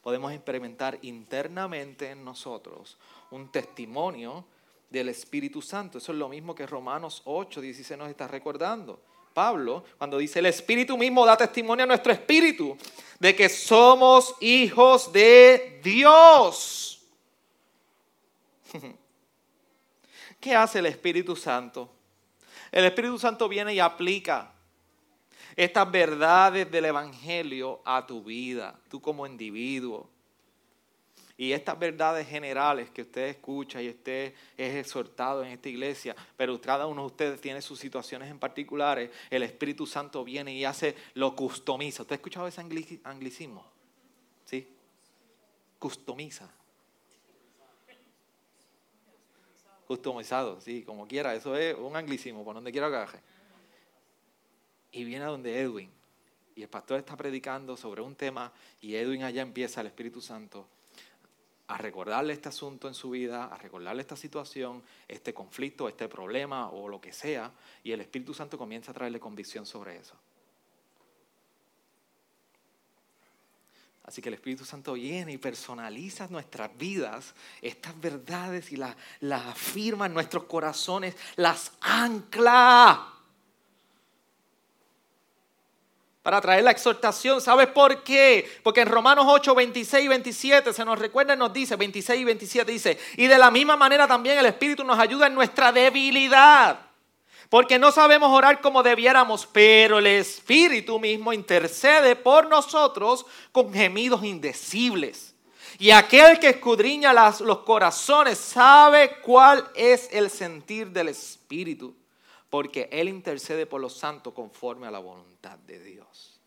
Podemos 0.00 0.32
experimentar 0.32 0.98
internamente 1.02 2.08
en 2.08 2.24
nosotros 2.24 2.96
un 3.30 3.52
testimonio 3.52 4.46
del 4.88 5.10
Espíritu 5.10 5.60
Santo. 5.60 5.98
Eso 5.98 6.12
es 6.12 6.18
lo 6.18 6.30
mismo 6.30 6.54
que 6.54 6.66
Romanos 6.66 7.20
8, 7.26 7.60
16 7.60 7.98
nos 7.98 8.08
está 8.08 8.26
recordando. 8.26 9.02
Pablo, 9.34 9.84
cuando 9.98 10.16
dice 10.16 10.38
el 10.38 10.46
Espíritu 10.46 10.96
mismo 10.96 11.26
da 11.26 11.36
testimonio 11.36 11.84
a 11.84 11.88
nuestro 11.88 12.10
espíritu 12.10 12.74
de 13.18 13.36
que 13.36 13.50
somos 13.50 14.34
hijos 14.40 15.12
de 15.12 15.78
Dios. 15.84 17.02
¿Qué 20.40 20.54
hace 20.54 20.78
el 20.78 20.86
Espíritu 20.86 21.36
Santo? 21.36 21.90
El 22.70 22.86
Espíritu 22.86 23.18
Santo 23.18 23.46
viene 23.46 23.74
y 23.74 23.78
aplica 23.78 24.51
estas 25.56 25.90
verdades 25.90 26.70
del 26.70 26.86
Evangelio 26.86 27.80
a 27.84 28.06
tu 28.06 28.22
vida, 28.22 28.78
tú 28.88 29.00
como 29.00 29.26
individuo. 29.26 30.08
Y 31.36 31.52
estas 31.52 31.78
verdades 31.78 32.28
generales 32.28 32.90
que 32.90 33.02
usted 33.02 33.28
escucha 33.28 33.82
y 33.82 33.88
usted 33.88 34.34
es 34.56 34.74
exhortado 34.76 35.42
en 35.42 35.50
esta 35.50 35.68
iglesia, 35.68 36.14
pero 36.36 36.60
cada 36.60 36.86
uno 36.86 37.02
de 37.02 37.06
ustedes 37.06 37.40
tiene 37.40 37.60
sus 37.62 37.78
situaciones 37.78 38.30
en 38.30 38.38
particulares, 38.38 39.10
el 39.30 39.42
Espíritu 39.42 39.86
Santo 39.86 40.22
viene 40.24 40.54
y 40.54 40.64
hace, 40.64 40.94
lo 41.14 41.34
customiza. 41.34 42.02
¿Usted 42.02 42.12
ha 42.12 42.16
escuchado 42.16 42.46
ese 42.46 42.60
anglicismo? 42.60 43.64
¿Sí? 44.44 44.68
Customiza. 45.78 46.48
Customizado, 49.86 50.60
sí, 50.60 50.84
como 50.84 51.06
quiera. 51.06 51.34
Eso 51.34 51.56
es 51.56 51.76
un 51.76 51.96
anglicismo, 51.96 52.44
por 52.44 52.54
donde 52.54 52.70
quiera 52.72 52.88
que 52.88 52.96
y 54.92 55.04
viene 55.04 55.24
a 55.24 55.28
donde 55.28 55.60
Edwin. 55.60 55.90
Y 56.54 56.62
el 56.62 56.68
pastor 56.68 56.98
está 56.98 57.16
predicando 57.16 57.76
sobre 57.76 58.02
un 58.02 58.14
tema 58.14 58.52
y 58.80 58.94
Edwin 58.94 59.24
allá 59.24 59.42
empieza 59.42 59.80
el 59.80 59.86
Espíritu 59.88 60.20
Santo 60.20 60.68
a 61.68 61.78
recordarle 61.78 62.34
este 62.34 62.50
asunto 62.50 62.86
en 62.88 62.94
su 62.94 63.10
vida, 63.10 63.46
a 63.46 63.56
recordarle 63.56 64.02
esta 64.02 64.16
situación, 64.16 64.82
este 65.08 65.32
conflicto, 65.32 65.88
este 65.88 66.06
problema 66.08 66.68
o 66.68 66.88
lo 66.88 67.00
que 67.00 67.12
sea, 67.12 67.50
y 67.82 67.92
el 67.92 68.02
Espíritu 68.02 68.34
Santo 68.34 68.58
comienza 68.58 68.90
a 68.90 68.94
traerle 68.94 69.18
convicción 69.18 69.64
sobre 69.64 69.96
eso. 69.96 70.14
Así 74.04 74.20
que 74.20 74.28
el 74.28 74.34
Espíritu 74.34 74.64
Santo 74.66 74.94
viene 74.94 75.32
y 75.32 75.38
personaliza 75.38 76.26
nuestras 76.28 76.76
vidas, 76.76 77.34
estas 77.62 77.98
verdades 77.98 78.72
y 78.72 78.76
las, 78.76 78.94
las 79.20 79.46
afirma 79.46 80.06
en 80.06 80.12
nuestros 80.12 80.44
corazones, 80.44 81.16
las 81.36 81.72
ancla 81.80 83.21
para 86.22 86.40
traer 86.40 86.62
la 86.64 86.70
exhortación. 86.70 87.40
¿Sabes 87.40 87.66
por 87.68 88.02
qué? 88.04 88.48
Porque 88.62 88.80
en 88.80 88.88
Romanos 88.88 89.26
8, 89.28 89.54
26 89.54 90.04
y 90.04 90.08
27 90.08 90.72
se 90.72 90.84
nos 90.84 90.98
recuerda 90.98 91.34
y 91.34 91.36
nos 91.36 91.52
dice, 91.52 91.76
26 91.76 92.20
y 92.20 92.24
27 92.24 92.72
dice, 92.72 92.98
y 93.16 93.26
de 93.26 93.38
la 93.38 93.50
misma 93.50 93.76
manera 93.76 94.06
también 94.06 94.38
el 94.38 94.46
Espíritu 94.46 94.84
nos 94.84 94.98
ayuda 94.98 95.26
en 95.26 95.34
nuestra 95.34 95.72
debilidad. 95.72 96.78
Porque 97.48 97.78
no 97.78 97.92
sabemos 97.92 98.30
orar 98.30 98.62
como 98.62 98.82
debiéramos, 98.82 99.46
pero 99.46 99.98
el 99.98 100.06
Espíritu 100.06 100.98
mismo 100.98 101.32
intercede 101.34 102.16
por 102.16 102.48
nosotros 102.48 103.26
con 103.50 103.74
gemidos 103.74 104.24
indecibles. 104.24 105.34
Y 105.78 105.90
aquel 105.90 106.38
que 106.38 106.50
escudriña 106.50 107.12
los 107.12 107.58
corazones 107.58 108.38
sabe 108.38 109.18
cuál 109.20 109.68
es 109.74 110.08
el 110.12 110.30
sentir 110.30 110.90
del 110.90 111.08
Espíritu 111.08 111.94
porque 112.52 112.86
Él 112.92 113.08
intercede 113.08 113.64
por 113.64 113.80
los 113.80 113.96
santos 113.96 114.34
conforme 114.34 114.86
a 114.86 114.90
la 114.90 114.98
voluntad 114.98 115.58
de 115.60 115.82
Dios. 115.82 116.38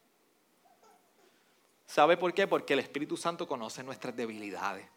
¿Sabe 1.87 2.15
por 2.15 2.31
qué? 2.31 2.45
Porque 2.45 2.73
el 2.73 2.79
Espíritu 2.79 3.17
Santo 3.17 3.47
conoce 3.47 3.81
nuestras 3.81 4.15
debilidades. 4.15 4.87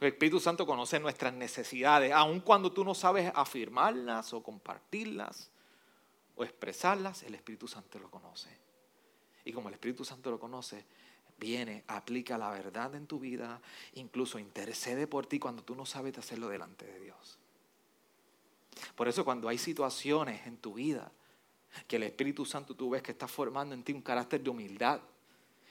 El 0.00 0.08
Espíritu 0.08 0.40
Santo 0.40 0.64
conoce 0.64 0.98
nuestras 0.98 1.34
necesidades, 1.34 2.12
aun 2.12 2.40
cuando 2.40 2.72
tú 2.72 2.82
no 2.82 2.94
sabes 2.94 3.30
afirmarlas 3.34 4.32
o 4.32 4.42
compartirlas 4.42 5.50
o 6.34 6.44
expresarlas, 6.44 7.22
el 7.24 7.34
Espíritu 7.34 7.68
Santo 7.68 7.98
lo 7.98 8.10
conoce. 8.10 8.48
Y 9.44 9.52
como 9.52 9.68
el 9.68 9.74
Espíritu 9.74 10.02
Santo 10.02 10.30
lo 10.30 10.40
conoce, 10.40 10.86
viene, 11.36 11.84
aplica 11.88 12.38
la 12.38 12.48
verdad 12.48 12.94
en 12.94 13.06
tu 13.06 13.20
vida, 13.20 13.60
incluso 13.92 14.38
intercede 14.38 15.06
por 15.06 15.26
ti 15.26 15.38
cuando 15.38 15.62
tú 15.62 15.74
no 15.74 15.84
sabes 15.84 16.16
hacerlo 16.16 16.48
delante 16.48 16.86
de 16.86 17.00
Dios. 17.00 17.38
Por 18.94 19.08
eso 19.08 19.24
cuando 19.24 19.48
hay 19.48 19.58
situaciones 19.58 20.46
en 20.46 20.56
tu 20.58 20.74
vida 20.74 21.10
que 21.86 21.96
el 21.96 22.04
Espíritu 22.04 22.44
Santo 22.44 22.74
tú 22.74 22.90
ves 22.90 23.02
que 23.02 23.12
está 23.12 23.28
formando 23.28 23.74
en 23.74 23.82
ti 23.82 23.92
un 23.92 24.02
carácter 24.02 24.42
de 24.42 24.50
humildad 24.50 25.00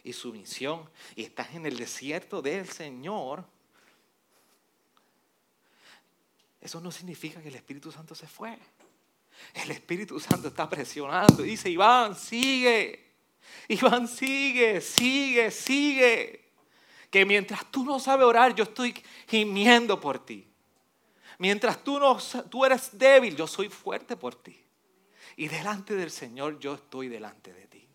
y 0.04 0.14
sumisión 0.14 0.88
y 1.16 1.24
estás 1.24 1.54
en 1.56 1.66
el 1.66 1.78
desierto 1.78 2.42
del 2.42 2.70
Señor, 2.70 3.46
eso 6.62 6.82
no 6.82 6.92
significa 6.92 7.42
que 7.42 7.50
el 7.50 7.56
Espíritu 7.56 7.92
Santo 7.92 8.16
se 8.16 8.28
fue. 8.28 8.58
El 9.54 9.72
Espíritu 9.72 10.20
Santo 10.20 10.48
está 10.48 10.68
presionando. 10.68 11.44
Dice, 11.44 11.70
Iván, 11.70 12.16
sigue. 12.16 13.14
Iván, 13.68 14.08
sigue, 14.08 14.82
sigue, 14.82 15.52
sigue. 15.52 16.52
Que 17.12 17.26
mientras 17.26 17.70
tú 17.72 17.86
no 17.86 18.00
sabes 18.00 18.26
orar, 18.26 18.56
yo 18.56 18.64
estoy 18.64 18.96
gimiendo 19.28 20.00
por 20.00 20.26
ti. 20.26 20.48
Mientras 21.38 21.84
tú, 21.84 22.00
no, 22.00 22.18
tú 22.50 22.66
eres 22.66 22.98
débil, 22.98 23.36
yo 23.36 23.48
soy 23.48 23.70
fuerte 23.70 24.16
por 24.16 24.36
ti. 24.36 24.62
Y 25.38 25.48
delante 25.48 25.96
del 25.96 26.12
Señor 26.12 26.60
yo 26.60 26.76
estoy 26.76 27.10
delante 27.10 27.54
de 27.54 27.68
ti. 27.68 27.90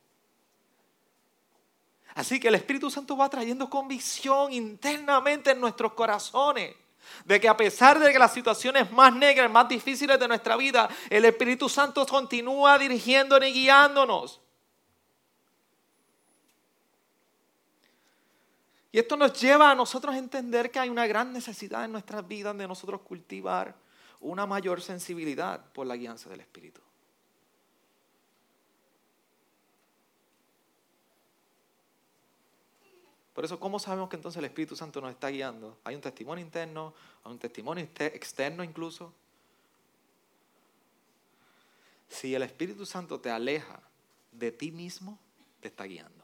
Así 2.15 2.41
que 2.41 2.49
el 2.49 2.57
Espíritu 2.57 2.91
Santo 2.91 3.17
va 3.17 3.31
trayendo 3.31 3.71
convicción 3.71 4.53
internamente 4.53 5.53
en 5.53 5.61
nuestros 5.61 5.93
corazones. 5.93 6.75
De 7.25 7.41
que 7.41 7.49
a 7.49 7.57
pesar 7.57 7.99
de 7.99 8.13
que 8.13 8.19
las 8.19 8.33
situaciones 8.33 8.93
más 8.93 9.15
negras, 9.15 9.51
más 9.51 9.69
difíciles 9.69 10.21
de 10.21 10.29
nuestra 10.29 10.57
vida, 10.57 10.89
el 11.09 11.25
Espíritu 11.25 11.69
Santo 11.69 12.05
continúa 12.07 12.79
dirigiéndonos 12.79 13.49
y 13.49 13.53
guiándonos. 13.53 14.41
Y 18.93 18.99
esto 18.99 19.17
nos 19.17 19.41
lleva 19.41 19.71
a 19.71 19.75
nosotros 19.75 20.15
a 20.15 20.19
entender 20.19 20.71
que 20.71 20.81
hay 20.81 20.89
una 20.89 21.07
gran 21.07 21.33
necesidad 21.33 21.85
en 21.85 21.93
nuestras 21.93 22.27
vidas 22.27 22.57
de 22.57 22.67
nosotros 22.67 23.03
cultivar 23.03 23.75
una 24.21 24.47
mayor 24.47 24.83
sensibilidad 24.83 25.65
por 25.73 25.87
la 25.87 25.97
guianza 25.97 26.29
del 26.29 26.41
Espíritu. 26.41 26.81
Por 33.33 33.45
eso, 33.45 33.59
¿cómo 33.61 33.79
sabemos 33.79 34.11
que 34.11 34.17
entonces 34.17 34.39
el 34.39 34.45
Espíritu 34.45 34.77
Santo 34.77 35.01
nos 35.01 35.13
está 35.13 35.29
guiando? 35.29 35.79
Hay 35.85 35.95
un 35.95 36.01
testimonio 36.01 36.45
interno, 36.45 36.93
hay 37.25 37.33
un 37.33 37.39
testimonio 37.39 37.85
externo 37.85 38.65
incluso. 38.65 39.15
Si 42.09 42.35
el 42.35 42.43
Espíritu 42.43 42.85
Santo 42.85 43.21
te 43.21 43.31
aleja 43.31 43.81
de 44.33 44.51
ti 44.51 44.73
mismo, 44.73 45.19
te 45.61 45.69
está 45.69 45.85
guiando. 45.85 46.20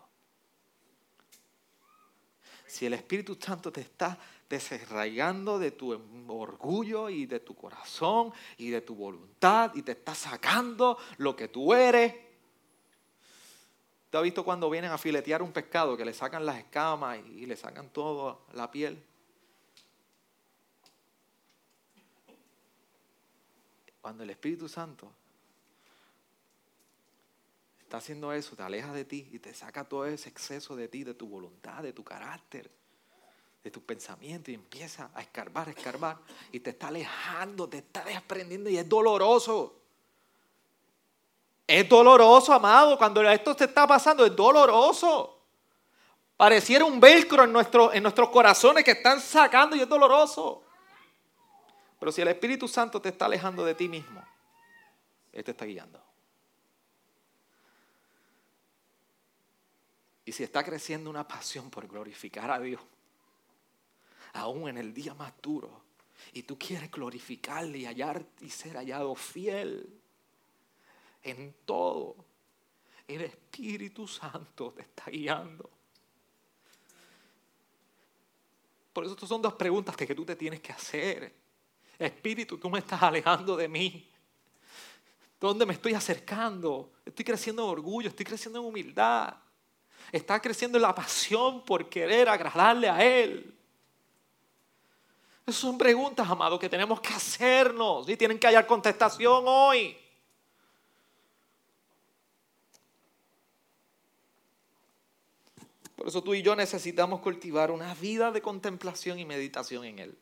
Si 2.77 2.85
el 2.85 2.93
Espíritu 2.93 3.39
Santo 3.41 3.73
te 3.73 3.81
está 3.81 4.19
desarraigando 4.51 5.59
de 5.59 5.71
tu 5.71 5.99
orgullo 6.29 7.09
y 7.09 7.25
de 7.25 7.41
tu 7.41 7.55
corazón 7.55 8.35
y 8.59 8.69
de 8.69 8.83
tu 8.83 8.95
voluntad 8.95 9.75
y 9.75 9.81
te 9.81 9.93
está 9.93 10.15
sacando 10.15 10.99
lo 11.17 11.35
que 11.35 11.49
tú 11.49 11.73
eres, 11.73 12.15
¿Te 14.11 14.19
has 14.19 14.23
visto 14.23 14.45
cuando 14.45 14.69
vienen 14.69 14.91
a 14.91 14.99
filetear 14.99 15.43
un 15.43 15.53
pescado 15.53 15.97
que 15.97 16.05
le 16.05 16.13
sacan 16.13 16.45
las 16.45 16.59
escamas 16.59 17.19
y 17.35 17.47
le 17.47 17.57
sacan 17.57 17.89
toda 17.89 18.37
la 18.53 18.71
piel? 18.71 19.03
Cuando 24.03 24.23
el 24.23 24.31
Espíritu 24.31 24.69
Santo 24.69 25.11
está 27.87 27.99
haciendo 27.99 28.33
eso, 28.33 28.57
te 28.57 28.65
aleja 28.65 28.93
de 28.93 29.05
ti 29.05 29.29
y 29.31 29.39
te 29.39 29.55
saca 29.55 29.85
todo 29.85 30.07
ese 30.07 30.29
exceso 30.29 30.75
de 30.75 30.89
ti, 30.89 31.05
de 31.05 31.15
tu 31.15 31.29
voluntad, 31.29 31.85
de 31.85 31.93
tu 31.93 32.03
carácter, 32.03 32.69
de 33.63 33.71
tus 33.71 33.83
pensamientos 33.83 34.49
y 34.49 34.55
empieza 34.55 35.09
a 35.15 35.21
escarbar, 35.21 35.69
escarbar 35.69 36.19
y 36.51 36.59
te 36.59 36.71
está 36.71 36.89
alejando, 36.89 37.69
te 37.69 37.79
está 37.79 38.05
desprendiendo 38.05 38.69
y 38.69 38.77
es 38.77 38.89
doloroso. 38.89 39.77
Es 41.65 41.89
doloroso, 41.89 42.53
amado, 42.53 42.99
cuando 42.99 43.23
esto 43.23 43.55
te 43.55 43.67
está 43.67 43.87
pasando, 43.87 44.27
es 44.27 44.35
doloroso. 44.35 45.39
Pareciera 46.37 46.85
un 46.85 46.99
velcro 46.99 47.45
en, 47.45 47.53
nuestro, 47.53 47.93
en 47.93 48.03
nuestros 48.03 48.31
corazones 48.31 48.83
que 48.83 48.91
están 48.91 49.21
sacando 49.21 49.77
y 49.77 49.81
es 49.81 49.89
doloroso. 49.89 50.65
Pero 52.01 52.11
si 52.11 52.21
el 52.21 52.29
Espíritu 52.29 52.67
Santo 52.67 53.01
te 53.01 53.11
está 53.11 53.27
alejando 53.27 53.65
de 53.65 53.77
ti 53.77 53.89
mismo, 53.89 54.23
Él 55.33 55.45
te 55.45 55.53
está 55.53 55.65
guiando. 55.65 56.06
Y 60.27 60.33
si 60.33 60.43
está 60.43 60.65
creciendo 60.65 61.09
una 61.09 61.27
pasión 61.27 61.71
por 61.71 61.87
glorificar 61.87 62.51
a 62.51 62.59
Dios, 62.59 62.83
aún 64.33 64.69
en 64.69 64.77
el 64.77 64.93
día 64.93 65.15
más 65.15 65.33
duro, 65.41 65.85
y 66.33 66.43
tú 66.43 66.59
quieres 66.59 66.91
glorificarle 66.91 67.79
y 67.79 68.45
y 68.45 68.51
ser 68.51 68.77
hallado 68.77 69.15
fiel, 69.15 69.89
en 71.23 71.55
todo. 71.65 72.17
El 73.07 73.23
Espíritu 73.23 74.09
Santo 74.09 74.73
te 74.73 74.83
está 74.83 75.05
guiando. 75.11 75.71
Por 78.93 79.05
eso 79.05 79.15
estas 79.15 79.29
son 79.29 79.43
dos 79.43 79.55
preguntas 79.55 79.97
que 79.97 80.13
tú 80.13 80.25
te 80.25 80.35
tienes 80.35 80.61
que 80.61 80.73
hacer. 80.73 81.33
Espíritu, 81.97 82.59
tú 82.59 82.69
me 82.69 82.81
estás 82.81 83.01
alejando 83.01 83.57
de 83.57 83.69
mí. 83.69 84.11
¿Dónde 85.39 85.67
me 85.67 85.75
estoy 85.75 85.95
acercando? 85.95 86.95
Estoy 87.05 87.25
creciendo 87.25 87.63
en 87.63 87.71
orgullo, 87.71 88.09
estoy 88.09 88.27
creciendo 88.27 88.59
en 88.59 88.65
humildad. 88.67 89.46
Está 90.13 90.41
creciendo 90.41 90.79
en 90.79 90.83
la 90.83 90.95
pasión 90.95 91.65
por 91.65 91.89
querer 91.89 92.29
agradarle 92.29 92.89
a 92.89 93.05
Él. 93.05 93.55
Esas 95.47 95.61
son 95.61 95.79
preguntas, 95.79 96.29
amado, 96.29 96.59
que 96.59 96.69
tenemos 96.69 97.01
que 97.01 97.15
hacernos 97.15 98.09
y 98.09 98.17
tienen 98.17 98.39
que 98.39 98.47
hallar 98.47 98.67
contestación 98.67 99.45
hoy. 99.47 99.97
Por 105.95 106.09
eso 106.09 106.23
tú 106.23 106.35
y 106.35 106.43
yo 106.43 106.55
necesitamos 106.55 107.21
cultivar 107.21 107.71
una 107.71 107.95
vida 107.95 108.31
de 108.31 108.43
contemplación 108.43 109.19
y 109.19 109.25
meditación 109.25 109.85
en 109.85 109.99
Él. 109.99 110.19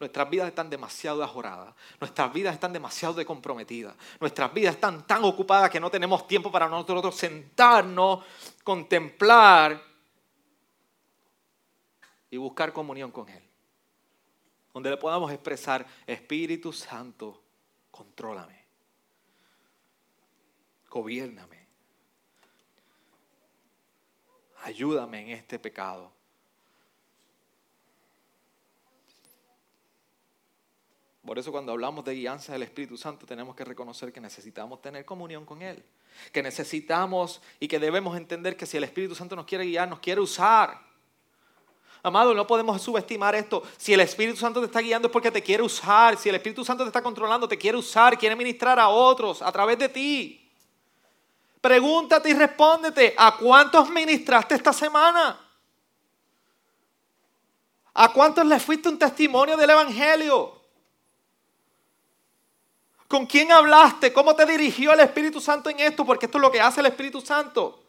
Nuestras 0.00 0.28
vidas 0.28 0.48
están 0.48 0.68
demasiado 0.70 1.22
ajoradas, 1.22 1.74
nuestras 2.00 2.32
vidas 2.32 2.54
están 2.54 2.72
demasiado 2.72 3.24
comprometidas, 3.24 3.94
nuestras 4.20 4.52
vidas 4.52 4.74
están 4.74 5.06
tan 5.06 5.24
ocupadas 5.24 5.70
que 5.70 5.80
no 5.80 5.90
tenemos 5.90 6.26
tiempo 6.26 6.50
para 6.50 6.68
nosotros 6.68 7.14
sentarnos, 7.14 8.24
contemplar 8.62 9.82
y 12.30 12.36
buscar 12.36 12.72
comunión 12.72 13.10
con 13.10 13.28
Él. 13.28 13.42
Donde 14.72 14.90
le 14.90 14.96
podamos 14.96 15.30
expresar, 15.30 15.86
Espíritu 16.06 16.72
Santo, 16.72 17.42
contrólame, 17.90 18.64
gobiername 20.90 21.64
ayúdame 24.64 25.20
en 25.20 25.28
este 25.30 25.58
pecado. 25.58 26.10
Por 31.24 31.38
eso 31.38 31.50
cuando 31.50 31.72
hablamos 31.72 32.04
de 32.04 32.14
guianza 32.14 32.52
del 32.52 32.64
Espíritu 32.64 32.98
Santo 32.98 33.24
tenemos 33.24 33.56
que 33.56 33.64
reconocer 33.64 34.12
que 34.12 34.20
necesitamos 34.20 34.82
tener 34.82 35.06
comunión 35.06 35.46
con 35.46 35.62
Él. 35.62 35.82
Que 36.32 36.42
necesitamos 36.42 37.40
y 37.58 37.66
que 37.66 37.78
debemos 37.78 38.16
entender 38.16 38.56
que 38.56 38.66
si 38.66 38.76
el 38.76 38.84
Espíritu 38.84 39.14
Santo 39.14 39.34
nos 39.34 39.46
quiere 39.46 39.64
guiar, 39.64 39.88
nos 39.88 40.00
quiere 40.00 40.20
usar. 40.20 40.78
Amado, 42.02 42.34
no 42.34 42.46
podemos 42.46 42.82
subestimar 42.82 43.34
esto. 43.34 43.62
Si 43.78 43.94
el 43.94 44.00
Espíritu 44.00 44.36
Santo 44.36 44.60
te 44.60 44.66
está 44.66 44.80
guiando 44.80 45.08
es 45.08 45.12
porque 45.12 45.30
te 45.30 45.42
quiere 45.42 45.62
usar. 45.62 46.18
Si 46.18 46.28
el 46.28 46.34
Espíritu 46.34 46.62
Santo 46.62 46.84
te 46.84 46.88
está 46.88 47.02
controlando, 47.02 47.48
te 47.48 47.56
quiere 47.56 47.78
usar, 47.78 48.18
quiere 48.18 48.36
ministrar 48.36 48.78
a 48.78 48.88
otros 48.88 49.40
a 49.40 49.50
través 49.50 49.78
de 49.78 49.88
ti. 49.88 50.52
Pregúntate 51.62 52.28
y 52.28 52.34
respóndete, 52.34 53.14
¿a 53.16 53.38
cuántos 53.38 53.88
ministraste 53.88 54.54
esta 54.56 54.74
semana? 54.74 55.40
¿A 57.94 58.12
cuántos 58.12 58.44
le 58.44 58.60
fuiste 58.60 58.90
un 58.90 58.98
testimonio 58.98 59.56
del 59.56 59.70
Evangelio? 59.70 60.63
¿Con 63.14 63.26
quién 63.26 63.52
hablaste? 63.52 64.12
¿Cómo 64.12 64.34
te 64.34 64.44
dirigió 64.44 64.92
el 64.92 64.98
Espíritu 64.98 65.40
Santo 65.40 65.70
en 65.70 65.78
esto? 65.78 66.04
Porque 66.04 66.26
esto 66.26 66.38
es 66.38 66.42
lo 66.42 66.50
que 66.50 66.60
hace 66.60 66.80
el 66.80 66.86
Espíritu 66.86 67.20
Santo. 67.20 67.80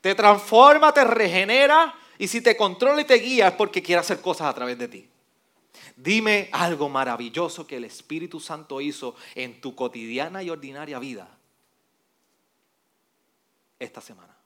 Te 0.00 0.12
transforma, 0.16 0.92
te 0.92 1.04
regenera 1.04 1.94
y 2.18 2.26
si 2.26 2.40
te 2.40 2.56
controla 2.56 3.00
y 3.00 3.04
te 3.04 3.14
guía 3.14 3.46
es 3.46 3.54
porque 3.54 3.80
quiere 3.80 4.00
hacer 4.00 4.20
cosas 4.20 4.48
a 4.48 4.52
través 4.52 4.76
de 4.76 4.88
ti. 4.88 5.08
Dime 5.94 6.48
algo 6.50 6.88
maravilloso 6.88 7.64
que 7.64 7.76
el 7.76 7.84
Espíritu 7.84 8.40
Santo 8.40 8.80
hizo 8.80 9.14
en 9.36 9.60
tu 9.60 9.76
cotidiana 9.76 10.42
y 10.42 10.50
ordinaria 10.50 10.98
vida 10.98 11.28
esta 13.78 14.00
semana. 14.00 14.36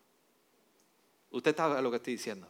Usted 1.30 1.57
sabe 1.57 1.80
lo 1.80 1.90
que 1.90 1.96
estoy 1.96 2.12
diciendo. 2.12 2.46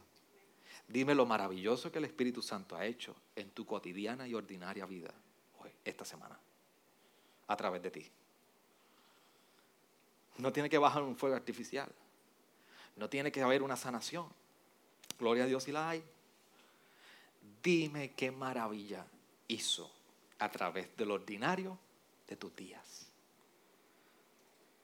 Dime 0.88 1.14
lo 1.14 1.24
maravilloso 1.24 1.92
que 1.92 1.98
el 1.98 2.06
Espíritu 2.06 2.42
Santo 2.42 2.74
ha 2.74 2.84
hecho 2.84 3.14
en 3.36 3.50
tu 3.50 3.64
cotidiana 3.64 4.26
y 4.26 4.34
ordinaria 4.34 4.86
vida 4.86 5.14
hoy, 5.60 5.70
esta 5.84 6.04
semana, 6.04 6.36
a 7.46 7.56
través 7.56 7.82
de 7.82 7.90
ti. 7.90 8.10
No 10.38 10.52
tiene 10.52 10.68
que 10.68 10.78
bajar 10.78 11.02
un 11.02 11.16
fuego 11.16 11.36
artificial. 11.36 11.90
No 12.96 13.08
tiene 13.08 13.30
que 13.30 13.42
haber 13.42 13.62
una 13.62 13.76
sanación. 13.76 14.28
Gloria 15.18 15.44
a 15.44 15.46
Dios 15.46 15.64
si 15.64 15.72
la 15.72 15.90
hay. 15.90 16.04
Dime 17.62 18.12
qué 18.12 18.30
maravilla 18.30 19.06
hizo 19.48 19.90
a 20.38 20.50
través 20.50 20.96
del 20.96 21.10
ordinario 21.10 21.78
de 22.26 22.36
tus 22.36 22.54
días. 22.54 23.08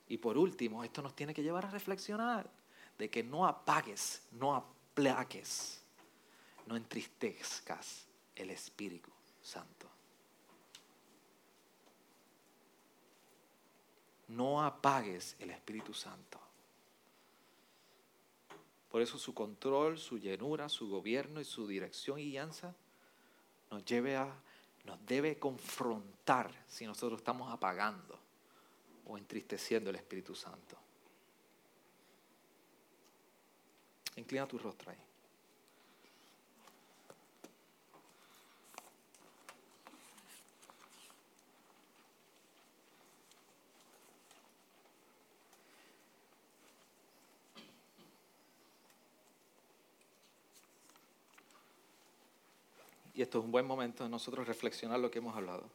Y 0.09 0.19
por 0.19 0.37
último, 0.37 0.83
esto 0.83 1.03
nos 1.03 1.15
tiene 1.15 1.35
que 1.35 1.43
llevar 1.43 1.67
a 1.67 1.71
reflexionar 1.71 2.51
de 2.99 3.09
que 3.09 3.23
no 3.23 3.47
apagues, 3.47 4.23
no 4.33 4.55
aplaques, 4.55 5.83
no 6.67 6.77
entristezcas 6.77 8.07
el 8.35 8.51
Espíritu 8.51 9.11
Santo. 9.41 9.80
No 14.31 14.62
apagues 14.62 15.37
el 15.39 15.51
Espíritu 15.51 15.93
Santo. 15.93 16.39
Por 18.91 19.03
eso 19.03 19.18
su 19.18 19.35
control, 19.35 19.99
su 19.99 20.18
llenura, 20.18 20.68
su 20.68 20.89
gobierno 20.89 21.41
y 21.41 21.45
su 21.45 21.66
dirección 21.66 22.18
y 22.18 22.31
guianza 22.31 22.74
nos 23.70 23.85
lleve 23.85 24.16
a, 24.16 24.33
nos 24.85 25.05
debe 25.07 25.39
confrontar 25.39 26.51
si 26.66 26.87
nosotros 26.87 27.20
estamos 27.20 27.53
apagando 27.53 28.18
o 29.07 29.16
entristeciendo 29.16 29.91
el 29.91 29.97
Espíritu 29.97 30.35
Santo. 30.35 30.76
Inclina 34.16 34.47
tu 34.47 34.59
rostro 34.59 34.91
ahí. 34.91 35.10
Y 53.21 53.23
esto 53.23 53.39
es 53.39 53.45
un 53.45 53.53
buen 53.53 53.66
momento 53.66 54.03
de 54.03 54.09
nosotros 54.09 54.49
reflexionar 54.49 54.99
lo 54.99 55.11
que 55.11 55.18
hemos 55.18 55.37
hablado. 55.37 55.68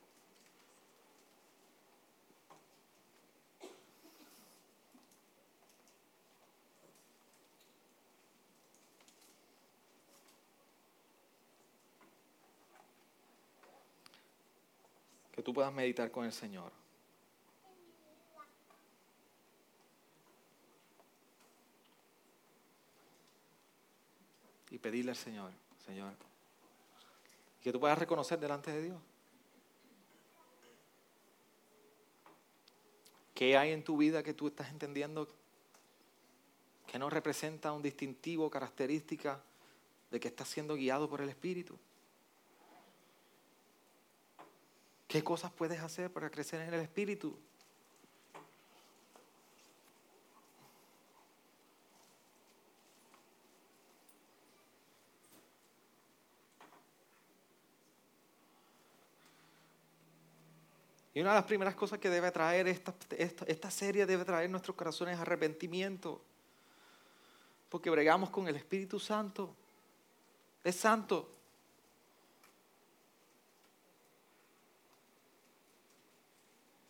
Que 15.32 15.44
tú 15.44 15.54
puedas 15.54 15.72
meditar 15.72 16.10
con 16.10 16.26
el 16.26 16.34
Señor. 16.34 16.72
Y 24.72 24.80
pedirle 24.80 25.12
al 25.12 25.18
Señor, 25.18 25.52
Señor, 25.86 26.16
que 27.66 27.74
tú 27.74 27.80
puedas 27.80 27.98
reconocer 27.98 28.40
delante 28.40 28.72
de 28.72 28.80
Dios. 28.80 29.02
¿Qué 33.34 33.58
hay 33.58 33.72
en 33.72 33.84
tu 33.84 33.98
vida 33.98 34.22
que 34.22 34.36
tú 34.36 34.46
estás 34.46 34.70
entendiendo 34.70 35.28
que 36.86 37.00
no 37.00 37.10
representa 37.10 37.72
un 37.72 37.82
distintivo, 37.82 38.52
característica 38.52 39.42
de 40.12 40.20
que 40.20 40.28
estás 40.28 40.48
siendo 40.48 40.76
guiado 40.76 41.10
por 41.10 41.22
el 41.22 41.30
Espíritu? 41.30 41.76
¿Qué 45.08 45.24
cosas 45.24 45.52
puedes 45.52 45.80
hacer 45.80 46.14
para 46.14 46.30
crecer 46.30 46.62
en 46.62 46.72
el 46.72 46.82
Espíritu? 46.82 47.36
Y 61.16 61.22
una 61.22 61.30
de 61.30 61.36
las 61.38 61.46
primeras 61.46 61.76
cosas 61.76 61.98
que 61.98 62.10
debe 62.10 62.30
traer 62.30 62.68
esta, 62.68 62.94
esta, 63.18 63.72
serie, 63.72 64.06
debe 64.06 64.26
traer 64.26 64.50
nuestros 64.50 64.76
corazones 64.76 65.18
arrepentimiento. 65.18 66.22
Porque 67.70 67.90
bregamos 67.90 68.30
con 68.30 68.50
el 68.50 68.58
Espíritu 68.58 69.00
Santo. 69.00 69.56
Es 70.62 70.76
santo. 70.76 71.32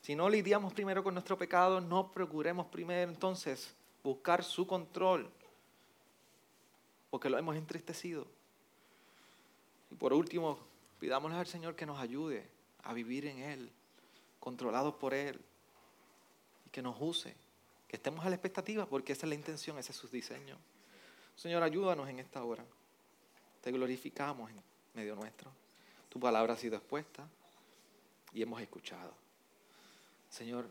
Si 0.02 0.16
no 0.16 0.28
lidiamos 0.28 0.74
primero 0.74 1.04
con 1.04 1.14
nuestro 1.14 1.38
pecado, 1.38 1.80
no 1.80 2.12
procuremos 2.12 2.66
primero 2.66 3.12
entonces 3.12 3.76
buscar 4.04 4.44
su 4.44 4.66
control. 4.66 5.30
Porque 7.12 7.30
lo 7.30 7.38
hemos 7.38 7.56
entristecido. 7.56 8.26
Y 9.92 9.94
por 9.94 10.14
último, 10.14 10.58
pidámosle 11.00 11.38
al 11.38 11.46
Señor 11.46 11.76
que 11.76 11.86
nos 11.86 12.00
ayude 12.00 12.50
a 12.82 12.92
vivir 12.92 13.28
en 13.28 13.38
Él 13.38 13.72
controlados 14.46 14.94
por 14.94 15.16
Él 15.16 15.42
y 16.68 16.70
que 16.70 16.84
nos 16.84 16.96
use, 17.00 17.36
que 17.88 17.96
estemos 17.96 18.24
a 18.24 18.30
la 18.30 18.36
expectativa 18.36 18.86
porque 18.86 19.14
esa 19.14 19.26
es 19.26 19.30
la 19.30 19.34
intención, 19.34 19.80
ese 19.80 19.92
es 19.92 19.98
su 19.98 20.08
diseño. 20.08 20.56
Señor, 21.36 21.64
ayúdanos 21.64 22.08
en 22.08 22.20
esta 22.20 22.44
hora. 22.44 22.64
Te 23.60 23.72
glorificamos 23.72 24.52
en 24.52 24.62
medio 24.94 25.16
nuestro. 25.16 25.50
Tu 26.10 26.20
palabra 26.20 26.54
ha 26.54 26.58
sido 26.58 26.76
expuesta 26.76 27.28
y 28.34 28.44
hemos 28.44 28.62
escuchado. 28.62 29.16
Señor, 30.30 30.70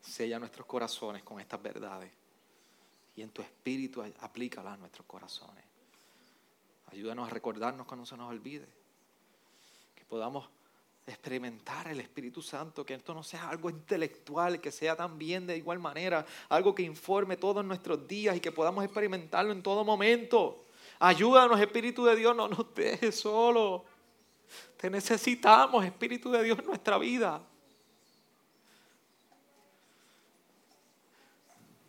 sella 0.00 0.38
nuestros 0.38 0.66
corazones 0.66 1.22
con 1.22 1.38
estas 1.38 1.60
verdades 1.60 2.10
y 3.14 3.20
en 3.20 3.28
tu 3.28 3.42
espíritu 3.42 4.02
aplícalas 4.20 4.72
a 4.72 4.76
nuestros 4.78 5.06
corazones. 5.06 5.64
Ayúdanos 6.86 7.28
a 7.28 7.30
recordarnos 7.30 7.86
cuando 7.86 8.06
se 8.06 8.16
nos 8.16 8.30
olvide. 8.30 8.66
Que 9.94 10.06
podamos 10.06 10.48
experimentar 11.10 11.88
el 11.88 12.00
Espíritu 12.00 12.42
Santo, 12.42 12.84
que 12.84 12.94
esto 12.94 13.14
no 13.14 13.22
sea 13.22 13.48
algo 13.48 13.70
intelectual, 13.70 14.60
que 14.60 14.70
sea 14.70 14.96
también 14.96 15.46
de 15.46 15.56
igual 15.56 15.78
manera 15.78 16.24
algo 16.48 16.74
que 16.74 16.82
informe 16.82 17.36
todos 17.36 17.64
nuestros 17.64 18.06
días 18.06 18.36
y 18.36 18.40
que 18.40 18.52
podamos 18.52 18.84
experimentarlo 18.84 19.52
en 19.52 19.62
todo 19.62 19.84
momento. 19.84 20.64
Ayúdanos, 20.98 21.60
Espíritu 21.60 22.04
de 22.04 22.16
Dios, 22.16 22.36
no 22.36 22.48
nos 22.48 22.74
dejes 22.74 23.18
solo. 23.18 23.84
Te 24.76 24.90
necesitamos, 24.90 25.84
Espíritu 25.84 26.30
de 26.30 26.42
Dios, 26.42 26.58
en 26.58 26.66
nuestra 26.66 26.98
vida. 26.98 27.42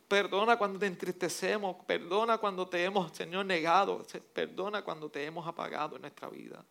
Perdona 0.08 0.58
cuando 0.58 0.78
te 0.78 0.88
entristecemos, 0.88 1.78
perdona 1.86 2.38
cuando 2.38 2.68
te 2.68 2.84
hemos, 2.84 3.16
Señor, 3.16 3.46
negado, 3.46 4.06
perdona 4.34 4.84
cuando 4.84 5.10
te 5.10 5.24
hemos 5.24 5.48
apagado 5.48 5.96
en 5.96 6.02
nuestra 6.02 6.28
vida 6.28 6.66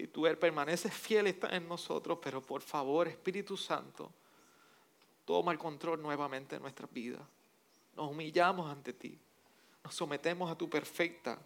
y 0.00 0.06
tú 0.06 0.22
permaneces 0.40 0.94
fiel 0.94 1.38
en 1.50 1.68
nosotros, 1.68 2.18
pero 2.22 2.40
por 2.40 2.62
favor, 2.62 3.06
Espíritu 3.06 3.54
Santo, 3.54 4.10
toma 5.26 5.52
el 5.52 5.58
control 5.58 6.00
nuevamente 6.00 6.56
de 6.56 6.60
nuestras 6.60 6.90
vidas. 6.90 7.20
Nos 7.94 8.10
humillamos 8.10 8.70
ante 8.70 8.94
ti, 8.94 9.18
nos 9.84 9.94
sometemos 9.94 10.50
a 10.50 10.56
tu 10.56 10.70
perfecta 10.70 11.38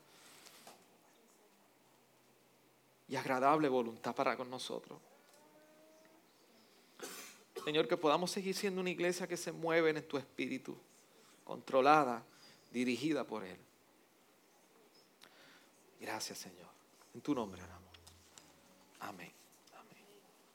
y 3.09 3.16
agradable 3.16 3.68
voluntad 3.68 4.14
para 4.14 4.36
con 4.36 4.48
nosotros. 4.48 5.00
Señor, 7.64 7.88
que 7.88 7.96
podamos 7.96 8.30
seguir 8.30 8.55
siendo 8.55 8.80
una 8.80 8.90
iglesia 8.90 9.26
que 9.26 9.36
se 9.36 9.50
mueve 9.50 9.90
en 9.90 10.07
tu 10.07 10.16
espíritu, 10.16 10.78
controlada, 11.42 12.22
dirigida 12.70 13.24
por 13.26 13.42
Él. 13.42 13.59
Gracias, 15.98 16.38
Señor. 16.38 16.68
En 17.14 17.20
tu 17.20 17.34
nombre, 17.34 17.61
Amém. 19.09 19.34